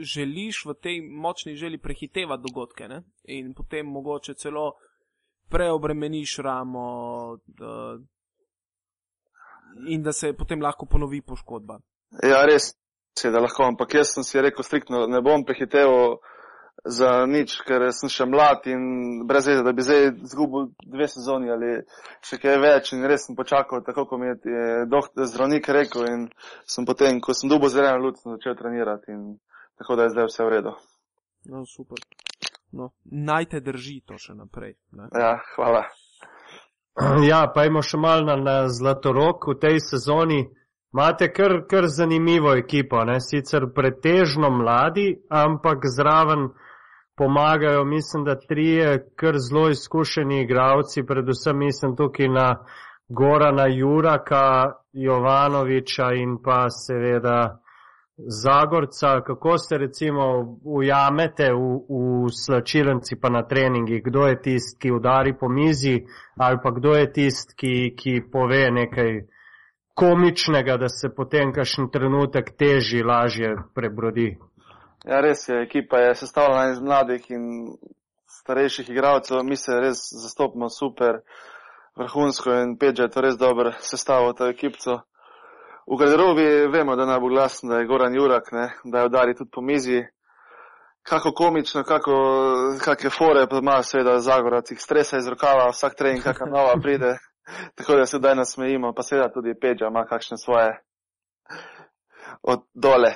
želiš 0.00 0.64
v 0.66 0.74
tej 0.74 1.00
močni 1.02 1.56
želji 1.56 1.78
prehitevati 1.78 2.42
dogodke 2.42 2.88
ne? 2.88 3.02
in 3.24 3.54
potem 3.54 3.86
mogoče 3.86 4.34
celo 4.34 4.72
preobremeniš 5.48 6.38
ramo 6.38 6.86
da, 7.46 7.98
in 9.88 10.02
da 10.02 10.12
se 10.12 10.32
potem 10.32 10.62
lahko 10.62 10.86
ponovi 10.86 11.20
poškodba. 11.22 11.78
Ja, 12.22 12.44
res 12.46 12.74
je, 13.24 13.30
da 13.30 13.40
lahko, 13.40 13.62
ampak 13.62 13.94
jaz 13.94 14.14
sem 14.14 14.24
si 14.24 14.40
rekel 14.40 14.64
striktno, 14.64 15.06
ne 15.06 15.20
bom 15.22 15.44
prehiteval 15.44 16.18
za 16.84 17.24
nič, 17.26 17.56
ker 17.64 17.86
sem 17.96 18.10
še 18.12 18.26
mlad 18.28 18.66
in 18.68 19.24
brez 19.28 19.46
veze, 19.48 19.62
da 19.64 19.72
bi 19.72 19.84
zdaj 19.84 20.10
zgubil 20.28 20.68
dve 20.82 21.06
sezoni 21.08 21.52
ali 21.52 21.70
še 22.24 22.38
kaj 22.42 22.58
več 22.60 22.92
in 22.92 23.06
res 23.08 23.28
sem 23.28 23.36
počakal, 23.38 23.84
tako 23.86 24.04
kot 24.10 24.20
mi 24.20 24.28
je, 24.28 24.36
je 24.44 24.66
doktor, 24.90 25.28
zdravnik 25.30 25.68
rekel 25.72 26.08
in 26.10 26.26
sem 26.68 26.84
potem, 26.88 27.22
ko 27.24 27.32
sem 27.32 27.48
dubo 27.52 27.70
zeleno 27.72 28.02
luč, 28.04 28.20
sem 28.20 28.34
začel 28.36 28.58
trenirati 28.58 29.14
in 29.14 29.38
tako 29.80 29.96
da 29.96 30.08
je 30.08 30.14
zdaj 30.16 30.28
vse 30.28 30.44
v 30.44 30.52
redu. 30.56 30.74
No, 31.48 31.64
super. 31.68 32.00
No, 32.74 32.90
naj 33.04 33.48
te 33.54 33.60
drži 33.62 34.00
to 34.08 34.18
še 34.18 34.34
naprej. 34.34 34.74
Ne? 34.98 35.08
Ja, 35.14 35.38
hvala. 35.54 35.86
Ja, 37.30 37.40
pa 37.50 37.64
imamo 37.66 37.82
še 37.82 37.98
malo 37.98 38.22
na, 38.28 38.36
na 38.38 38.56
Zlatorok 38.70 39.48
v 39.50 39.54
tej 39.58 39.80
sezoni. 39.82 40.44
Imate 40.94 41.26
kar, 41.34 41.64
kar 41.66 41.88
zanimivo 41.90 42.52
ekipo, 42.54 43.00
ne? 43.02 43.16
sicer 43.18 43.66
pretežno 43.74 44.46
mladi, 44.54 45.08
ampak 45.26 45.88
zraven 45.90 46.52
pomagajo, 47.16 47.84
mislim, 47.84 48.24
da 48.24 48.38
trije 48.48 49.10
kar 49.16 49.34
zelo 49.38 49.68
izkušeni 49.70 50.42
igravci, 50.42 51.06
predvsem 51.06 51.58
mislim 51.58 51.96
tukaj 51.96 52.28
na 52.28 52.64
Gorana 53.08 53.66
Juraka, 53.66 54.72
Jovanoviča 54.92 56.12
in 56.12 56.38
pa 56.44 56.70
seveda 56.70 57.58
Zagorca. 58.16 59.20
Kako 59.26 59.58
se 59.58 59.78
recimo 59.78 60.22
ujamete 60.64 61.52
v, 61.52 61.58
v 61.88 62.28
slačilenci 62.44 63.20
pa 63.20 63.28
na 63.28 63.42
treningi? 63.42 64.00
Kdo 64.04 64.26
je 64.26 64.42
tist, 64.42 64.80
ki 64.80 64.90
udari 64.90 65.34
po 65.38 65.48
mizi 65.48 66.04
ali 66.36 66.58
pa 66.62 66.70
kdo 66.70 66.94
je 66.94 67.12
tist, 67.12 67.54
ki, 67.56 67.94
ki 67.96 68.22
pove 68.32 68.70
nekaj 68.70 69.20
komičnega, 69.94 70.76
da 70.76 70.88
se 70.88 71.08
potem 71.16 71.52
kakšen 71.52 71.90
trenutek 71.90 72.50
teži, 72.58 73.02
lažje 73.02 73.54
prebrodi. 73.74 74.36
Ja, 75.04 75.20
res 75.20 75.48
je, 75.48 75.62
ekipa 75.62 75.98
je 75.98 76.14
sestavljena 76.14 76.70
iz 76.72 76.80
mladih 76.80 77.26
in 77.30 77.44
starejših 78.40 78.88
igralcev, 78.90 79.42
mi 79.44 79.56
se 79.56 79.72
res 79.80 80.00
zastopimo 80.22 80.68
super, 80.70 81.20
vrhunsko 81.96 82.54
in 82.62 82.78
Peđa 82.78 83.02
je 83.02 83.10
to 83.10 83.20
res 83.20 83.36
dober 83.38 83.74
sestavil 83.80 84.32
to 84.34 84.48
ekipco. 84.48 85.00
V 85.86 85.98
garderobi 86.00 86.46
vemo, 86.72 86.96
da 86.96 87.04
naj 87.06 87.20
bo 87.20 87.28
glasen, 87.28 87.68
da 87.68 87.78
je 87.78 87.86
Goran 87.86 88.14
Jurak, 88.16 88.48
ne, 88.52 88.70
da 88.84 88.98
je 88.98 89.10
udari 89.10 89.36
tudi 89.36 89.50
po 89.50 89.60
mizi. 89.60 90.02
Kako 91.02 91.32
komično, 91.36 91.82
kako, 91.84 92.14
kakve 92.84 93.10
fore 93.10 93.46
pa 93.50 93.58
ima 93.58 93.82
seveda 93.82 94.18
Zagorac, 94.18 94.70
jih 94.70 94.80
stresa 94.80 95.18
iz 95.20 95.28
rokava, 95.28 95.68
vsak 95.68 95.98
trening 95.98 96.24
kakšna 96.24 96.46
nova 96.46 96.80
pride. 96.82 97.18
Tako 97.76 97.96
da 97.96 98.06
se 98.06 98.16
zdaj 98.16 98.34
nasmejimo, 98.34 98.94
pa 98.96 99.02
seveda 99.02 99.28
tudi 99.32 99.58
Peđa 99.60 99.86
ima 99.86 100.06
kakšne 100.08 100.36
svoje 100.36 100.80
od 102.42 102.64
dole. 102.74 103.12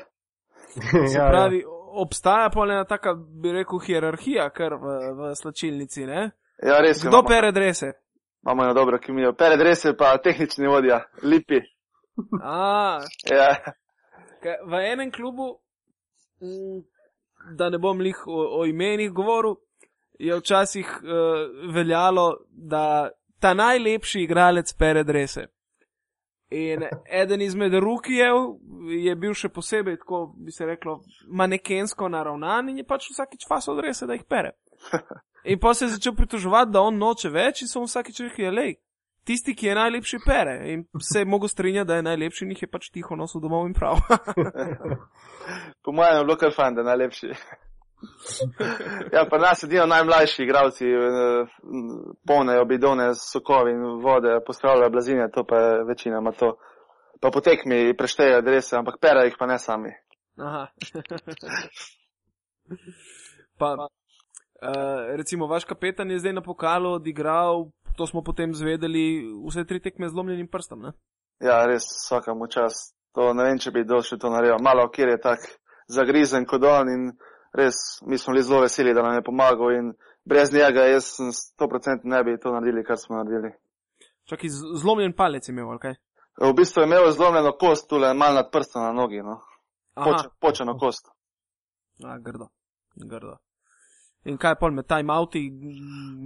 Se 1.13 1.19
pravi, 1.31 1.65
obstaja 1.93 2.51
pa 2.51 2.65
ena 2.65 2.85
taka, 2.85 3.15
bi 3.15 3.53
rekel, 3.53 3.79
hierarhija, 3.79 4.51
kar 4.51 4.75
v, 4.75 4.99
v 5.19 5.35
slačilnici, 5.35 6.07
ne? 6.07 6.31
Ja, 6.63 6.81
res. 6.81 7.01
Kdo 7.03 7.09
imamo- 7.09 7.29
pere 7.29 7.53
drese? 7.53 7.93
Imamo 8.43 8.65
eno 8.65 8.75
dobro 8.75 8.99
kemijo. 8.99 9.33
Pere 9.33 9.57
drese 9.57 9.97
pa 9.97 10.19
tehnični 10.19 10.67
vodja, 10.67 11.01
lipi. 11.23 11.61
A, 12.43 12.99
Ja, 13.31 13.57
Kaj, 14.43 14.57
v 14.67 14.81
enem 14.93 15.11
klubu, 15.13 15.59
mm, 16.41 16.83
da 17.57 17.71
ne 17.71 17.79
bom 17.79 18.01
lih 18.01 18.27
o, 18.27 18.61
o 18.61 18.67
imenih 18.67 19.11
govoril, 19.13 19.57
je 20.19 20.37
včasih 20.37 20.87
uh, 21.03 21.75
veljalo, 21.75 22.37
da 22.51 23.11
ta 23.41 23.55
najlepši 23.55 24.21
igralec 24.23 24.73
pere 24.79 25.05
drese. 25.05 25.47
In 26.51 26.85
eden 27.11 27.43
izmed 27.43 27.75
rukijev 27.75 28.37
je 29.05 29.15
bil 29.17 29.35
še 29.37 29.51
posebej, 29.53 29.99
tako 30.01 30.35
bi 30.37 30.53
se 30.53 30.67
reklo, 30.67 30.99
manekensko 31.29 32.09
naravnan 32.09 32.71
in 32.73 32.81
je 32.81 32.87
pač 32.89 33.11
vsakič 33.13 33.45
fasa 33.49 33.73
odrese, 33.75 34.07
da 34.09 34.17
jih 34.17 34.25
pere. 34.25 34.55
In 35.45 35.59
pa 35.61 35.75
se 35.75 35.85
je 35.85 35.95
začel 35.95 36.15
pritoževati, 36.17 36.73
da 36.73 36.81
on 36.83 36.97
noče 36.99 37.31
več 37.31 37.63
in 37.63 37.69
so 37.71 37.81
mu 37.81 37.87
vsakič 37.87 38.19
rekli, 38.25 38.49
lej, 38.53 38.73
tisti, 39.25 39.55
ki 39.57 39.69
je 39.69 39.77
najlepši 39.79 40.19
pere. 40.25 40.57
In 40.73 40.83
se 41.01 41.23
je 41.23 41.29
mogel 41.29 41.49
strinjati, 41.49 41.89
da 41.89 41.97
je 41.97 42.05
najlepši 42.09 42.45
in 42.45 42.51
jih 42.53 42.65
je 42.65 42.69
pač 42.69 42.91
tiho 42.93 43.17
nosil 43.17 43.41
domov 43.41 43.69
in 43.69 43.77
prav. 43.77 44.03
Po 45.85 45.95
mojem 45.95 46.19
je 46.19 46.25
bilo 46.25 46.37
kar 46.37 46.53
fajn, 46.57 46.75
da 46.75 46.85
je 46.85 46.91
najlepši. 46.91 47.33
ja, 49.15 49.27
pa 49.31 49.39
nas 49.39 49.65
edijo 49.65 49.87
najmlajši 49.87 50.43
igravci, 50.43 50.87
eh, 50.87 51.47
polnejo 52.27 52.65
bidone 52.65 53.15
s 53.15 53.33
sokovi 53.33 53.73
in 53.73 53.83
vode, 54.03 54.41
postavljajo 54.47 54.91
blazine, 54.91 55.31
to 55.35 55.45
pa 55.45 55.57
je 55.57 55.85
večina 55.85 56.19
ima 56.19 56.33
to. 56.33 56.57
Pa 57.21 57.31
potek 57.31 57.65
mi 57.65 57.97
preštejejo 57.97 58.39
adrese, 58.39 58.77
ampak 58.77 59.01
pere 59.01 59.25
jih 59.25 59.37
pa 59.39 59.47
ne 59.47 59.59
sami. 59.59 59.91
Aha. 60.39 60.67
pa, 63.59 63.75
uh, 63.75 63.89
recimo, 65.17 65.47
vaš 65.47 65.65
kapetan 65.65 66.11
je 66.11 66.19
zdaj 66.19 66.33
na 66.33 66.43
pokalu 66.43 66.93
odigral, 66.93 67.71
to 67.97 68.07
smo 68.07 68.23
potem 68.23 68.55
zvedeli, 68.55 69.27
vse 69.49 69.65
tri 69.65 69.83
tekme 69.83 70.09
z 70.09 70.15
lomljenim 70.15 70.49
prstom, 70.49 70.83
ne? 70.83 70.93
Ja, 71.43 71.67
res 71.67 71.83
vsakemu 71.83 72.47
čas. 72.47 72.95
To 73.15 73.33
ne 73.35 73.49
vem, 73.49 73.59
če 73.59 73.73
bi 73.75 73.83
kdo 73.83 73.99
še 74.03 74.19
to 74.19 74.31
naredil. 74.31 74.61
Malo, 74.63 74.87
kjer 74.95 75.09
je 75.17 75.21
tak 75.23 75.43
zagrizen 75.91 76.47
kot 76.47 76.63
on 76.63 76.91
in 76.93 77.11
res 77.59 77.77
mi 78.07 78.19
smo 78.19 78.33
bili 78.33 78.43
zelo 78.47 78.61
veseli, 78.65 78.95
da 78.95 79.03
nam 79.03 79.15
je 79.19 79.25
pomagal 79.27 79.73
in 79.79 79.93
brez 80.25 80.53
njega 80.55 80.87
jaz 80.93 81.05
sem 81.17 81.33
100% 81.33 82.01
ne 82.05 82.25
bi 82.25 82.39
to 82.41 82.53
naredili, 82.55 82.85
kar 82.85 82.99
smo 82.99 83.17
naredili. 83.17 83.51
Čakaj, 84.29 84.49
z- 84.49 84.75
zlomljen 84.83 85.13
palec 85.17 85.49
je 85.49 85.53
imel, 85.53 85.71
ali 85.71 85.79
kaj? 85.79 85.95
V 86.41 86.53
bistvu 86.55 86.83
je 86.83 86.87
imel 86.87 87.11
zlomljeno 87.11 87.53
kost, 87.61 87.89
tule 87.91 88.15
mal 88.15 88.35
nad 88.35 88.51
prstom 88.53 88.83
na 88.83 88.93
nogi, 88.93 89.23
no. 89.23 89.41
Poč, 89.95 90.27
počeno 90.41 90.77
kost. 90.79 91.09
A, 92.05 92.19
grdo, 92.19 92.47
grdo. 92.95 93.37
In 94.25 94.37
kaj 94.39 94.55
pol 94.61 94.71
med 94.75 94.87
time-outi, 94.87 95.41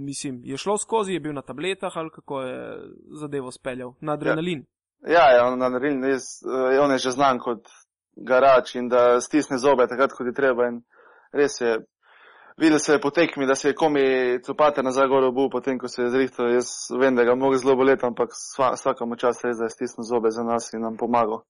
mislim, 0.05 0.41
je 0.43 0.57
šlo 0.57 0.77
skozi, 0.77 1.13
je 1.13 1.19
bil 1.19 1.33
na 1.33 1.41
tabletah 1.41 1.97
ali 1.97 2.09
kako 2.09 2.41
je 2.41 2.77
zadevo 3.21 3.51
speljal? 3.51 3.93
Na 4.01 4.13
adrenalin. 4.13 4.65
Ja, 5.07 5.25
ja, 5.35 5.47
on, 5.47 5.59
naredil, 5.59 6.01
res, 6.03 6.23
eh, 6.45 6.79
on 6.79 6.91
je 6.91 6.97
že 6.97 7.11
znan 7.11 7.39
kot 7.39 7.69
garač 8.15 8.75
in 8.75 8.89
da 8.89 9.21
stisne 9.21 9.57
zobe 9.57 9.87
takrat, 9.87 10.13
ko 10.13 10.23
ti 10.23 10.33
treba 10.35 10.67
in 10.69 10.81
res 11.33 11.61
je. 11.61 11.79
Videl 12.57 12.79
se 12.79 12.93
je 12.93 13.01
po 13.01 13.09
tekmi, 13.09 13.47
da 13.49 13.55
se 13.55 13.71
je 13.71 13.75
komi 13.75 14.03
copate 14.45 14.83
nazaj 14.83 15.07
gor 15.07 15.23
obu, 15.23 15.49
potem 15.49 15.79
ko 15.79 15.87
se 15.87 16.03
je 16.03 16.09
zrihtal. 16.09 16.51
Jaz 16.53 16.67
vem, 16.99 17.15
da 17.15 17.23
ga 17.23 17.35
mogo 17.35 17.57
zelo 17.57 17.75
boleti, 17.75 18.05
ampak 18.05 18.29
sva- 18.37 18.73
vsakemu 18.75 19.15
čas 19.15 19.41
res, 19.43 19.57
da 19.57 19.65
je 19.65 19.73
stisnil 19.73 20.05
zobe 20.05 20.29
za 20.29 20.43
nas 20.43 20.69
in 20.73 20.85
nam 20.85 20.97
pomagal. 20.97 21.41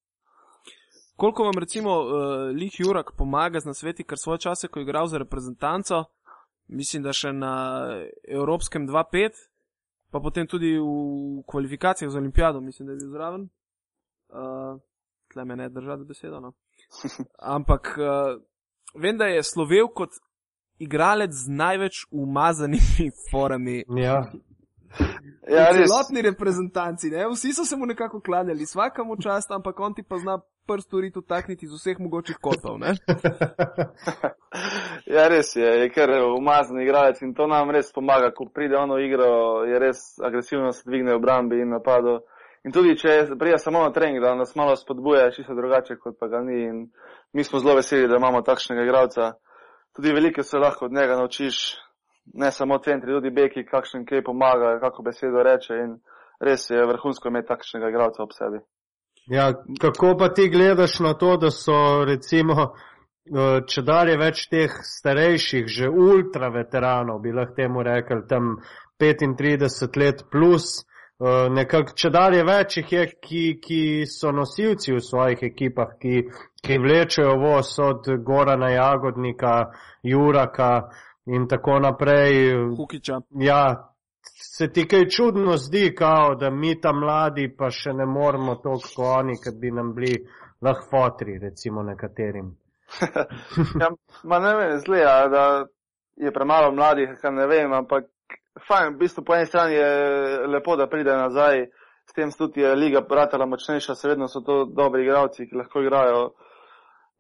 Koliko 1.16 1.44
vam 1.44 1.60
recimo 1.60 1.92
uh, 2.00 2.08
Lik 2.56 2.80
Jurak 2.80 3.12
pomaga 3.18 3.60
z 3.60 3.66
nasveti, 3.66 4.04
ker 4.04 4.18
svoje 4.18 4.40
čase, 4.48 4.68
ko 4.68 4.80
je 4.80 4.84
igral 4.84 5.08
za 5.08 5.18
reprezentanco, 5.18 6.06
mislim, 6.68 7.04
da 7.04 7.14
še 7.14 7.34
na 7.36 7.54
Evropskem 8.28 8.88
2-5, 8.88 9.44
pa 10.12 10.20
potem 10.20 10.48
tudi 10.48 10.78
v 10.80 11.44
kvalifikacijah 11.46 12.12
za 12.12 12.18
olimpijado, 12.18 12.62
mislim, 12.62 12.88
da 12.88 12.94
je 12.94 13.04
bil 13.04 13.12
zraven. 13.12 13.46
Uh, 14.34 14.80
tle 15.34 15.46
me 15.46 15.56
ne 15.56 15.70
držati 15.70 16.08
besedo, 16.08 16.40
no. 16.40 16.54
Ampak 17.56 17.94
uh, 17.98 18.42
vem, 18.96 19.18
da 19.18 19.26
je 19.26 19.44
slovel 19.44 19.88
kot 19.88 20.10
igralec 20.80 21.32
z 21.32 21.50
največ 21.50 22.06
umazanimi 22.12 23.12
forami. 23.32 23.84
Ja, 23.98 24.24
Ja, 25.50 25.72
v 25.74 25.78
res. 25.82 25.90
celotni 25.90 26.22
reprezentanci, 26.22 27.10
ne? 27.10 27.26
vsi 27.34 27.50
so 27.54 27.66
se 27.66 27.76
mu 27.76 27.86
nekako 27.86 28.20
klanjali, 28.22 28.66
svakemu 28.66 29.16
čast, 29.18 29.52
ampak 29.52 29.80
on 29.80 29.94
ti 29.94 30.04
pa 30.04 30.18
zna 30.22 30.38
prst 30.68 30.94
urit 30.94 31.18
utakniti 31.18 31.66
iz 31.66 31.72
vseh 31.74 31.98
mogočih 32.00 32.38
kotov. 32.42 32.78
Ne? 32.80 32.94
Ja, 35.08 35.28
res 35.28 35.56
je, 35.56 35.66
je 35.66 35.90
kar 35.90 36.10
umazan 36.38 36.78
igralec 36.82 37.22
in 37.22 37.34
to 37.34 37.48
nam 37.48 37.72
res 37.74 37.90
pomaga, 37.94 38.30
ko 38.32 38.46
pride 38.54 38.78
ono 38.78 39.00
igro, 39.02 39.64
je 39.66 39.80
res 39.80 39.98
agresivno 40.22 40.72
se 40.72 40.84
dvigne 40.86 41.12
v 41.12 41.18
obrambi 41.18 41.60
in 41.62 41.74
napadu. 41.74 42.20
In 42.64 42.72
tudi, 42.72 42.94
če 42.98 43.34
prija 43.40 43.58
samo 43.58 43.82
na 43.84 43.92
trening, 43.92 44.22
da 44.24 44.36
nas 44.36 44.56
malo 44.56 44.76
spodbuja, 44.76 45.32
čisto 45.36 45.56
drugače, 45.58 45.98
kot 46.00 46.16
pa 46.20 46.30
ga 46.32 46.40
ni. 46.46 46.62
In 46.64 46.78
mi 47.34 47.44
smo 47.44 47.60
zelo 47.60 47.76
veseli, 47.76 48.08
da 48.08 48.16
imamo 48.16 48.42
takšnega 48.42 48.84
igralca. 48.84 49.32
Tudi 49.96 50.14
veliko 50.14 50.44
se 50.44 50.58
lahko 50.58 50.86
od 50.86 50.94
njega 50.94 51.16
naučiš, 51.16 51.76
ne 52.34 52.52
samo 52.52 52.78
centri, 52.78 53.14
tudi 53.14 53.30
beki, 53.30 53.66
kakšen 53.66 54.06
kaj 54.06 54.24
pomaga, 54.24 54.80
kako 54.80 55.04
besedo 55.04 55.44
reče 55.44 55.74
in 55.74 55.98
res 56.40 56.70
je 56.70 56.86
vrhunsko 56.86 57.28
imeti 57.28 57.48
takšnega 57.48 57.90
igralca 57.90 58.24
ob 58.24 58.34
sebi. 58.34 58.64
Ja, 59.28 59.54
kako 59.82 60.16
pa 60.20 60.30
ti 60.34 60.50
gledaš 60.50 61.00
na 61.00 61.14
to, 61.14 61.38
da 61.38 61.52
so 61.52 62.06
recimo, 62.06 62.54
eh, 62.64 63.62
če 63.68 63.82
dalje 63.82 64.18
več 64.18 64.48
teh 64.50 64.72
starejših, 64.84 65.68
že 65.68 65.90
ultra 65.90 66.50
veteranov, 66.50 67.22
bi 67.22 67.32
lahko 67.32 67.56
temu 67.56 67.84
rekli, 67.84 68.26
tam 68.30 68.58
35 69.00 69.98
let 69.98 70.26
plus, 70.32 70.82
eh, 70.82 70.93
nekako 71.50 71.94
če 71.96 72.10
dalje 72.10 72.44
več 72.44 72.78
jih 72.78 72.92
je, 72.92 73.06
ki, 73.22 73.44
ki 73.62 73.82
so 74.10 74.32
nosilci 74.32 74.94
v 74.94 75.00
svojih 75.04 75.44
ekipah, 75.50 75.96
ki, 76.02 76.24
ki 76.64 76.78
vlečejo 76.82 77.38
voz 77.40 77.74
od 77.80 78.10
Gorana 78.26 78.72
Jagodnika, 78.74 79.72
Juraka 80.04 80.90
in 81.26 81.48
tako 81.48 81.80
naprej. 81.80 82.54
Hukiča. 82.78 83.22
Ja, 83.40 83.94
se 84.56 84.68
ti 84.74 84.88
kaj 84.88 85.08
čudno 85.10 85.58
zdi, 85.58 85.94
kao, 85.96 86.36
da 86.36 86.50
mi 86.50 86.82
ta 86.82 86.94
mladi 86.94 87.48
pa 87.58 87.70
še 87.70 87.94
ne 87.94 88.06
moremo 88.06 88.56
toliko 88.56 88.90
kot 88.96 89.06
oni, 89.20 89.38
ker 89.44 89.54
bi 89.60 89.72
nam 89.72 89.94
bili 89.96 90.18
lahko 90.62 90.90
fotri, 90.90 91.38
recimo 91.40 91.84
nekaterim. 91.84 92.52
ja, 93.82 93.90
ma 94.24 94.40
ne 94.40 94.56
vem, 94.56 94.78
zleja, 94.86 95.16
da 95.28 95.44
je 96.16 96.32
premalo 96.32 96.72
mladih, 96.72 97.16
kar 97.22 97.34
ne 97.34 97.48
vem, 97.48 97.74
ampak 97.74 98.13
fajn, 98.68 98.94
v 98.94 98.98
bistvu 98.98 99.24
po 99.26 99.36
eni 99.36 99.46
strani 99.46 99.76
je 99.76 100.48
lepo, 100.48 100.76
da 100.76 100.88
pride 100.88 101.16
nazaj, 101.18 101.66
s 102.10 102.14
tem 102.14 102.32
tudi 102.32 102.62
je 102.62 102.76
liga 102.76 103.02
bratala 103.02 103.46
močnejša, 103.46 103.96
seveda 103.96 104.28
so 104.28 104.42
to 104.42 104.66
dobri 104.66 105.04
igralci, 105.04 105.48
ki 105.50 105.56
lahko 105.56 105.82
igrajo 105.82 106.34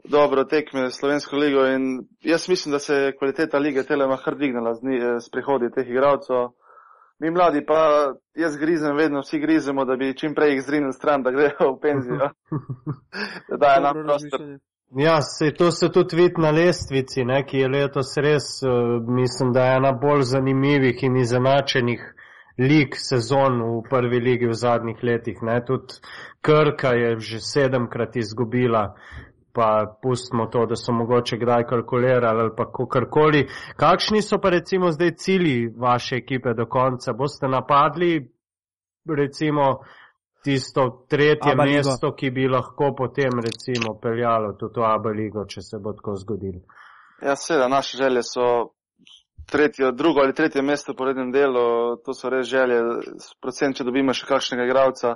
dobro 0.03 0.43
tekme 0.43 0.89
s 0.89 0.99
slovensko 0.99 1.37
ligo 1.37 1.65
in 1.65 2.07
jaz 2.21 2.49
mislim, 2.49 2.71
da 2.71 2.79
se 2.79 2.95
je 2.95 3.17
kvaliteta 3.17 3.59
lige 3.59 3.83
telema 3.83 4.17
kar 4.17 4.35
dvignila 4.35 4.73
z, 4.73 4.79
ni- 4.83 5.21
s 5.21 5.29
prihodi 5.31 5.71
teh 5.71 5.87
igralcev. 5.87 6.49
Mi 7.19 7.31
mladi 7.31 7.65
pa, 7.65 8.13
jaz 8.35 8.57
grizem, 8.57 8.97
vedno 8.97 9.21
vsi 9.21 9.39
grizemo, 9.39 9.85
da 9.85 9.95
bi 9.95 10.17
čim 10.17 10.35
prej 10.35 10.53
jih 10.53 10.63
zrinili 10.65 10.93
stran, 10.93 11.23
da 11.23 11.31
grejo 11.31 11.71
v 11.71 11.79
penzijo. 11.81 12.29
da 13.49 13.57
daje 13.57 13.81
nam 13.81 14.03
prostor. 14.03 14.41
Ja, 14.95 15.21
se 15.21 15.51
to 15.51 15.71
se 15.71 15.89
tudi 15.91 16.15
vidi 16.15 16.41
na 16.41 16.51
lestvici, 16.51 17.23
ne, 17.25 17.43
ki 17.45 17.57
je 17.57 17.67
letos 17.67 18.17
res, 18.17 18.45
uh, 18.61 19.01
mislim, 19.07 19.53
da 19.53 19.65
je 19.65 19.77
ena 19.77 19.91
bolj 19.91 20.21
zanimivih 20.21 21.03
in 21.03 21.15
izenačenih 21.17 22.03
lig 22.57 22.93
sezon 22.95 23.57
v 23.61 23.81
prvi 23.89 24.19
ligi 24.19 24.47
v 24.47 24.53
zadnjih 24.53 25.01
letih. 25.03 25.41
Ne. 25.41 25.57
Tudi 25.65 25.97
Krka 26.41 26.93
je 26.93 27.19
že 27.19 27.39
sedemkrat 27.39 28.15
izgubila, 28.15 28.93
pa 29.53 29.97
pustimo 30.01 30.45
to, 30.45 30.65
da 30.65 30.75
so 30.75 30.93
mogoče 30.93 31.37
kdaj 31.37 31.65
kalkulirali 31.69 32.41
ali 32.41 32.53
pa 32.57 32.65
kakorkoli. 32.65 33.47
Kakšni 33.75 34.21
so 34.21 34.37
pa 34.37 34.49
recimo 34.49 34.91
zdaj 34.91 35.15
cilji 35.15 35.73
vaše 35.77 36.15
ekipe 36.15 36.53
do 36.53 36.65
konca? 36.65 37.13
Boste 37.13 37.47
napadli 37.47 38.29
recimo 39.09 39.79
tisto 40.43 41.05
tretje 41.09 41.51
Aba 41.51 41.63
ligo. 41.63 41.77
mesto, 41.77 42.13
ki 42.15 42.31
bi 42.31 42.47
lahko 42.47 42.93
potem 42.97 43.39
recimo 43.39 43.97
peljalo 44.01 44.53
tudi 44.59 44.79
v 44.79 44.85
Aba 44.85 45.09
ligo, 45.09 45.45
če 45.45 45.61
se 45.61 45.79
bo 45.79 45.93
tako 45.93 46.15
zgodilo. 46.15 46.61
Ja, 47.23 47.35
seveda, 47.35 47.67
naše 47.67 47.97
želje 47.97 48.23
so 48.23 48.47
tretje, 49.51 49.91
drugo 49.91 50.19
ali 50.19 50.33
tretje 50.33 50.61
mesto 50.61 50.93
po 50.93 51.05
rednem 51.05 51.31
delu, 51.31 51.95
to 52.05 52.13
so 52.13 52.29
res 52.29 52.47
želje, 52.47 52.81
predvsem, 53.41 53.73
če 53.73 53.83
dobimo 53.83 54.13
še 54.13 54.27
kakšnega 54.27 54.65
igralca, 54.67 55.15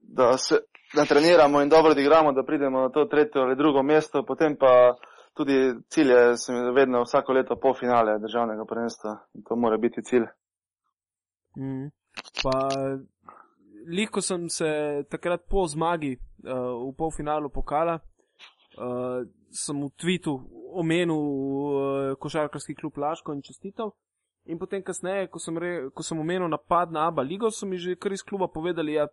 da 0.00 0.36
se 0.38 0.64
da 0.94 1.04
treniramo 1.04 1.62
in 1.62 1.68
dobro 1.68 1.90
odigramo, 1.90 2.32
da 2.32 2.42
pridemo 2.42 2.80
na 2.80 2.88
to 2.88 3.04
tretje 3.04 3.40
ali 3.42 3.56
drugo 3.56 3.82
mesto, 3.82 4.24
potem 4.26 4.56
pa 4.56 4.94
tudi 5.34 5.74
cilje 5.88 6.36
se 6.36 6.52
mi 6.52 6.72
vedno 6.72 7.02
vsako 7.02 7.32
leto 7.32 7.56
po 7.62 7.74
finale 7.74 8.18
državnega 8.18 8.64
prvenstva. 8.64 9.10
In 9.34 9.42
To 9.48 9.56
mora 9.56 9.76
biti 9.76 10.02
cilj. 10.02 10.26
Mm. 11.58 11.88
Pa, 12.42 12.58
liko 13.86 14.20
sem 14.20 14.48
se 14.48 15.04
takrat 15.10 15.44
po 15.48 15.66
zmagi 15.66 16.16
uh, 16.16 16.90
v 16.90 16.92
polfinalu 16.96 17.50
pokala, 17.50 17.98
uh, 18.78 19.24
sem 19.50 19.80
v 19.80 19.90
tvitu 19.96 20.38
omenil 20.74 21.16
uh, 21.16 22.14
košarkarski 22.18 22.74
klub 22.74 22.98
Laško 22.98 23.32
in 23.32 23.42
čestitev. 23.42 23.92
In 24.44 24.58
potem 24.58 24.82
kasneje, 24.84 25.30
ko 25.32 25.40
sem, 25.40 25.56
re, 25.58 25.88
ko 25.94 26.04
sem 26.04 26.18
omenil 26.20 26.48
napad 26.48 26.92
na 26.92 27.06
Aba 27.08 27.22
ligo, 27.22 27.50
so 27.50 27.66
mi 27.66 27.78
že 27.80 27.96
kar 27.96 28.12
iz 28.12 28.22
kluba 28.22 28.48
povedali, 28.48 28.98
ja, 28.98 29.06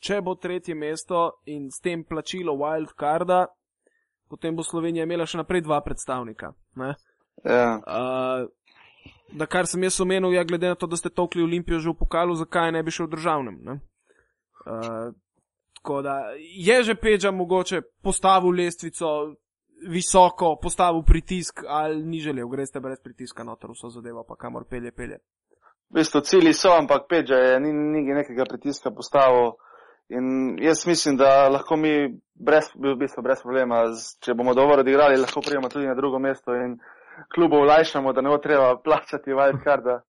če 0.00 0.22
bo 0.24 0.34
tretje 0.34 0.74
mesto 0.74 1.42
in 1.46 1.68
s 1.70 1.80
tem 1.80 2.04
plačilo 2.04 2.56
wildcarda, 2.56 3.46
potem 4.28 4.56
bo 4.56 4.64
Slovenija 4.64 5.04
imela 5.04 5.28
še 5.28 5.42
naprej 5.42 5.66
dva 5.68 5.82
predstavnika. 5.84 6.54
Ne? 6.80 6.94
Ja. 7.44 7.68
Uh, 7.84 8.48
da 9.36 9.46
kar 9.46 9.68
sem 9.68 9.82
jaz 9.84 10.00
omenil, 10.00 10.32
ja, 10.32 10.44
glede 10.44 10.72
na 10.72 10.78
to, 10.78 10.88
da 10.88 10.96
ste 10.96 11.12
tokli 11.12 11.44
Olimpijo 11.44 11.80
že 11.80 11.92
v 11.92 12.00
pokalu, 12.00 12.36
zakaj 12.40 12.72
ne 12.72 12.82
bi 12.82 12.94
šel 12.94 13.10
v 13.10 13.16
državnem. 13.16 13.60
Ne? 13.60 13.80
Uh, 14.66 15.14
Tako 15.82 16.02
da 16.02 16.18
je 16.38 16.82
že 16.82 16.94
Peča 16.94 17.30
mogoče 17.30 17.80
postavil 18.02 18.50
lestvico 18.50 19.34
visoko, 19.88 20.58
postavil 20.62 21.02
pritisk 21.02 21.60
ali 21.68 22.02
ni 22.02 22.20
želel, 22.20 22.48
greste 22.48 22.80
brez 22.80 23.00
pritiska 23.04 23.44
noter 23.44 23.70
vso 23.70 23.88
zadevo, 23.88 24.24
pa 24.28 24.36
kamor 24.36 24.64
pelje, 24.70 24.92
pelje. 24.92 25.18
V 25.90 25.94
bistvu 25.94 26.20
cilji 26.20 26.52
so, 26.52 26.70
ampak 26.78 27.02
Peča 27.08 27.34
je 27.34 27.60
ni, 27.60 27.72
ni 27.72 28.14
nekega 28.14 28.44
pritiska 28.48 28.90
postavil. 28.90 29.52
In 30.08 30.56
jaz 30.62 30.86
mislim, 30.86 31.16
da 31.16 31.48
lahko 31.48 31.76
mi 31.76 32.20
brez, 32.34 32.70
v 32.74 32.94
bistvu 33.00 33.22
brez 33.22 33.42
problema, 33.42 33.82
če 34.20 34.34
bomo 34.34 34.54
dobro 34.54 34.80
odigrali, 34.80 35.18
lahko 35.18 35.40
prijemo 35.40 35.68
tudi 35.68 35.86
na 35.86 35.94
drugo 35.94 36.18
mesto 36.18 36.54
in 36.54 36.78
klubo 37.34 37.60
vlajšamo, 37.60 38.12
da 38.12 38.20
ne 38.20 38.30
bo 38.30 38.38
treba 38.38 38.76
plačati 38.84 39.34
wildcarda. 39.34 40.00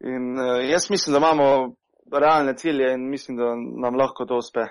In 0.00 0.38
uh, 0.38 0.70
jaz 0.70 0.90
mislim, 0.90 1.12
da 1.12 1.18
imamo 1.18 1.76
realne 2.12 2.56
cilje 2.56 2.92
in 2.94 3.10
mislim, 3.10 3.36
da 3.36 3.54
nam 3.82 3.94
lahko 3.94 4.24
to 4.24 4.36
uspe. 4.36 4.66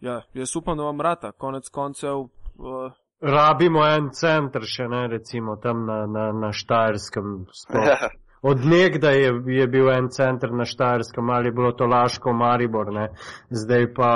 Ja, 0.00 0.22
jaz 0.34 0.56
upam, 0.56 0.76
da 0.76 0.84
vam 0.84 1.00
rata, 1.00 1.32
konec 1.32 1.68
koncev. 1.68 2.18
Uh, 2.18 2.92
Rabimo 3.20 3.86
en 3.86 4.10
center 4.12 4.66
še, 4.68 4.84
ne, 4.88 5.06
recimo 5.08 5.56
tam 5.62 5.86
na, 5.86 6.04
na, 6.06 6.26
na 6.32 6.52
Štajerskem. 6.52 7.46
Ja. 7.72 8.10
Od 8.44 8.66
nekda 8.68 9.14
je, 9.16 9.30
je 9.56 9.66
bil 9.72 9.88
en 9.88 10.10
center 10.12 10.52
na 10.52 10.66
Štajerskem, 10.68 11.30
ali 11.30 11.48
je 11.48 11.52
bilo 11.56 11.72
to 11.72 11.86
Laško, 11.88 12.32
Maribor, 12.36 12.92
ne. 12.92 13.06
Zdaj 13.48 13.86
pa 13.96 14.10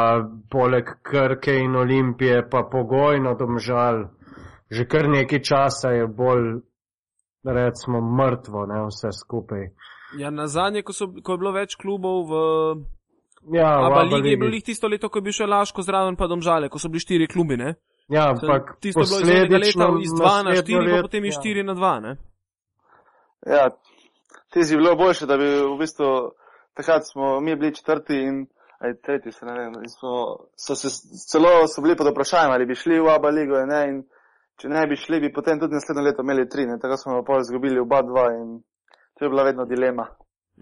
poleg 0.53 0.91
Krke 1.03 1.55
in 1.57 1.77
Olimpije 1.77 2.43
pa 2.51 2.67
pogojno 2.73 3.33
domžal. 3.41 4.05
Že 4.69 4.85
kar 4.85 5.09
nekaj 5.09 5.41
časa 5.41 5.95
je 5.97 6.07
bolj, 6.07 6.59
recimo, 7.49 8.03
mrtvo, 8.05 8.67
ne, 8.69 8.83
vse 8.91 9.15
skupaj. 9.17 9.71
Ja, 10.17 10.31
na 10.31 10.47
zadnje, 10.47 10.83
ko, 10.83 10.93
so, 10.93 11.11
ko 11.23 11.37
je 11.37 11.39
bilo 11.39 11.53
več 11.53 11.77
klubov 11.77 12.25
v 12.31 12.41
Ja, 13.55 13.79
v 13.81 13.85
Aba 13.87 14.03
ligi, 14.03 14.35
je 14.35 14.37
bilo 14.37 14.51
jih 14.53 14.65
tisto 14.65 14.89
leto, 14.91 15.09
ko 15.09 15.21
je 15.21 15.29
bil 15.29 15.33
še 15.33 15.47
Laško 15.47 15.83
zraven, 15.87 16.17
pa 16.19 16.27
domžale, 16.29 16.69
ko 16.69 16.81
so 16.83 16.91
bili 16.91 17.01
štiri 17.01 17.29
klubi, 17.31 17.57
ne? 17.57 17.77
Ja, 18.11 18.33
ampak 18.33 18.75
Tisto 18.83 19.05
je 19.05 19.09
bilo 19.09 19.21
iz 19.21 19.53
leta 19.53 19.89
iz 20.03 20.13
dva 20.17 20.35
na 20.43 20.51
naslednje 20.51 20.65
štiri, 20.65 20.79
pa 20.79 20.91
leto- 20.91 21.07
potem 21.07 21.25
iz 21.25 21.35
ja. 21.35 21.41
štiri 21.41 21.63
na 21.65 21.75
dva, 21.79 21.95
ne? 22.01 22.13
Ja, 23.47 23.65
tisti 24.53 24.77
bi 24.77 24.83
bilo 24.83 24.97
boljše, 24.99 25.29
da 25.31 25.39
bi 25.39 25.49
v 25.63 25.77
bistvu 25.79 26.09
takrat 26.79 27.03
smo 27.07 27.41
mi 27.41 27.57
bili 27.57 27.75
četrti 27.75 28.15
in 28.15 28.47
aj 28.79 28.95
tretji, 29.03 29.33
se 29.33 29.47
ne 29.47 29.55
vem, 29.59 29.73
in 29.83 29.91
smo, 29.91 30.11
so 30.55 30.75
se 30.75 30.89
celo 31.31 31.67
so 31.67 31.83
bili 31.83 31.97
pod 31.97 32.11
vprašanjem, 32.13 32.53
ali 32.53 32.67
bi 32.67 32.75
šli 32.75 33.01
v 33.01 33.11
Aba 33.11 33.31
ligo, 33.35 33.59
ne, 33.67 33.81
in 33.91 33.97
če 34.61 34.69
ne 34.69 34.87
bi 34.87 34.97
šli, 34.97 35.21
bi 35.21 35.33
potem 35.33 35.59
tudi 35.61 35.75
naslednje 35.75 36.05
leto 36.07 36.23
imeli 36.23 36.49
tri, 36.49 36.67
ne, 36.67 36.79
tako 36.83 36.97
smo 36.97 37.23
pa 37.27 37.41
izgubili 37.43 37.81
oba 37.83 38.03
dva 38.03 38.29
in 38.35 38.61
to 39.19 39.25
je 39.25 39.29
bila 39.29 39.43
vedno 39.43 39.65
dilema. 39.65 40.07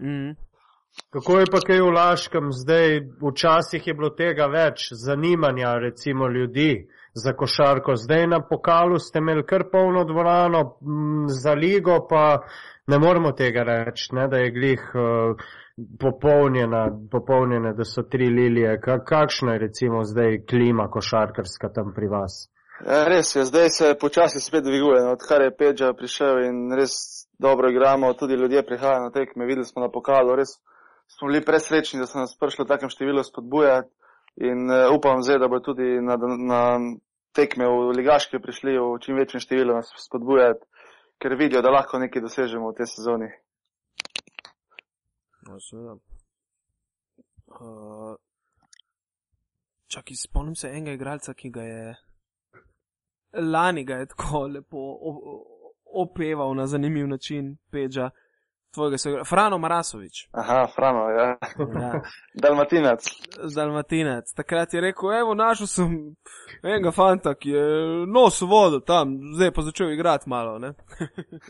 Mm. 0.01 0.35
Kako 1.13 1.39
je 1.39 1.45
pa 1.51 1.59
kaj 1.67 1.81
v 1.81 1.91
Laškem 1.93 2.51
zdaj? 2.51 2.99
Včasih 3.21 3.87
je 3.87 3.93
bilo 3.93 4.09
tega 4.09 4.47
več 4.47 4.89
zanimanja, 4.91 5.75
recimo 5.77 6.27
ljudi 6.27 6.87
za 7.13 7.33
košarko. 7.33 7.95
Zdaj 7.95 8.27
na 8.27 8.39
pokalu 8.49 8.99
ste 8.99 9.19
imeli 9.19 9.45
kar 9.45 9.67
polno 9.71 10.03
dvorano, 10.03 10.61
m, 10.81 11.25
za 11.27 11.53
ligo 11.53 11.99
pa 12.09 12.41
ne 12.87 12.99
moremo 12.99 13.31
tega 13.31 13.63
reči, 13.63 14.09
ne, 14.15 14.27
da 14.27 14.37
je 14.37 14.51
glih 14.51 14.83
uh, 14.95 15.47
popolnjena, 16.01 16.87
popolnjena, 17.11 17.73
da 17.73 17.85
so 17.85 18.03
tri 18.11 18.29
lilije. 18.29 18.79
Ka, 18.81 18.99
kakšna 19.03 19.53
je 19.53 19.59
recimo 19.59 20.03
zdaj 20.03 20.45
klima 20.49 20.89
košarkarska 20.89 21.69
tam 21.75 21.93
pri 21.95 22.07
vas? 22.07 22.47
Ja, 22.85 23.03
res 23.09 23.35
je, 23.35 23.45
zdaj 23.45 23.69
se 23.69 23.95
počasi 23.99 24.39
spet 24.41 24.63
dviguje, 24.63 25.01
no, 25.01 25.15
odkar 25.17 25.41
je 25.41 25.55
Pedža 25.57 25.93
prišel 25.97 26.43
in 26.45 26.57
res 26.77 26.93
dobro 27.39 27.71
igramo, 27.71 28.13
tudi 28.13 28.37
ljudje 28.37 28.65
prihajajo 28.65 29.03
na 29.03 29.11
tekme, 29.11 29.45
videli 29.45 29.65
smo 29.65 29.81
na 29.81 29.89
pokalu, 29.89 30.35
res 30.35 30.59
smo 31.07 31.27
bili 31.27 31.45
presrečni, 31.45 31.99
da 31.99 32.05
so 32.05 32.19
nas 32.19 32.37
prišli 32.37 32.65
v 32.65 32.69
takem 32.69 32.93
številu 32.93 33.23
spodbujati 33.25 33.89
in 34.45 34.69
uh, 34.69 34.93
upam 34.93 35.23
zdaj, 35.25 35.39
da 35.41 35.49
bo 35.49 35.59
tudi 35.59 35.97
na, 36.05 36.17
na 36.21 36.61
tekme 37.33 37.65
v 37.65 37.97
ligaške 37.97 38.39
prišli 38.39 38.77
v 38.77 38.97
čim 39.01 39.17
večjem 39.17 39.41
številu 39.41 39.73
nas 39.73 39.89
spodbujati, 39.97 40.61
ker 41.17 41.33
vidijo, 41.33 41.65
da 41.65 41.73
lahko 41.73 41.97
nekaj 41.97 42.21
dosežemo 42.29 42.69
v 42.69 42.77
tej 42.77 42.93
sezoni. 42.93 43.31
Ja, 45.47 45.57
seveda. 45.65 45.97
Uh, 47.57 48.13
čakaj, 49.89 50.19
spomnim 50.27 50.53
se 50.53 50.69
enega 50.69 50.93
igralca, 50.93 51.33
ki 51.33 51.49
ga 51.49 51.65
je 51.65 51.81
lani 53.37 53.85
ga 53.85 53.95
je 53.95 54.05
tako 54.05 54.47
lepo 54.47 54.77
opeval 55.93 56.55
na 56.55 56.67
zanimiv 56.67 57.07
način, 57.07 57.57
Peča, 57.71 58.09
tvojega 58.73 58.97
se 58.97 59.09
Frano 59.29 59.57
Marasovič. 59.57 60.29
Aha, 60.31 60.67
Frano, 60.75 61.09
ja. 61.09 61.25
Ja. 61.81 62.01
Dalmatinec. 62.43 62.99
Dalmatinec. 63.55 64.33
Takrat 64.35 64.73
je 64.73 64.81
rekel, 64.81 65.13
evo, 65.13 65.33
našel 65.33 65.67
sem 65.67 66.15
enega 66.63 66.91
fanta, 66.91 67.33
ki 67.35 67.49
je 67.49 67.65
nos 68.07 68.41
vodo 68.41 68.79
tam, 68.79 69.17
zdaj 69.35 69.51
pa 69.51 69.61
začel 69.61 69.91
igrati 69.91 70.29
malo. 70.29 70.59
ne." 70.59 70.73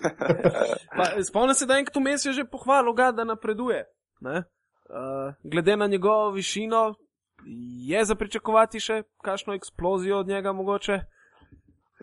pa, 0.98 1.24
spomnim 1.24 1.56
se, 1.56 1.66
da 1.66 1.78
enkrat 1.78 1.96
vmes 1.96 2.26
je 2.26 2.34
že 2.34 2.46
pohvalil 2.46 2.94
ga, 2.94 3.12
da 3.12 3.24
napreduje. 3.24 3.86
ne. 4.22 4.44
Uh, 4.88 5.34
glede 5.44 5.76
na 5.78 5.88
njegovo 5.88 6.32
višino, 6.32 6.96
je 7.88 8.06
za 8.06 8.16
pričakovati 8.16 8.80
še 8.80 9.04
kakšno 9.24 9.54
eksplozijo 9.54 10.20
od 10.20 10.28
njega 10.28 10.54
mogoče. 10.54 11.00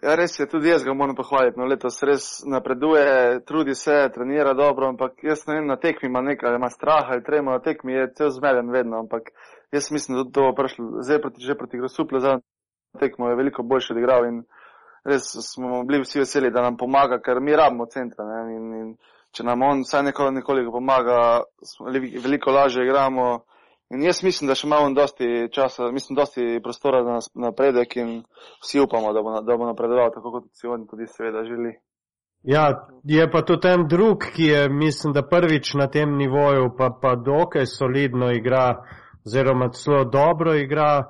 Ja, 0.02 0.16
res 0.18 0.34
je, 0.38 0.46
tudi 0.50 0.68
jaz 0.68 0.82
ga 0.84 0.94
moram 0.94 1.14
pohvaliti. 1.14 1.58
No, 1.58 1.68
letos 1.70 2.00
res 2.02 2.26
napreduje, 2.50 3.40
trudi 3.46 3.76
se, 3.78 3.94
trenira 4.14 4.54
dobro, 4.58 4.88
ampak 4.90 5.22
jaz 5.22 5.44
ne 5.46 5.60
vem, 5.60 5.68
na 5.70 5.76
tekmi 5.78 6.10
ima 6.10 6.22
nekaj, 6.24 6.56
ima 6.58 6.70
strah 6.70 7.12
ali 7.14 7.22
trema, 7.22 7.54
na 7.54 7.62
tekmi 7.62 7.94
je 7.94 8.08
cel 8.18 8.32
zmeden 8.34 8.72
vedno, 8.74 9.04
ampak 9.04 9.30
jaz 9.72 9.92
mislim, 9.94 10.18
da 10.18 10.26
to 10.34 10.50
prišlo 10.58 11.04
zdaj 11.06 11.20
proti, 11.22 11.46
že 11.46 11.58
proti 11.58 11.78
Grosuplu, 11.78 12.20
za 12.20 12.38
tekmo 12.98 13.28
je 13.30 13.38
veliko 13.38 13.62
boljše 13.62 13.94
odigral 13.94 14.26
in 14.26 14.42
res 15.04 15.30
smo 15.54 15.84
bili 15.84 16.02
vsi 16.02 16.24
veseli, 16.24 16.50
da 16.50 16.62
nam 16.62 16.76
pomaga, 16.76 17.20
ker 17.22 17.40
mi 17.40 17.56
rabimo 17.56 17.86
centra. 17.86 18.26
Ne, 18.26 18.56
in, 18.56 18.68
in 18.80 18.92
če 19.34 19.46
nam 19.46 19.62
on 19.62 19.86
vsaj 19.86 20.08
neko, 20.10 20.30
nekoliko 20.30 20.74
pomaga, 20.74 21.42
veliko 22.24 22.50
lažje 22.50 22.82
igramo. 22.82 23.44
In 23.90 24.02
jaz 24.02 24.22
mislim, 24.24 24.48
da 24.48 24.54
še 24.54 24.66
imamo 24.66 24.94
dosti 24.96 25.48
časa, 25.52 25.90
mislim, 25.92 26.16
dosti 26.16 26.60
prostora 26.62 27.02
za 27.04 27.18
napredek 27.34 27.96
in 27.96 28.22
vsi 28.64 28.80
upamo, 28.80 29.12
da 29.12 29.22
bo, 29.22 29.30
na- 29.30 29.42
da 29.44 29.56
bo 29.56 29.66
napredoval 29.66 30.10
tako, 30.14 30.30
kot 30.32 30.44
si 30.52 30.66
on 30.66 30.86
tudi 30.86 31.06
seveda 31.06 31.44
želi. 31.44 31.74
Ja, 32.42 32.88
je 33.04 33.30
pa 33.30 33.42
tudi 33.42 33.68
en 33.68 33.86
drug, 33.88 34.24
ki 34.34 34.44
je, 34.44 34.68
mislim, 34.68 35.12
da 35.12 35.22
prvič 35.22 35.74
na 35.74 35.86
tem 35.88 36.16
nivoju, 36.16 36.74
pa, 36.78 36.90
pa 37.02 37.14
dokaj 37.16 37.66
solidno 37.66 38.30
igra, 38.32 38.84
oziroma 39.26 39.68
celo 39.72 40.04
dobro 40.04 40.54
igra, 40.54 41.04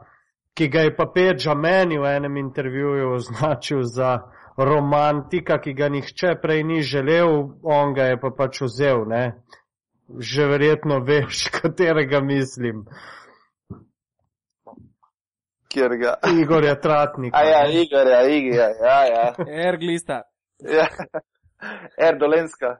ki 0.54 0.68
ga 0.68 0.80
je 0.80 0.96
pa 0.96 1.06
Peča 1.14 1.54
meni 1.54 1.98
v 1.98 2.06
enem 2.16 2.36
intervjuju 2.36 3.14
označil 3.14 3.82
za 3.82 4.18
romantika, 4.56 5.58
ki 5.58 5.74
ga 5.74 5.88
nihče 5.88 6.36
prej 6.42 6.62
ni 6.62 6.82
želel, 6.82 7.48
on 7.62 7.94
ga 7.94 8.02
je 8.02 8.20
pa 8.20 8.30
pač 8.30 8.60
vzel, 8.62 9.02
ne. 9.06 9.42
Že 10.08 10.46
verjetno 10.46 11.00
veš, 11.00 11.48
katerega 11.60 12.20
mislim. 12.20 12.84
Kjer 15.68 15.96
ga. 15.96 16.14
Igorja 16.40 16.80
Tratnika. 16.80 17.38
A 17.38 17.42
ja, 17.42 17.62
ne. 17.66 17.82
Igor, 17.82 18.06
ja, 18.06 18.22
Igor, 18.28 18.54
ja, 18.54 18.68
ja. 18.68 19.06
ja. 19.06 19.34
Erglista. 19.68 20.22
ja. 20.78 20.88
Erdolenska. 22.08 22.78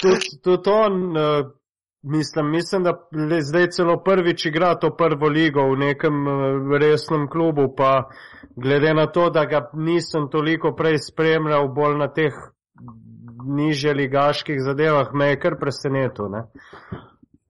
tudi, 0.00 0.40
tudi 0.42 0.70
on, 0.70 1.16
uh, 1.16 1.50
mislim, 2.02 2.50
mislim, 2.50 2.82
da 2.82 3.08
le, 3.30 3.40
zdaj 3.40 3.70
celo 3.70 4.02
prvič 4.02 4.46
igra 4.46 4.74
to 4.74 4.96
prvo 4.96 5.28
ligo 5.28 5.62
v 5.72 5.76
nekem 5.78 6.26
uh, 6.26 6.78
resnem 6.80 7.28
klubu, 7.28 7.74
pa 7.76 8.08
glede 8.56 8.94
na 8.94 9.06
to, 9.06 9.30
da 9.30 9.44
ga 9.44 9.70
nisem 9.74 10.30
toliko 10.30 10.74
prej 10.76 10.98
spremljal, 10.98 11.68
bolj 11.68 11.98
na 11.98 12.08
teh 12.12 12.32
niže 13.48 13.94
ligaških 13.96 14.60
zadevah, 14.60 15.10
me 15.12 15.32
je 15.32 15.40
kar 15.40 15.56
presenetil. 15.60 16.28
Ne? 16.32 16.44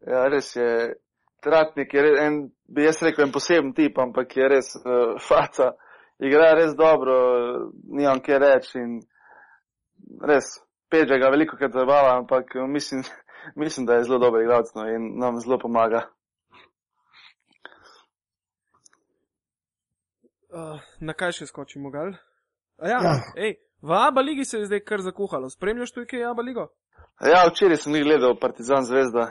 Ja, 0.06 0.26
res 0.32 0.54
je. 0.56 0.94
Tratnik 1.44 1.92
je 1.94 2.02
res, 2.02 2.16
en, 2.18 2.38
bi 2.66 2.82
jaz 2.82 3.02
rekel, 3.06 3.28
en 3.28 3.32
poseben 3.34 3.70
tip, 3.74 3.98
ampak 4.02 4.32
je 4.36 4.48
res 4.50 4.72
uh, 4.80 5.18
faca. 5.28 5.72
Igra 6.18 6.50
res 6.58 6.74
dobro, 6.74 7.14
nimam 7.94 8.18
kje 8.24 8.38
reči 8.42 8.80
in 8.82 8.96
res, 10.26 10.56
Peđa 10.90 11.18
ga 11.20 11.28
veliko 11.28 11.56
krat 11.56 11.72
zabava, 11.72 12.16
ampak 12.18 12.54
eh, 12.56 12.66
mislim, 12.66 13.02
mislim, 13.62 13.86
da 13.86 13.94
je 13.94 14.04
zelo 14.04 14.18
dober 14.18 14.42
igralec 14.42 14.74
no, 14.74 14.88
in 14.88 15.12
nam 15.20 15.40
zelo 15.40 15.58
pomaga. 15.58 16.06
Uh, 20.48 20.80
na 21.00 21.12
kaj 21.12 21.34
še 21.36 21.46
skočimo, 21.46 21.90
gal? 21.92 22.14
A 22.80 22.88
ja, 22.88 22.98
Ja. 23.04 23.14
ej, 23.36 23.58
v 23.82 23.90
Aba 23.92 24.20
ligi 24.20 24.44
se 24.44 24.58
je 24.58 24.66
zdaj 24.66 24.80
kar 24.80 25.00
zakuhalo. 25.00 25.50
Spremljaš 25.50 25.92
tu 25.92 26.04
kaj 26.10 26.24
Aba 26.30 26.42
ligo? 26.42 26.68
Ja, 27.20 27.48
včeraj 27.50 27.76
sem 27.76 27.92
gledal 27.92 28.38
Partizan 28.40 28.84
Zvezda. 28.84 29.30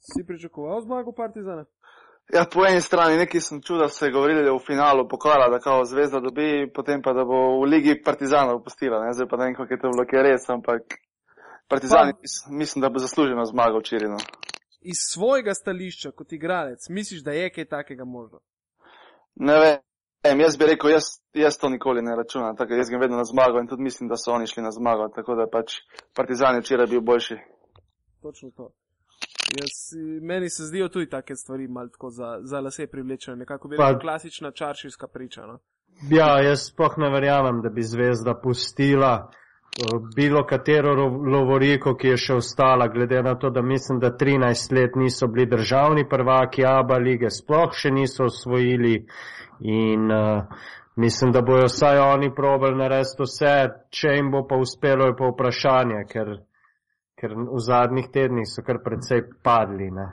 Si 0.00 0.26
pričakoval 0.26 0.80
zmago 0.80 1.12
Partizana? 1.12 1.64
Ja, 2.34 2.44
po 2.52 2.66
eni 2.66 2.80
strani 2.80 3.16
nekaj 3.16 3.40
sem 3.40 3.60
čutil, 3.62 3.78
da 3.78 3.88
se 3.88 4.06
je 4.06 4.12
govorili 4.12 4.50
v 4.50 4.58
finalu 4.66 5.08
pokala, 5.08 5.48
da 5.48 5.58
kao 5.58 5.84
Zvezda 5.84 6.20
dobi, 6.20 6.70
potem 6.74 7.02
pa 7.02 7.12
da 7.12 7.24
bo 7.24 7.60
v 7.60 7.68
ligi 7.70 8.02
Partizanov 8.02 8.56
opustila, 8.56 9.04
ne? 9.04 9.12
zdaj 9.12 9.28
pa 9.30 9.36
ne 9.36 9.44
vem, 9.44 9.54
kako 9.54 9.72
je 9.74 9.80
to 9.80 9.90
bilo, 9.94 10.04
ki 10.06 10.16
je 10.16 10.22
res, 10.22 10.48
ampak 10.50 10.82
Partizan, 11.68 12.12
Pa- 12.12 12.50
mislim, 12.50 12.82
da 12.82 12.88
bo 12.90 12.98
zasluženo 12.98 13.44
zmagal 13.44 13.78
včeraj. 13.80 14.08
No. 14.08 14.18
iz 14.86 14.98
svojega 15.12 15.54
stališča 15.54 16.10
kot 16.10 16.32
igralec, 16.32 16.78
misliš, 16.88 17.22
da 17.24 17.32
je 17.32 17.50
kaj 17.50 17.64
takega 17.64 18.04
možno? 18.04 18.38
Ne 19.34 19.58
vem, 19.60 19.78
jaz 20.40 20.56
bi 20.58 20.66
rekel, 20.66 20.90
jaz, 20.90 21.04
jaz 21.34 21.58
to 21.58 21.68
nikoli 21.68 22.02
ne 22.02 22.16
računam, 22.16 22.56
tako 22.56 22.74
jaz 22.74 22.88
grem 22.90 23.00
vedno 23.00 23.16
na 23.16 23.24
zmago 23.24 23.60
in 23.60 23.68
tudi 23.68 23.82
mislim, 23.82 24.08
da 24.08 24.16
so 24.16 24.32
oni 24.32 24.46
šli 24.46 24.62
na 24.62 24.70
zmago, 24.70 25.08
tako 25.14 25.34
da 25.34 25.46
pač 25.52 25.72
Partizan 26.16 26.54
je 26.54 26.60
včeraj 26.60 26.86
bil 26.86 27.00
boljši. 27.00 27.36
Točno 28.22 28.50
to. 28.56 28.70
Jaz, 29.60 29.74
meni 30.22 30.50
se 30.50 30.62
zdijo 30.64 30.88
tudi 30.88 31.08
take 31.08 31.34
stvari 31.36 31.68
malo 31.68 31.88
tako 31.88 32.10
za, 32.10 32.38
za 32.42 32.60
lase 32.60 32.86
privlečene, 32.86 33.36
nekako 33.36 33.68
bi 33.68 33.76
rekel 33.76 34.00
klasična 34.00 34.50
čaršijska 34.50 35.06
priča. 35.06 35.46
No? 35.46 35.58
Ja, 36.10 36.42
jaz 36.42 36.66
sploh 36.70 36.94
ne 36.96 37.10
verjamem, 37.10 37.62
da 37.62 37.68
bi 37.68 37.82
zvezda 37.82 38.34
pustila 38.42 39.30
bilo 40.16 40.44
katero 40.44 40.94
ro- 40.94 41.22
lovoriko, 41.32 41.94
ki 41.94 42.08
je 42.08 42.16
še 42.16 42.34
ostala, 42.34 42.88
glede 42.88 43.22
na 43.22 43.34
to, 43.34 43.50
da 43.50 43.62
mislim, 43.62 43.98
da 44.00 44.10
13 44.10 44.72
let 44.72 44.96
niso 44.96 45.28
bili 45.28 45.46
državni 45.46 46.06
prvaki, 46.08 46.64
ABA 46.64 46.98
lige 46.98 47.30
sploh 47.30 47.74
še 47.76 47.90
niso 47.90 48.24
osvojili 48.30 48.94
in 49.60 50.10
uh, 50.12 50.64
mislim, 50.96 51.32
da 51.32 51.42
bojo 51.42 51.68
vsaj 51.68 51.98
oni 51.98 52.32
probali 52.34 52.76
narediti 52.76 53.22
vse, 53.22 53.54
če 53.90 54.16
jim 54.16 54.30
bo 54.32 54.46
pa 54.48 54.56
uspelo, 54.56 55.10
je 55.10 55.16
pa 55.16 55.28
vprašanje, 55.32 56.04
ker, 56.12 56.32
ker 57.20 57.36
v 57.36 57.60
zadnjih 57.68 58.08
tednih 58.12 58.48
so 58.48 58.64
kar 58.64 58.80
precej 58.84 59.26
padli. 59.44 59.90
Ne? 59.92 60.08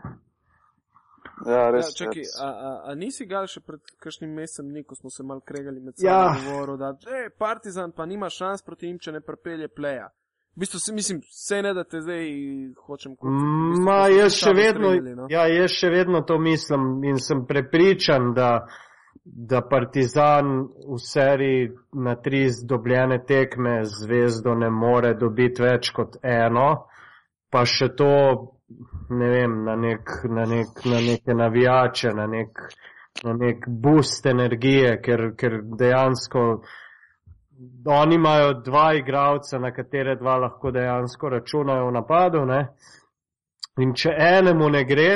Ja, 1.45 1.53
Ja, 1.55 1.69
res. 1.69 1.93
čaki, 1.95 2.19
res. 2.19 2.33
a, 2.39 2.47
a, 2.47 2.83
a 2.85 2.95
nisi 2.95 3.25
ga 3.25 3.45
še 3.45 3.61
pred 3.61 3.79
kakšnim 3.97 4.31
mesecem 4.31 4.67
dni, 4.67 4.83
ko 4.83 4.95
smo 4.95 5.09
se 5.09 5.23
mal 5.23 5.41
kregali 5.41 5.79
med 5.79 5.93
Ja. 5.97 6.33
sabo, 6.33 6.51
govoril, 6.51 6.77
da 6.77 6.93
e, 7.09 7.29
Partizan 7.29 7.91
pa 7.91 8.05
nima 8.05 8.29
šans 8.29 8.61
proti 8.61 8.87
njim, 8.87 8.99
če 8.99 9.11
ne 9.11 9.21
prepelje 9.21 9.67
pleja. 9.69 10.09
V 10.55 10.59
bistvu 10.59 10.79
si 10.79 10.93
mislim, 10.93 11.19
vse 11.19 11.61
ne 11.61 11.73
da 11.73 11.83
te 11.83 12.01
zdaj 12.01 12.25
hočem 12.77 13.15
kot. 13.15 13.25
v 13.25 13.33
bistvu, 13.33 13.83
Ma, 13.83 14.07
jaz 14.07 14.33
se 14.33 14.39
še 14.39 14.51
vedno, 14.53 14.89
strinjali, 14.89 15.15
no. 15.15 15.27
ja, 15.29 15.47
jaz 15.49 15.71
še 15.71 15.89
vedno 15.89 16.21
to 16.21 16.37
mislim 16.39 17.03
in 17.03 17.17
sem 17.17 17.45
prepričan, 17.45 18.33
da, 18.33 18.67
da 19.25 19.61
Partizan 19.63 20.51
v 20.85 20.99
seriji 20.99 21.71
na 21.93 22.15
tri 22.15 22.43
dobljene 22.63 23.23
tekme 23.25 23.79
zvezdo 23.85 24.53
ne 24.53 24.69
more 24.69 25.13
dobiti 25.15 25.61
več 25.61 25.89
kot 25.89 26.19
eno, 26.23 26.85
pa 27.49 27.65
še 27.65 27.89
to, 27.95 28.11
ne 29.09 29.29
vem, 29.29 29.63
na, 29.63 29.75
nek, 29.75 30.09
na, 30.29 30.45
nek, 30.45 30.85
na 30.85 31.01
neke 31.01 31.33
navijače, 31.33 32.13
na 32.15 32.27
nek, 32.27 32.63
na 33.23 33.33
nek 33.33 33.67
boost 33.67 34.25
energije, 34.25 34.95
ker, 35.01 35.31
ker 35.37 35.59
dejansko 35.79 36.45
oni 37.85 38.15
imajo 38.15 38.53
dva 38.53 38.93
igralca, 38.93 39.59
na 39.59 39.71
katere 39.71 40.15
dva 40.15 40.37
lahko 40.37 40.71
dejansko 40.71 41.29
računajo 41.29 41.87
v 41.87 41.91
napadu. 41.91 42.45
Ne? 42.45 42.67
In 43.81 43.93
če 43.93 44.13
enemu 44.17 44.69
ne 44.69 44.83
gre, 44.85 45.09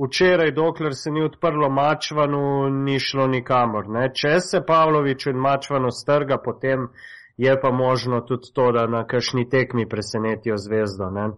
včeraj, 0.00 0.52
dokler 0.56 0.94
se 0.94 1.10
ni 1.10 1.22
odprlo 1.24 1.70
Mačvanu, 1.70 2.68
ni 2.84 2.98
šlo 3.00 3.26
nikamor. 3.26 3.88
Ne? 3.88 4.08
Če 4.14 4.38
se 4.40 4.62
Pavlovič 4.66 5.26
in 5.30 5.40
Mačvanu 5.40 5.90
strga, 5.94 6.40
potem 6.44 6.88
je 7.36 7.60
pa 7.60 7.70
možno 7.70 8.20
tudi 8.28 8.52
to, 8.54 8.70
da 8.72 8.86
na 8.86 9.04
kakšni 9.06 9.48
tekmi 9.48 9.88
presenetijo 9.88 10.56
zvezdo. 10.56 11.10
Ne? 11.10 11.30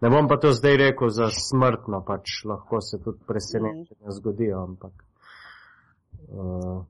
Ne 0.00 0.10
bom 0.10 0.28
pa 0.28 0.36
to 0.36 0.52
zdaj 0.52 0.76
rekel 0.76 1.08
za 1.08 1.30
smrtno, 1.30 2.02
pač 2.06 2.42
lahko 2.44 2.80
se 2.80 3.00
tudi 3.02 3.24
presenečenja 3.26 4.18
zgodijo, 4.18 4.62
ampak. 4.62 4.92
Uh, 6.26 6.84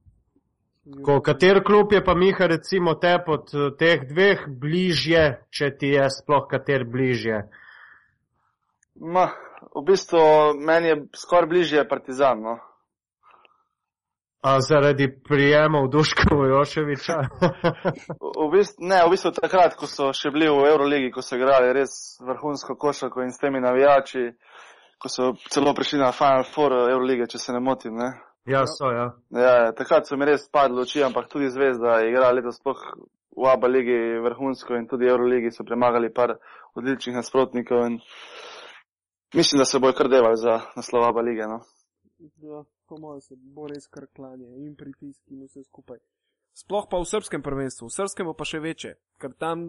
Ko 1.05 1.19
kater 1.21 1.65
klub 1.67 1.93
je 1.93 2.05
pa 2.05 2.15
Miha 2.15 2.47
recimo 2.47 2.95
te 2.95 3.17
pod 3.27 3.51
eh, 3.55 3.71
teh 3.79 4.05
dveh 4.07 4.45
bližje, 4.47 5.25
če 5.51 5.71
ti 5.81 5.91
je 5.97 6.05
sploh 6.15 6.45
kater 6.47 6.85
bližje? 6.87 7.41
Ma, 9.03 9.27
v 9.75 9.83
bistvu 9.89 10.21
meni 10.63 10.93
je 10.93 10.97
skoraj 11.19 11.51
bližje 11.51 11.83
Partizan. 11.91 12.45
No. 12.47 12.55
A 14.43 14.61
zaradi 14.61 15.21
prijemov 15.29 15.89
Duška 15.89 16.35
Vojoševiča? 16.35 17.17
V, 18.21 18.49
v 18.49 18.51
bistvu, 18.53 18.85
ne, 18.87 19.01
v 19.07 19.11
bistvu 19.11 19.33
takrat, 19.35 19.75
ko 19.81 19.89
so 19.91 20.13
še 20.15 20.31
bili 20.31 20.47
v 20.47 20.69
Euroligi, 20.71 21.11
ko 21.11 21.25
so 21.25 21.39
igrali 21.39 21.73
res 21.75 22.21
vrhunsko 22.23 22.77
košarko 22.77 23.25
in 23.25 23.33
s 23.33 23.41
temi 23.41 23.61
navijači, 23.65 24.29
ko 25.03 25.09
so 25.09 25.33
celo 25.51 25.73
prišli 25.75 25.99
na 25.99 26.13
Final 26.13 26.45
Four 26.53 26.77
Eurolige, 26.93 27.27
če 27.33 27.41
se 27.43 27.57
ne 27.57 27.61
motim. 27.61 27.97
Ne. 27.97 28.13
ja, 28.47 28.63
so, 28.71 28.93
ja. 28.93 29.09
Ja, 29.35 29.55
ja, 29.65 29.73
takrat 29.75 30.07
so 30.07 30.21
mi 30.21 30.29
res 30.29 30.47
padli 30.53 30.85
oči, 30.85 31.03
ampak 31.03 31.31
tudi 31.33 31.51
Zvezda 31.51 31.99
je 32.01 32.13
igrala 32.13 32.37
letos 32.39 32.61
sploh 32.61 32.85
v 33.37 33.51
ABA 33.53 33.69
ligi 33.69 33.99
vrhunsko 34.25 34.77
in 34.77 34.87
tudi 34.89 35.09
Euroligi 35.09 35.51
so 35.53 35.65
premagali 35.65 36.13
par 36.13 36.37
odličnih 36.77 37.17
nasprotnikov 37.17 37.87
in 37.89 37.99
mislim, 39.35 39.59
da 39.59 39.65
se 39.65 39.79
bojo 39.79 39.97
kar 39.97 40.09
devali 40.09 40.37
za 40.37 40.61
naslov 40.77 41.09
ABA 41.09 41.21
lige. 41.21 41.49
No. 41.51 41.61
Ja, 42.41 42.65
po 42.89 42.99
mojem 42.99 43.21
se 43.21 43.35
bo 43.37 43.67
res 43.71 43.89
kar 43.91 44.07
klanje 44.15 44.49
in 44.63 44.77
pritisk 44.79 45.23
in 45.31 45.45
vse 45.47 45.65
skupaj. 45.67 45.99
Sploh 46.57 46.87
pa 46.89 46.97
v 46.97 47.05
srpskem 47.05 47.43
prvenstvu, 47.45 47.91
v 47.91 47.93
srpskem 47.93 48.31
bo 48.31 48.33
pa 48.33 48.47
še 48.49 48.63
večje, 48.65 48.95
ker 49.21 49.35
tam 49.37 49.67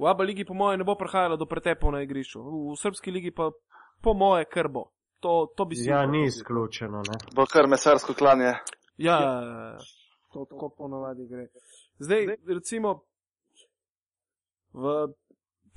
v 0.00 0.04
ABA 0.08 0.24
ligi 0.24 0.46
po 0.48 0.56
mojem 0.56 0.80
ne 0.80 0.86
bo 0.88 0.96
prihajalo 0.96 1.36
do 1.36 1.44
pretepov 1.44 1.92
na 1.92 2.00
igrišču, 2.06 2.40
v, 2.40 2.60
v 2.72 2.76
srpski 2.80 3.12
ligi 3.12 3.34
pa 3.36 3.50
po 4.00 4.14
moje 4.16 4.48
kar 4.48 4.72
bo. 4.72 4.88
To, 5.20 5.52
to 5.56 5.64
bi 5.68 5.76
si 5.76 5.88
Ja, 5.88 6.06
ni 6.06 6.24
izključeno, 6.28 7.02
ne. 7.04 7.18
Bo 7.36 7.44
kar 7.48 7.68
mesarsko 7.68 8.16
klanje. 8.16 8.54
Ja, 8.96 9.18
to 10.32 10.44
tako 10.48 10.70
ponovadi 10.72 11.28
gre. 11.28 11.48
Zdaj, 12.00 12.36
recimo, 12.48 13.04
v, 14.72 15.12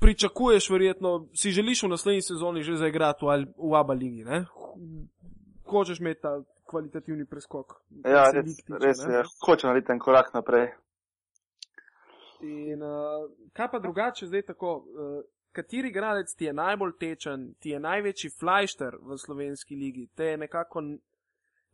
pričakuješ 0.00 0.70
verjetno, 0.70 1.28
si 1.36 1.52
želiš 1.52 1.82
v 1.82 1.88
naslednji 1.88 2.22
sezoni 2.22 2.62
že 2.62 2.76
zaigrati 2.76 3.24
v, 3.24 3.44
v 3.56 3.76
ABA 3.76 3.94
ligi, 3.94 4.24
ne? 4.24 4.44
Hočeš 5.68 6.00
imeti 6.00 6.20
ta 6.24 6.40
kvalitativni 6.70 7.26
preskok. 7.26 7.74
Ja, 8.04 8.28
res, 8.34 8.56
tiče, 8.56 8.78
res 8.82 9.02
ne? 9.04 9.18
je. 9.18 9.24
Hoče 9.46 9.68
narediti 9.68 9.92
en 9.92 10.00
korak 10.02 10.32
naprej. 10.34 10.70
In 12.46 12.82
uh, 12.86 13.26
kaj 13.52 13.68
pa 13.72 13.78
drugače 13.82 14.30
zdaj 14.30 14.46
tako, 14.54 14.76
uh, 14.80 15.20
kateri 15.52 15.90
igralec 15.90 16.32
ti 16.34 16.48
je 16.48 16.52
najbolj 16.56 16.96
tečen, 17.00 17.50
ti 17.60 17.74
je 17.74 17.80
največji 17.80 18.30
flajšter 18.40 18.96
v 19.02 19.18
slovenski 19.18 19.76
ligi, 19.76 20.08
te 20.14 20.32
je 20.32 20.36
nekako 20.46 20.82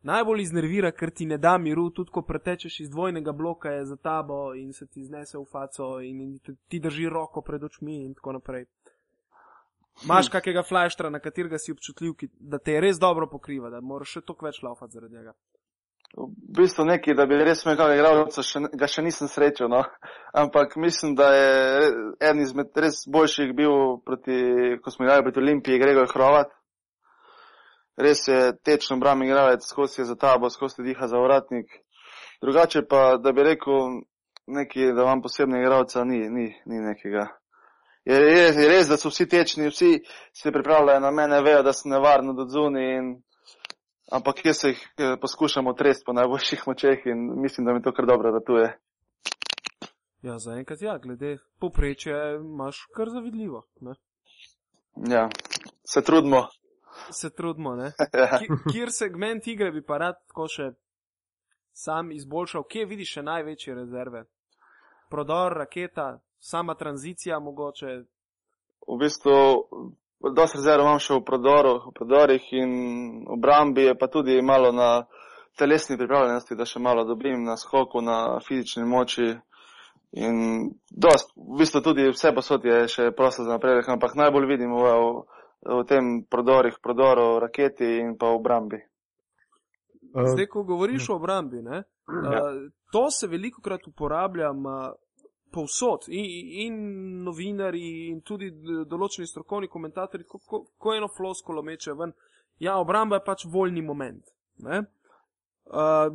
najbolj 0.06 0.42
iznervira, 0.42 0.92
ker 0.92 1.10
ti 1.10 1.26
ne 1.26 1.38
da 1.38 1.56
miru, 1.58 1.90
tudi 1.90 2.12
ko 2.14 2.22
pretečeš 2.22 2.80
iz 2.80 2.90
dvojnega 2.90 3.32
bloka, 3.32 3.70
je 3.70 3.84
za 3.84 3.96
tabo 3.96 4.54
in 4.54 4.72
se 4.72 4.86
ti 4.86 5.04
znese 5.04 5.38
v 5.38 5.44
faco 5.50 6.00
in, 6.00 6.20
in 6.20 6.56
ti 6.68 6.80
drži 6.80 7.08
roko 7.08 7.42
pred 7.42 7.64
očmi 7.64 8.04
in 8.04 8.14
tako 8.14 8.36
naprej. 8.38 8.66
Imaš 10.04 10.28
kakega 10.28 10.62
flajštera, 10.62 11.10
na 11.10 11.20
katerega 11.24 11.58
si 11.58 11.72
občutljiv, 11.72 12.16
ki, 12.20 12.28
da 12.36 12.58
te 12.58 12.76
res 12.80 12.98
dobro 13.00 13.28
pokriva, 13.30 13.70
da 13.72 13.80
moraš 13.80 14.18
še 14.18 14.26
toliko 14.26 14.48
več 14.48 14.60
laufati 14.64 14.98
zaradi 14.98 15.16
njega. 15.16 15.32
V 16.16 16.28
bistvu 16.56 16.84
neki, 16.86 17.14
da 17.16 17.26
bi 17.26 17.38
res 17.40 17.64
imel 17.64 17.78
kakega 17.78 17.96
igralca, 17.96 18.44
še, 18.44 18.60
ga 18.78 18.88
še 18.88 19.02
nisem 19.04 19.28
srečal, 19.28 19.70
no. 19.72 19.82
Ampak 20.36 20.76
mislim, 20.80 21.16
da 21.18 21.30
je 21.34 21.88
eden 22.20 22.42
izmed 22.44 22.76
res 22.76 23.02
boljših 23.12 23.54
bil 23.56 23.98
proti, 24.06 24.36
ko 24.84 24.92
smo 24.92 25.06
igrali 25.06 25.26
proti 25.26 25.42
Olimpiji, 25.42 25.80
Gregor 25.82 26.08
Hrovat. 26.12 26.52
Res 27.96 28.26
je 28.28 28.52
tečno 28.64 28.98
bram 29.00 29.24
igralec, 29.24 29.64
skozi 29.64 30.02
je 30.02 30.10
za 30.12 30.16
tabo, 30.20 30.52
skozi 30.52 30.84
diha 30.84 31.08
za 31.08 31.20
vratnik. 31.20 31.72
Drugače 32.44 32.84
pa, 32.88 33.16
da 33.16 33.32
bi 33.32 33.44
rekel 33.48 34.02
neki, 34.46 34.92
da 34.92 35.08
vam 35.08 35.24
posebnega 35.24 35.64
igralca 35.64 36.04
ni, 36.04 36.20
ni, 36.28 36.50
ni 36.68 36.84
nekega. 36.84 37.30
Je, 38.06 38.14
je, 38.14 38.42
je 38.54 38.68
res, 38.70 38.88
da 38.88 38.96
so 38.96 39.10
vsi 39.10 39.26
tečni, 39.28 39.66
vsi 39.68 39.96
se 40.32 40.52
pripravljajo 40.52 41.00
na 41.02 41.10
mene, 41.10 41.40
vejo, 41.42 41.62
da 41.66 41.72
sem 41.74 41.90
nevarno 41.90 42.36
do 42.38 42.46
zuni 42.46 42.84
in 42.96 43.08
ampak 44.12 44.44
jaz 44.46 44.64
jih 44.64 44.82
eh, 44.98 45.16
poskušam 45.20 45.66
otresti 45.66 46.06
po 46.06 46.12
najboljših 46.12 46.62
močeh 46.66 47.06
in 47.10 47.24
mislim, 47.42 47.66
da 47.66 47.74
mi 47.74 47.82
to 47.82 47.92
kar 47.92 48.06
dobro 48.06 48.30
ratuje. 48.30 48.78
Ja, 50.22 50.38
zaenkrat 50.38 50.82
ja, 50.82 50.98
glede 50.98 51.38
poprečja 51.60 52.34
imaš 52.34 52.86
kar 52.94 53.10
zavidljivo. 53.10 53.66
Ne? 53.80 53.94
Ja, 55.10 55.28
se 55.84 56.02
trudimo. 56.02 56.46
Se 57.10 57.30
trudimo, 57.34 57.74
ne? 57.76 57.92
Ja. 58.14 58.38
Kjer 58.72 58.90
segment 58.90 59.46
igre 59.46 59.70
bi 59.70 59.82
pa 59.82 59.98
rad 59.98 60.22
tako 60.28 60.46
še 60.48 60.70
sam 61.72 62.10
izboljšal, 62.12 62.64
kje 62.70 62.86
vidiš 62.86 63.18
še 63.18 63.22
največje 63.22 63.74
rezerve? 63.74 64.24
Prodor, 65.10 65.52
raketa, 65.52 66.20
sama 66.40 66.74
tranzicija 66.74 67.38
mogoče. 67.40 67.86
V 68.88 68.98
bistvu, 68.98 69.32
dosti 70.34 70.58
rezerv 70.58 70.84
imam 70.84 70.98
še 71.02 71.18
v 71.18 71.24
prodoru, 71.26 71.74
v 71.88 71.92
prodorih 71.94 72.44
in 72.52 72.72
obrambi 73.28 73.88
je 73.88 73.94
pa 73.98 74.06
tudi 74.06 74.42
malo 74.42 74.72
na 74.72 75.06
telesni 75.58 75.96
pripravljenosti, 75.96 76.56
da 76.56 76.64
še 76.64 76.80
malo 76.80 77.04
dobim 77.04 77.44
na 77.44 77.56
skoku, 77.56 78.00
na 78.00 78.38
fizični 78.46 78.84
moči. 78.84 79.34
In 80.16 80.70
dost, 80.90 81.32
v 81.36 81.58
bistvu 81.58 81.80
tudi 81.82 82.06
vse 82.12 82.30
posod 82.32 82.64
je 82.64 82.86
še 82.88 83.10
prostor 83.16 83.44
za 83.44 83.56
napredek, 83.56 83.88
ampak 83.88 84.14
najbolj 84.16 84.46
vidim 84.48 84.72
v, 84.72 84.92
v, 84.92 85.08
v 85.80 85.80
tem 85.88 86.22
prodorih, 86.30 86.78
prodoru, 86.82 87.40
raketi 87.42 87.98
in 88.00 88.14
pa 88.16 88.30
obrambi. 88.32 88.78
Zdaj, 90.16 90.46
ko 90.48 90.62
govoriš 90.64 91.10
o 91.10 91.18
obrambi, 91.18 91.60
ne, 91.62 91.82
Ja. 92.06 92.38
uh, 92.54 92.70
to 92.92 93.10
se 93.10 93.26
veliko 93.26 93.58
krat 93.62 93.82
uporablja 93.90 94.52
ma, 94.52 94.92
povsod, 95.52 96.08
in, 96.08 96.24
in 96.66 96.78
novinari, 97.24 98.08
in 98.10 98.20
tudi 98.26 98.50
določeni 98.88 99.26
strokovni 99.26 99.68
komentatorji, 99.72 100.26
ko, 100.28 100.40
ko, 100.44 100.62
ko 100.78 100.94
eno 100.94 101.08
floskolo 101.08 101.62
meče 101.62 101.94
ven. 101.96 102.12
Ja, 102.58 102.78
obramba 102.80 103.20
je 103.20 103.26
pač 103.26 103.44
voljni 103.52 103.82
moment. 103.84 104.24
Uh, 104.62 106.10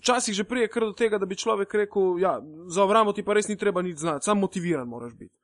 včasih 0.00 0.34
že 0.34 0.44
prije 0.44 0.68
kar 0.68 0.84
do 0.84 0.92
tega, 0.92 1.18
da 1.18 1.26
bi 1.26 1.36
človek 1.36 1.74
rekel, 1.74 2.18
ja, 2.20 2.40
za 2.66 2.84
obrambo 2.84 3.12
ti 3.12 3.24
pa 3.24 3.36
res 3.36 3.48
ni 3.48 3.56
treba 3.56 3.82
nič 3.82 3.98
znati, 3.98 4.24
sam 4.24 4.40
motiviran 4.40 4.88
moraš 4.88 5.14
biti. 5.14 5.34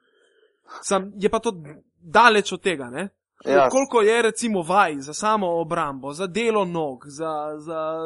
Sam, 0.83 1.13
je 1.17 1.29
pa 1.29 1.39
to 1.41 1.53
daleč 2.01 2.53
od 2.53 2.61
tega, 2.63 2.91
ne? 2.91 3.09
Ja. 3.45 3.69
Koliko 3.71 4.03
je 4.03 4.23
recimo 4.23 4.63
vaj 4.63 5.01
za 5.01 5.15
samo 5.15 5.61
obrambo, 5.61 6.13
za 6.13 6.27
delo 6.27 6.65
nog, 6.65 7.05
za, 7.07 7.55
za 7.59 8.03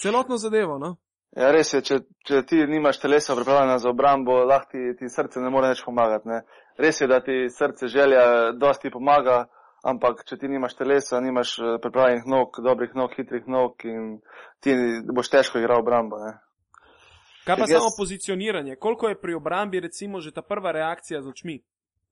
celotno 0.00 0.36
zadevo, 0.36 0.78
no? 0.78 0.96
Ja, 1.36 1.50
res 1.52 1.72
je, 1.74 1.82
če, 1.84 1.98
če 2.24 2.42
ti 2.48 2.62
nimaš 2.70 3.00
telesa 3.02 3.34
pripravljena 3.36 3.78
za 3.82 3.90
obrambo, 3.90 4.38
lahko 4.44 4.70
ti, 4.72 4.94
ti 4.98 5.10
srce 5.12 5.42
ne 5.42 5.50
more 5.52 5.72
več 5.74 5.82
pomagati. 5.84 6.28
Ne? 6.28 6.40
Res 6.80 7.00
je, 7.00 7.08
da 7.10 7.20
ti 7.24 7.46
srce 7.52 7.90
želja 7.92 8.52
dosti 8.56 8.92
pomaga, 8.92 9.44
ampak 9.84 10.24
če 10.28 10.38
ti 10.40 10.48
nimaš 10.48 10.78
telesa, 10.78 11.20
nimaš 11.20 11.58
eh, 11.58 11.76
pripravljenih 11.82 12.26
nog, 12.30 12.60
dobrih 12.64 12.94
nog, 12.94 13.12
hitrih 13.18 13.44
nog 13.46 13.84
in 13.84 14.16
ti 14.64 14.74
boš 15.12 15.30
težko 15.32 15.60
igral 15.60 15.84
obrambo. 15.84 16.20
Ne? 16.22 16.36
Kaj 17.46 17.56
pa 17.56 17.68
jaz... 17.68 17.76
samo 17.78 17.92
pozicioniranje? 17.98 18.76
Koliko 18.76 19.08
je 19.08 19.20
pri 19.20 19.34
obrambi 19.34 19.80
recimo 19.80 20.20
že 20.20 20.34
ta 20.34 20.42
prva 20.42 20.72
reakcija 20.72 21.22
z 21.22 21.28
očmi, 21.28 21.60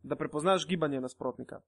da 0.03 0.17
prepoznaš 0.17 0.67
gibanje 0.69 1.01
nasprotnika? 1.01 1.63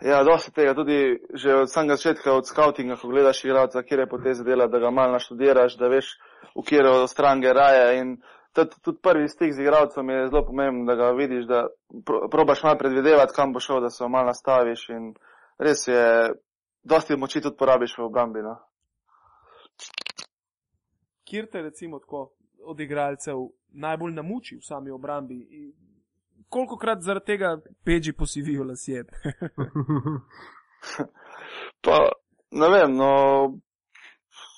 Ja, 0.00 0.24
dosti 0.24 0.52
tega, 0.52 0.74
tudi 0.74 1.18
že 1.34 1.54
od 1.54 1.72
samega 1.72 1.96
začetka, 1.96 2.34
od 2.36 2.48
scoutinga, 2.48 2.98
ko 3.00 3.08
gledaš 3.08 3.44
igralca, 3.44 3.82
kjer 3.82 4.04
je 4.04 4.08
poteze 4.08 4.44
dela, 4.44 4.66
da 4.66 4.78
ga 4.78 4.90
malo 4.90 5.12
naštudiraš, 5.12 5.78
da 5.80 5.88
veš, 5.88 6.10
v 6.54 6.64
kjer 6.66 6.86
strange 7.08 7.52
raje. 7.52 7.98
In 7.98 8.16
tudi 8.52 8.98
prvi 9.02 9.28
stik 9.28 9.52
z 9.52 9.60
igralcem 9.60 10.10
je 10.10 10.28
zelo 10.28 10.44
pomemben, 10.46 10.86
da 10.86 10.94
ga 10.94 11.10
vidiš, 11.10 11.44
da 11.46 11.66
probaš 12.30 12.62
malo 12.62 12.78
predvidevati, 12.78 13.32
kam 13.36 13.52
bo 13.52 13.60
šel, 13.60 13.80
da 13.80 13.90
se 13.90 14.08
malo 14.08 14.26
nastaviš. 14.26 14.88
In 14.88 15.14
res 15.58 15.88
je, 15.88 16.32
dosti 16.82 17.16
moči 17.16 17.40
tudi 17.40 17.56
porabiš 17.56 17.98
v 17.98 18.06
obrambi. 18.06 18.42
No. 18.42 18.56
Kjer 21.26 21.50
te 21.52 21.62
recimo 21.62 21.98
tako 21.98 22.30
od 22.66 22.80
igralcev 22.80 23.48
najbolj 23.72 24.12
namuči 24.14 24.56
v 24.56 24.64
sami 24.64 24.90
obrambi? 24.90 25.42
koliko 26.48 26.76
krat 26.76 27.00
zaradi 27.00 27.26
tega 27.26 27.58
peči 27.84 28.12
posivijo 28.12 28.64
lasje? 28.64 29.04
pa, 31.84 32.08
ne 32.50 32.68
vem, 32.68 32.96
no, 32.96 33.10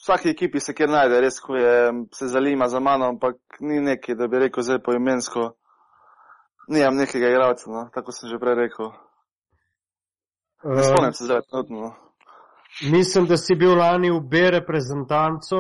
vsaki 0.09 0.31
ekipi 0.31 0.61
se 0.61 0.75
kjer 0.75 0.89
najde, 0.89 1.21
res, 1.21 1.41
ko 1.45 1.57
je, 1.57 1.93
se 2.17 2.29
zalima 2.33 2.69
za 2.69 2.81
mano, 2.81 3.09
ampak 3.13 3.37
ni 3.61 3.81
neki, 3.81 4.15
da 4.15 4.29
bi 4.29 4.39
rekel 4.39 4.65
zdaj 4.65 4.81
poimensko, 4.85 5.51
nimam 6.69 6.97
nekega 6.97 7.29
igralca, 7.29 7.71
no, 7.71 7.89
tako 7.95 8.13
sem 8.17 8.31
že 8.31 8.41
prej 8.41 8.57
rekel. 8.65 8.93
Ne 10.65 10.83
spomnim 10.83 11.13
se 11.13 11.25
zdaj, 11.25 11.45
trenutno. 11.51 11.93
Mislim, 12.93 13.27
da 13.27 13.37
si 13.37 13.55
bil 13.55 13.75
lani 13.79 14.11
v 14.11 14.21
B 14.21 14.51
reprezentanco 14.51 15.57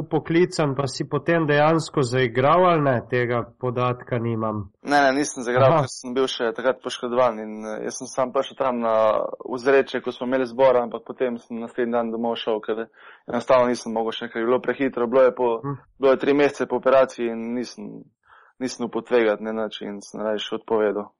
upoklican, 0.00 0.74
pa 0.76 0.86
si 0.86 1.08
potem 1.08 1.46
dejansko 1.46 2.02
zaigral 2.02 2.64
ali 2.66 2.82
ne, 2.82 2.94
tega 3.10 3.42
podatka 3.60 4.18
nimam. 4.18 4.70
Ne, 4.82 5.00
ne, 5.02 5.12
nisem 5.18 5.44
zaigral, 5.44 5.82
ker 5.82 5.90
sem 5.92 6.14
bil 6.16 6.28
še 6.30 6.52
takrat 6.56 6.80
poškodovan 6.84 7.42
in 7.42 7.52
eh, 7.66 7.82
jaz 7.88 7.98
sem 8.00 8.08
sam 8.08 8.32
prišel 8.32 8.56
tam 8.60 8.80
na 8.80 8.94
vzreče, 9.44 10.00
ko 10.00 10.14
smo 10.14 10.28
imeli 10.30 10.46
zbor, 10.48 10.78
ampak 10.80 11.04
potem 11.04 11.36
sem 11.42 11.60
naslednji 11.60 11.98
dan 11.98 12.14
domov 12.14 12.38
šel, 12.40 12.62
ker 12.64 12.86
enostavno 13.28 13.68
nisem 13.68 13.92
mogel 13.92 14.16
še 14.16 14.30
nekaj, 14.30 14.46
bilo 14.48 14.60
prehitro, 14.64 15.10
bilo 15.10 15.26
je, 15.26 15.34
po, 15.36 15.50
hm. 15.64 15.76
bilo 16.00 16.14
je 16.14 16.22
tri 16.22 16.36
mesece 16.38 16.70
po 16.70 16.80
operaciji 16.80 17.28
in 17.34 17.44
nisem, 17.58 17.92
nisem 18.62 18.88
upotvegati, 18.88 19.44
ne 19.44 19.52
način, 19.58 20.00
sem 20.06 20.24
raje 20.24 20.40
odpovedal. 20.56 21.10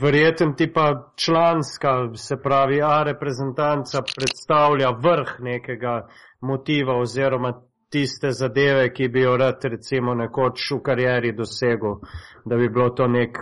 Verjeten 0.00 0.54
ti 0.56 0.72
pa 0.72 1.12
članska, 1.16 2.10
se 2.14 2.36
pravi, 2.42 2.82
A 2.82 3.02
reprezentanca 3.02 4.02
predstavlja 4.16 4.90
vrh 4.90 5.40
nekega 5.40 6.08
motiva 6.40 6.96
oziroma 6.96 7.52
tiste 7.90 8.30
zadeve, 8.30 8.92
ki 8.92 9.08
bi 9.08 9.20
jo 9.20 9.36
rad 9.36 9.64
recimo 9.64 10.14
nekoč 10.14 10.70
v 10.72 10.80
karieri 10.82 11.32
dosegel, 11.36 11.98
da 12.44 12.56
bi 12.56 12.68
bilo 12.68 12.90
to 12.90 13.06
nek, 13.06 13.38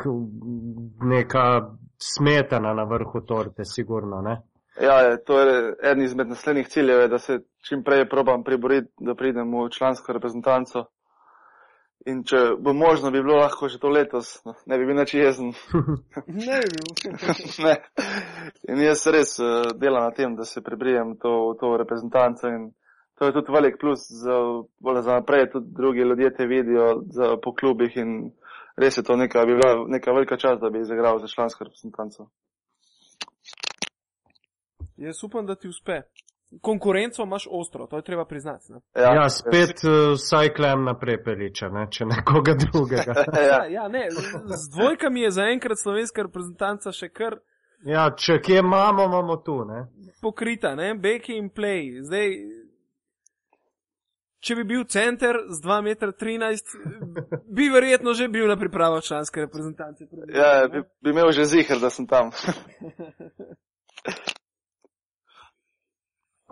neka 1.12 1.44
smetana 2.02 2.74
na 2.74 2.84
vrhu 2.84 3.20
torte, 3.26 3.64
sigurno, 3.64 4.20
ne? 4.20 4.40
Ja, 4.80 5.16
to 5.26 5.40
je 5.40 5.74
eden 5.82 6.02
izmed 6.02 6.28
naslednjih 6.28 6.68
ciljev, 6.68 7.08
da 7.08 7.18
se 7.18 7.38
čim 7.68 7.84
prej 7.84 8.08
probam 8.08 8.44
priboriti, 8.44 8.90
da 8.98 9.14
pridem 9.14 9.52
v 9.54 9.68
člansko 9.70 10.12
reprezentanco. 10.12 10.84
In 12.08 12.22
če 12.24 12.38
bo 12.56 12.72
možno, 12.72 13.10
bi 13.12 13.20
bilo 13.20 13.36
lahko 13.36 13.68
že 13.68 13.78
to 13.78 13.90
letos, 13.92 14.38
ne 14.66 14.78
bi 14.80 14.86
bil 14.88 14.96
neč 14.96 15.12
jezen. 15.14 15.50
ne 16.46 16.60
bi 16.64 16.70
bil. 16.72 17.16
ne. 17.66 17.74
In 18.72 18.80
jaz 18.80 19.04
res 19.12 19.34
uh, 19.42 19.74
delam 19.76 20.06
na 20.08 20.14
tem, 20.16 20.32
da 20.36 20.46
se 20.48 20.62
prebrijem 20.64 21.18
to, 21.20 21.56
to 21.60 21.74
reprezentanco 21.76 22.48
in 22.48 22.70
to 23.20 23.28
je 23.28 23.34
tudi 23.36 23.52
velik 23.52 23.76
plus 23.76 24.06
za, 24.08 24.36
za 25.02 25.18
naprej, 25.18 25.50
tudi 25.52 25.66
drugi 25.76 26.00
ljudje 26.08 26.34
te 26.34 26.46
vidijo 26.46 27.02
za, 27.12 27.36
po 27.44 27.52
klubih 27.52 27.96
in 28.00 28.30
res 28.80 28.96
je 28.96 29.04
to 29.04 29.16
neka, 29.20 29.44
bi 29.44 29.58
bila 29.60 29.84
neka 29.88 30.12
velika 30.12 30.40
čast, 30.40 30.62
da 30.62 30.70
bi 30.70 30.80
izigral 30.80 31.18
za 31.20 31.28
člansko 31.28 31.64
reprezentanco. 31.64 32.30
Jaz 34.96 35.24
upam, 35.24 35.46
da 35.46 35.54
ti 35.54 35.68
uspe 35.68 36.00
konkurenco 36.60 37.22
imaš 37.22 37.48
ostro, 37.50 37.86
to 37.86 37.96
je 37.96 38.02
treba 38.02 38.24
priznati. 38.24 38.72
Ja, 38.96 39.14
ja, 39.14 39.28
spet 39.28 39.84
uh, 39.84 40.14
vsaj 40.14 40.54
klem 40.54 40.84
naprej 40.84 41.22
peliča, 41.24 41.68
ne? 41.68 41.86
če 41.90 42.04
nekoga 42.04 42.54
drugega. 42.54 43.14
ja, 43.50 43.66
ja, 43.66 43.88
ne, 43.88 44.08
z 44.56 44.70
dvojkami 44.74 45.20
je 45.20 45.30
zaenkrat 45.30 45.78
slovenska 45.78 46.22
reprezentanca 46.26 46.92
še 46.92 47.08
kar. 47.08 47.38
Ja, 47.86 48.10
če 48.16 48.40
kje 48.44 48.58
imamo, 48.60 49.06
imamo 49.08 49.36
tu. 49.44 49.64
Ne? 49.64 49.86
Pokrita, 50.22 50.74
ne, 50.74 50.94
beki 50.94 51.38
in 51.38 51.48
play. 51.54 52.02
Zdaj, 52.04 52.34
če 54.44 54.56
bi 54.58 54.66
bil 54.74 54.84
center 54.90 55.38
z 55.48 55.62
2,13 55.64 56.76
m, 56.76 57.14
bi 57.48 57.70
verjetno 57.72 58.12
že 58.16 58.28
bil 58.28 58.50
na 58.50 58.58
pripravo 58.60 59.00
članske 59.00 59.46
reprezentance. 59.46 60.04
Ja, 60.34 60.68
bi, 60.68 60.84
bi 61.00 61.14
imel 61.14 61.32
že 61.32 61.48
zihar, 61.48 61.80
da 61.80 61.94
sem 61.94 62.10
tam. 62.10 62.34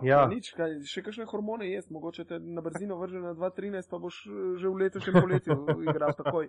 Ja. 0.01 0.23
Nič, 0.31 0.51
kaj, 0.55 0.77
še 0.87 1.03
kakšne 1.03 1.25
hormone 1.27 1.67
je, 1.67 1.81
mogoče 1.91 2.23
te 2.27 2.39
na 2.39 2.63
brzino 2.63 2.95
vrže 2.99 3.19
na 3.19 3.33
2-13, 3.35 3.89
pa 3.91 3.99
boš 3.99 4.21
eh, 4.27 4.37
že 4.61 4.71
v 4.71 4.79
letošnjem 4.83 5.17
poletju 5.19 5.57
igral 5.83 6.15
takoj. 6.15 6.47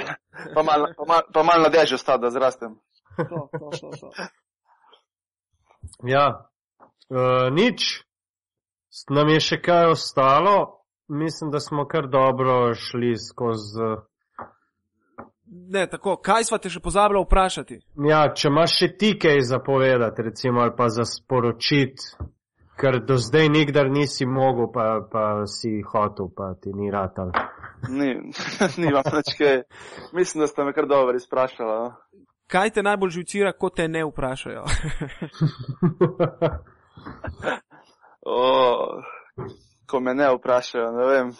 pa 0.54 0.62
malo 0.62 0.92
mal, 1.08 1.26
mal 1.42 1.66
na 1.66 1.70
dežju 1.72 1.98
sta, 1.98 2.16
da 2.22 2.30
zrastem. 2.30 2.78
To, 3.16 3.48
to, 3.50 3.70
to, 3.80 3.90
to. 3.98 4.10
Ja, 6.06 6.46
uh, 7.10 7.50
nič. 7.52 8.06
Nam 9.10 9.32
je 9.32 9.40
še 9.40 9.58
kaj 9.64 9.92
ostalo. 9.96 10.56
Mislim, 11.12 11.50
da 11.52 11.60
smo 11.60 11.84
kar 11.90 12.06
dobro 12.08 12.72
šli 12.78 13.16
skozi. 13.18 13.90
Ne, 15.52 15.84
tako, 15.90 16.14
kaj 16.16 16.46
sva 16.48 16.56
te 16.62 16.70
še 16.72 16.80
pozabila 16.80 17.20
vprašati? 17.26 17.82
Ja, 18.08 18.22
če 18.32 18.48
imaš 18.48 18.76
še 18.78 18.88
ti 18.96 19.10
kaj 19.20 19.42
zapovedati, 19.50 20.24
recimo, 20.30 20.62
ali 20.64 20.72
pa 20.76 20.86
za 20.88 21.04
sporočiti 21.04 22.30
Ker 22.82 22.98
do 23.06 23.14
zdaj 23.16 23.48
nikdar 23.48 23.90
nisi 23.90 24.26
mogel, 24.26 24.66
pa, 24.74 25.06
pa 25.12 25.46
si 25.46 25.82
hotel, 25.86 26.26
pa 26.36 26.54
ti 26.58 26.72
ni 26.74 26.90
ratal. 26.90 27.30
Ni, 27.88 28.08
ni 28.82 28.90
vam 28.90 29.06
več 29.06 29.36
kaj. 29.38 29.62
Mislim, 30.18 30.42
da 30.42 30.48
ste 30.50 30.66
me 30.66 30.74
kar 30.74 30.90
dobro 30.90 31.14
izprašali. 31.16 31.70
No? 31.70 32.26
Kaj 32.50 32.74
te 32.74 32.82
najbolj 32.82 33.14
živcira, 33.20 33.54
ko 33.54 33.70
te 33.70 33.86
ne 33.88 34.02
vprašajo? 34.04 34.64
o, 38.34 38.42
ko 39.86 40.00
me 40.00 40.18
ne 40.18 40.34
vprašajo, 40.34 40.90
ne 40.98 41.08
vem. 41.14 41.34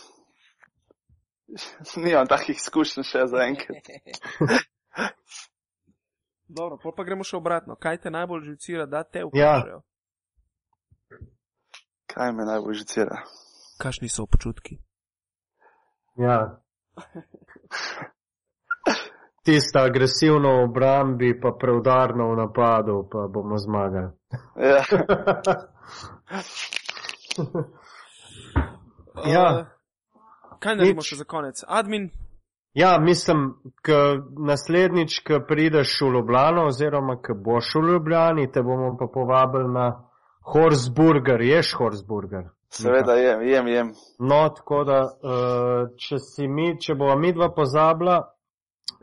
Nimam 2.07 2.31
takih 2.31 2.55
izkušenj 2.55 3.05
še 3.11 3.27
za 3.35 3.47
enkrat. 3.51 3.95
Dobro, 6.47 6.79
pa 6.95 7.05
gremo 7.05 7.27
še 7.27 7.37
obratno. 7.43 7.75
Kaj 7.75 8.05
te 8.07 8.15
najbolj 8.15 8.53
živcira, 8.53 8.87
da 8.87 9.03
te 9.03 9.27
ja. 9.27 9.27
vprašajo? 9.27 9.83
Ja. 9.83 9.89
Kaj 12.15 12.33
me 12.33 12.45
najbolj 12.45 12.75
žicira? 12.75 13.17
Kakšni 13.79 14.09
so 14.09 14.23
občutki? 14.23 14.79
Ja. 16.17 16.61
Tista 19.45 19.83
agresivna 19.83 20.49
v 20.49 20.65
obrambi, 20.65 21.41
pa 21.41 21.53
preudarno 21.61 22.31
v 22.33 22.37
napadu, 22.37 23.09
pa 23.13 23.29
bomo 23.29 23.59
zmagali. 23.59 24.11
Ja. 24.57 24.83
ja. 29.35 29.47
Uh, 29.59 29.67
kaj 30.61 30.77
naredimo 30.77 31.03
še 31.03 31.17
za 31.17 31.25
konec? 31.25 31.65
Admin. 31.69 32.11
Ja, 32.75 32.99
mislim, 33.01 33.55
k 33.85 33.93
naslednjič, 34.47 35.19
ko 35.27 35.41
prideš 35.49 36.01
v 36.01 36.13
Ljubljano, 36.15 36.67
oziroma 36.71 37.17
ko 37.21 37.35
boš 37.35 37.75
v 37.75 37.83
Ljubljani, 37.89 38.53
te 38.53 38.63
bomo 38.63 38.97
pa 39.01 39.07
povabili 39.13 39.73
na. 39.73 40.12
Horsburger, 40.43 41.41
ješ 41.41 41.75
Horsburger. 41.79 42.51
Seveda 42.73 43.15
jem, 43.15 43.43
jem, 43.43 43.67
jem. 43.69 43.93
No, 44.19 44.49
tako 44.57 44.85
da, 44.85 45.03
uh, 45.05 45.91
če, 46.01 46.19
si 46.19 46.49
mi, 46.49 46.73
če 46.81 46.97
bova 46.97 47.19
mi 47.21 47.33
dva 47.37 47.51
pozabila, 47.53 48.17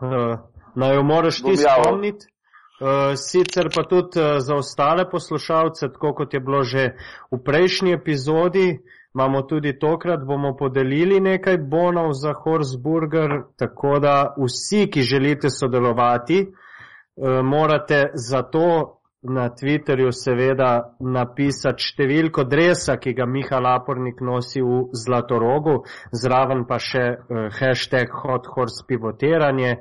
uh, 0.01 0.39
naj 0.75 0.95
jo 0.95 1.03
moraš 1.05 1.41
ti 1.45 1.55
spomniti. 1.57 2.31
Uh, 2.79 3.13
sicer 3.19 3.67
pa 3.75 3.83
tudi 3.83 4.21
uh, 4.21 4.37
za 4.39 4.55
ostale 4.55 5.03
poslušalce, 5.09 5.91
tako 5.93 6.13
kot 6.17 6.33
je 6.33 6.39
bilo 6.39 6.63
že 6.63 6.85
v 7.31 7.39
prejšnji 7.45 7.93
epizodi, 7.93 8.79
imamo 9.13 9.41
tudi 9.43 9.73
tokrat, 9.79 10.23
bomo 10.25 10.55
podelili 10.57 11.19
nekaj 11.19 11.57
bonov 11.57 12.13
za 12.15 12.33
Horsburger, 12.33 13.41
tako 13.59 13.99
da 13.99 14.33
vsi, 14.39 14.87
ki 14.91 15.03
želite 15.03 15.49
sodelovati, 15.49 16.39
uh, 16.47 17.43
morate 17.43 18.07
za 18.15 18.41
to 18.41 18.98
na 19.21 19.49
Twitterju 19.51 20.11
seveda 20.15 20.95
napisati 20.99 21.83
številko 21.83 22.45
dresa, 22.47 22.95
ki 23.01 23.13
ga 23.17 23.27
Miha 23.27 23.59
Lapornik 23.59 24.21
nosi 24.23 24.63
v 24.63 24.85
Zlatorogu, 24.95 25.81
zraven 26.15 26.63
pa 26.69 26.79
še 26.79 27.05
uh, 27.17 27.49
hashtag 27.59 28.13
Hot 28.23 28.47
Horse 28.53 28.85
pivotiranje 28.87 29.75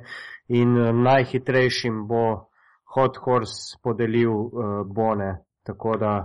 in 0.49 0.75
uh, 0.75 0.91
najhitrejšim 0.91 2.03
bo 2.11 2.25
Hot 2.97 3.21
Horse 3.23 3.79
podelil 3.83 4.33
uh, 4.33 4.83
bone. 4.87 5.37
Tako 5.69 5.97
da 6.01 6.17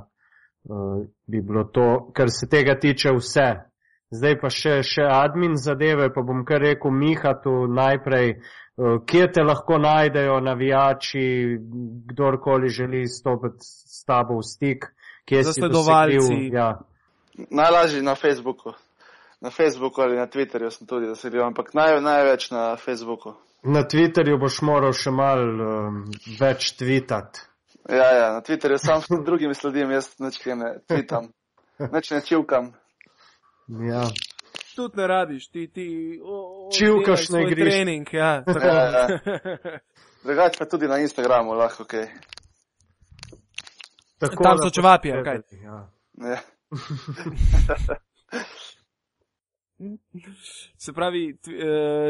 bi 1.28 1.42
bilo 1.44 1.66
to, 1.76 2.08
kar 2.16 2.30
se 2.32 2.48
tega 2.48 2.78
tiče, 2.80 3.12
vse. 3.12 3.48
Zdaj 4.16 4.38
pa 4.40 4.48
še, 4.48 4.78
še 4.88 5.04
admin 5.04 5.58
zadeve, 5.60 6.06
pa 6.16 6.22
bom 6.24 6.46
kar 6.48 6.64
rekel 6.64 6.94
Mihatu 6.96 7.66
najprej, 7.68 8.30
uh, 8.38 8.63
kje 9.06 9.32
te 9.32 9.44
lahko 9.44 9.78
najdejo 9.78 10.40
navijači, 10.40 11.58
kdorkoli 12.12 12.70
želi 12.70 13.08
stopiti 13.08 13.62
s 13.66 14.06
tabo 14.06 14.38
v 14.38 14.44
stik, 14.44 14.86
kje 15.26 15.44
si 15.44 15.48
Zasledovalci. 15.48 16.18
dosegljiv. 16.18 16.54
Ja. 16.54 16.80
Najlažje 17.50 18.02
na 18.02 18.16
Facebooku. 18.16 18.74
Na 19.42 19.50
Facebooku 19.52 20.02
ali 20.02 20.18
na 20.18 20.28
Twitterju 20.28 20.70
sem 20.70 20.88
tudi 20.88 21.08
dosegljiv, 21.08 21.44
ampak 21.44 21.74
naj, 21.74 22.02
največ 22.02 22.52
na 22.52 22.76
Facebooku. 22.78 23.34
Na 23.64 23.84
Twitterju 23.84 24.40
boš 24.40 24.62
moral 24.62 24.94
še 24.94 25.12
mal 25.12 25.40
um, 25.40 26.04
več 26.40 26.74
tvitati. 26.80 27.40
Ja, 27.90 28.10
ja, 28.16 28.28
na 28.34 28.42
Twitterju 28.42 28.78
sam 28.78 29.02
s 29.02 29.08
drugimi 29.26 29.56
sledim, 29.62 29.92
jaz 29.92 30.14
nič 30.20 30.40
kaj 30.44 30.56
ne 30.56 30.76
twitam. 30.88 31.32
Nič 31.94 32.12
ne 32.12 32.22
čivkam. 32.22 32.72
Ja. 33.68 34.06
Tudi 34.76 34.98
ne 34.98 35.08
rabiš, 35.08 35.48
ti, 35.48 35.68
ti 35.68 35.86
o- 36.24 36.68
o- 36.68 36.72
Čivkaš 36.72 37.30
na 37.30 37.42
igrišču. 37.42 37.70
trening. 37.72 38.14
Ja. 38.14 38.44
Ja, 38.64 38.74
ja. 38.74 39.08
Drugače 40.24 40.58
pa 40.60 40.66
tudi 40.66 40.88
na 40.88 40.98
Instagramu 40.98 41.54
lahko 41.54 41.86
kaj. 41.86 42.08
Tako 44.20 44.44
Tam 44.44 44.58
so 44.58 44.70
čevapi, 44.70 45.12
ali 45.12 45.24
kaj? 45.24 45.38
Ja. 45.64 45.90
Ja. 46.20 46.40
Se 50.78 50.94
pravi, 50.94 51.30
uh, 51.32 51.38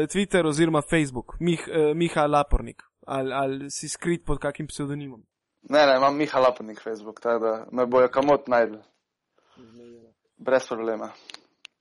Twitter 0.06 0.46
oziroma 0.46 0.82
Facebook, 0.82 1.36
Mih, 1.40 1.68
uh, 1.68 1.96
Miha 1.96 2.26
Lapornik. 2.26 2.82
Ali, 3.06 3.32
ali 3.32 3.70
si 3.70 3.88
skrit 3.88 4.24
pod 4.24 4.38
kakim 4.38 4.66
psevdonimom? 4.66 5.22
Ne, 5.62 5.86
ne, 5.86 5.96
imam 5.96 6.16
Miha 6.16 6.38
Lapornik 6.38 6.80
Facebook, 6.80 7.20
tako 7.20 7.38
da 7.38 7.66
me 7.72 7.86
bojo 7.86 8.08
kamot 8.08 8.48
najdel. 8.48 8.78
Brez 10.36 10.68
problema. 10.68 11.10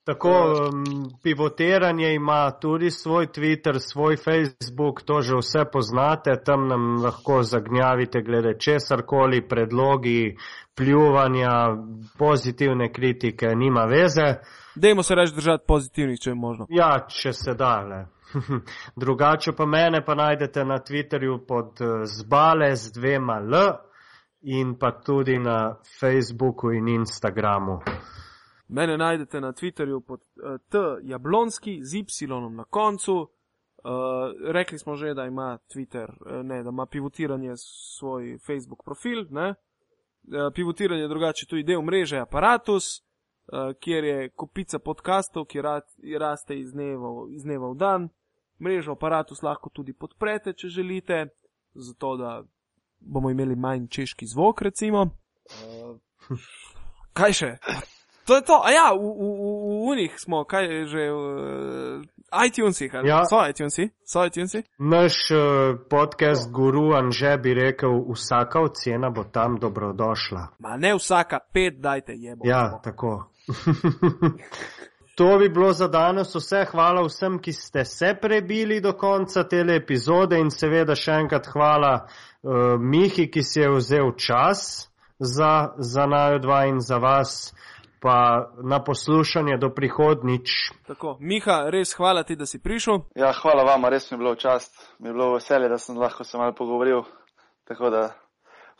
Tako, 0.05 0.29
um, 0.29 0.83
pivotiranje 1.23 2.13
ima 2.13 2.51
tudi 2.51 2.91
svoj 2.91 3.27
Twitter, 3.27 3.77
svoj 3.79 4.17
Facebook, 4.17 5.01
to 5.01 5.21
že 5.21 5.35
vse 5.35 5.65
poznate, 5.71 6.31
tam 6.45 6.67
nam 6.67 7.03
lahko 7.03 7.43
zagnjavite 7.43 8.21
glede 8.21 8.59
česarkoli, 8.59 9.47
predlogi, 9.47 10.37
pljuvanja, 10.75 11.77
pozitivne 12.17 12.93
kritike, 12.93 13.47
nima 13.55 13.83
veze. 13.83 14.35
Dajmo 14.75 15.03
se 15.03 15.15
reči 15.15 15.35
držati 15.35 15.63
pozitivnih, 15.67 16.19
če 16.19 16.29
je 16.29 16.35
možno. 16.35 16.65
Ja, 16.69 17.05
če 17.09 17.33
se 17.33 17.53
da, 17.53 17.79
le. 17.81 18.05
Drugače 19.03 19.51
pa 19.51 19.65
mene 19.65 20.05
pa 20.05 20.15
najdete 20.15 20.65
na 20.65 20.79
Twitterju 20.79 21.45
pod 21.47 21.81
eh, 21.81 22.05
zbale 22.05 22.75
z 22.75 22.91
dvema 22.91 23.39
L 23.39 23.53
in 24.41 24.75
pa 24.79 24.91
tudi 24.91 25.39
na 25.39 25.75
Facebooku 25.99 26.71
in 26.71 26.87
Instagramu. 26.87 27.79
Mene 28.67 28.97
najdete 28.97 29.41
na 29.41 29.51
Twitterju 29.51 29.99
pod 29.99 30.21
uh, 30.21 30.61
T. 30.69 30.77
Jablonski 31.03 31.79
z 31.83 31.93
Y 31.95 32.27
na 32.55 32.63
koncu. 32.63 33.29
Uh, 33.83 33.91
rekli 34.51 34.79
smo 34.79 34.95
že, 34.95 35.13
da 35.13 35.25
ima 35.25 35.57
Twitter, 35.75 36.09
uh, 36.09 36.45
ne, 36.45 36.63
da 36.63 36.69
ima 36.69 36.85
pivotiranje 36.85 37.53
svoj 37.57 38.37
Facebook 38.45 38.83
profil. 38.83 39.25
Ne? 39.29 39.49
Uh, 39.49 40.53
pivotiranje 40.55 41.01
je 41.01 41.07
drugače 41.07 41.45
tudi 41.45 41.63
del 41.63 41.81
mreže 41.81 42.17
Apparatus, 42.17 42.85
uh, 42.99 43.73
kjer 43.79 44.03
je 44.03 44.29
kupica 44.29 44.79
podkastov, 44.79 45.45
ki 45.45 45.61
ra 45.61 45.81
raste 46.19 46.59
iz 46.59 46.71
dneva, 46.71 47.09
iz 47.35 47.43
dneva 47.43 47.71
v 47.71 47.75
dan. 47.75 48.09
Mrežo 48.59 48.91
Apparatus 48.91 49.43
lahko 49.43 49.69
tudi 49.69 49.93
podprete, 49.93 50.53
če 50.53 50.67
želite, 50.67 51.25
zato 51.73 52.15
da 52.17 52.43
bomo 52.99 53.29
imeli 53.29 53.55
manj 53.55 53.87
češki 53.87 54.25
zvok, 54.25 54.61
recimo. 54.61 55.01
Uh, 55.03 56.39
kaj 57.13 57.33
še? 57.33 57.57
To 58.25 58.35
je 58.35 58.41
to, 58.41 58.61
a 58.65 58.71
ja, 58.71 58.87
v, 58.95 59.03
v, 59.03 59.23
v, 59.35 59.71
unih 59.91 60.13
smo, 60.17 60.43
kaj 60.47 60.63
je 60.65 60.85
že, 60.85 61.03
v 61.11 61.23
iTunesih, 62.47 62.95
ali 62.95 63.09
Ja. 63.09 63.25
so 63.25 63.47
iTunesi, 63.49 63.89
so 64.05 64.25
iTunesi. 64.25 64.63
Naš 64.79 65.31
uh, 65.31 65.39
podcast 65.89 66.51
guru 66.51 66.93
Anže 66.95 67.37
bi 67.37 67.53
rekel, 67.53 67.91
vsaka 68.13 68.61
ocena 68.61 69.09
bo 69.09 69.23
tam 69.23 69.59
dobrodošla. 69.59 70.47
Ma 70.59 70.77
ne 70.77 70.95
vsaka, 70.95 71.39
pet 71.53 71.79
dajte 71.79 72.13
jebo. 72.15 72.47
Ja, 72.47 72.79
tako. 72.83 73.27
To 75.15 75.37
bi 75.37 75.49
bilo 75.49 75.73
za 75.73 75.87
danes 75.87 76.35
vse. 76.35 76.65
Hvala 76.71 77.03
vsem, 77.05 77.37
ki 77.39 77.53
ste 77.53 77.85
se 77.85 78.15
prebili 78.21 78.81
do 78.81 78.93
konca 78.93 79.43
te 79.43 79.61
epizode 79.75 80.39
in 80.39 80.49
seveda 80.49 80.95
še 80.95 81.19
enkrat 81.21 81.47
hvala 81.53 81.91
uh, 82.01 82.81
Mihi, 82.81 83.27
ki 83.29 83.43
si 83.43 83.59
je 83.59 83.69
vzel 83.75 84.09
čas 84.17 84.89
za, 85.19 85.73
za 85.77 86.05
najo 86.05 86.39
dva 86.39 86.65
in 86.65 86.79
za 86.81 86.97
vas, 86.97 87.53
pa 88.03 88.51
na 88.63 88.83
poslušanje 88.83 89.57
do 89.57 89.69
prihodnič. 89.69 90.49
Tako, 90.87 91.17
Miha, 91.19 91.69
res 91.71 91.93
hvala 91.95 92.23
ti, 92.23 92.35
da 92.35 92.45
si 92.45 92.59
prišel. 92.59 92.99
Ja, 93.15 93.31
hvala 93.31 93.63
vam, 93.63 93.87
res 93.87 94.11
mi 94.11 94.15
je 94.15 94.19
bilo 94.19 94.35
čast, 94.35 94.75
mi 94.99 95.09
je 95.09 95.13
bilo 95.13 95.33
veselje, 95.33 95.69
da 95.71 95.77
sem 95.77 95.97
lahko 95.97 96.23
se 96.23 96.37
malo 96.37 96.51
pogovoril. 96.57 97.05
Tako 97.63 97.89
da 97.89 98.01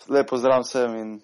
lepo 0.09 0.38
zdrav 0.38 0.67
vsem 0.67 0.95
in 0.95 1.21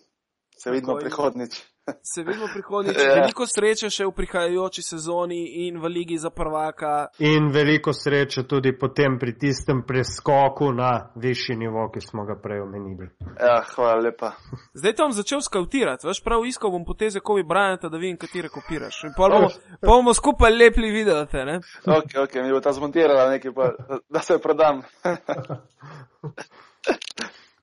se 0.64 0.72
vidimo 0.72 0.96
prihodnič. 0.96 1.60
Se 2.04 2.24
vidimo 2.24 2.48
prihodnjič. 2.54 2.98
Ja. 2.98 3.16
Veliko 3.22 3.46
sreče 3.48 3.90
še 3.90 4.06
v 4.08 4.14
prihajajoči 4.16 4.84
sezoni 4.86 5.40
in 5.68 5.80
v 5.82 5.92
Ligi 5.92 6.18
za 6.18 6.30
prvaka. 6.30 7.10
In 7.20 7.50
veliko 7.54 7.94
sreče 7.94 8.44
tudi 8.50 8.74
potem 8.78 9.20
pri 9.20 9.36
tistem 9.38 9.84
preskoku 9.88 10.72
na 10.74 11.12
višji 11.16 11.56
nivo, 11.56 11.90
ki 11.94 12.02
smo 12.02 12.26
ga 12.26 12.36
prej 12.42 12.62
omenili. 12.62 13.10
Ja, 13.40 13.60
hvala 13.76 14.00
lepa. 14.02 14.34
Zdaj 14.74 14.96
te 14.96 15.04
bom 15.04 15.16
začel 15.16 15.42
skautirati, 15.46 16.08
veš, 16.08 16.24
prav 16.24 16.46
iskal 16.46 16.72
bom 16.72 16.86
poteze 16.86 17.20
Kobe 17.20 17.44
Bryanta, 17.44 17.90
da 17.90 17.98
vidim, 17.98 18.18
katere 18.18 18.50
kopiraš. 18.54 19.04
In 19.10 19.16
pol 19.18 19.36
bomo, 19.36 19.52
pol 19.82 20.00
bomo 20.02 20.14
skupaj 20.14 20.54
lepli 20.54 20.92
videote, 20.94 21.46
ne? 21.46 21.60
Ok, 21.86 22.18
ok, 22.24 22.40
mi 22.44 22.54
bo 22.54 22.62
ta 22.64 22.74
zmontirala 22.76 23.30
nekaj, 23.36 23.54
pa, 23.56 23.72
da 24.10 24.24
se 24.26 24.40
prodam. 24.42 24.84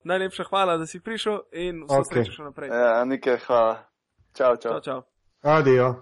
Najlepša 0.07 0.43
hvala, 0.49 0.77
da 0.77 0.85
si 0.85 0.99
prišel 0.99 1.39
in 1.51 1.83
vse 1.83 1.95
Ok. 1.95 2.05
okay. 2.05 2.13
sreče 2.13 2.31
še 2.31 2.43
naprej. 2.47 2.71
Ja, 2.71 3.03
nekaj, 3.05 3.37
hvala. 3.47 3.75
Čau, 4.37 4.55
čau. 4.55 4.71
Čau, 4.71 4.81
čau. 4.81 4.99
Adijo. 5.41 5.95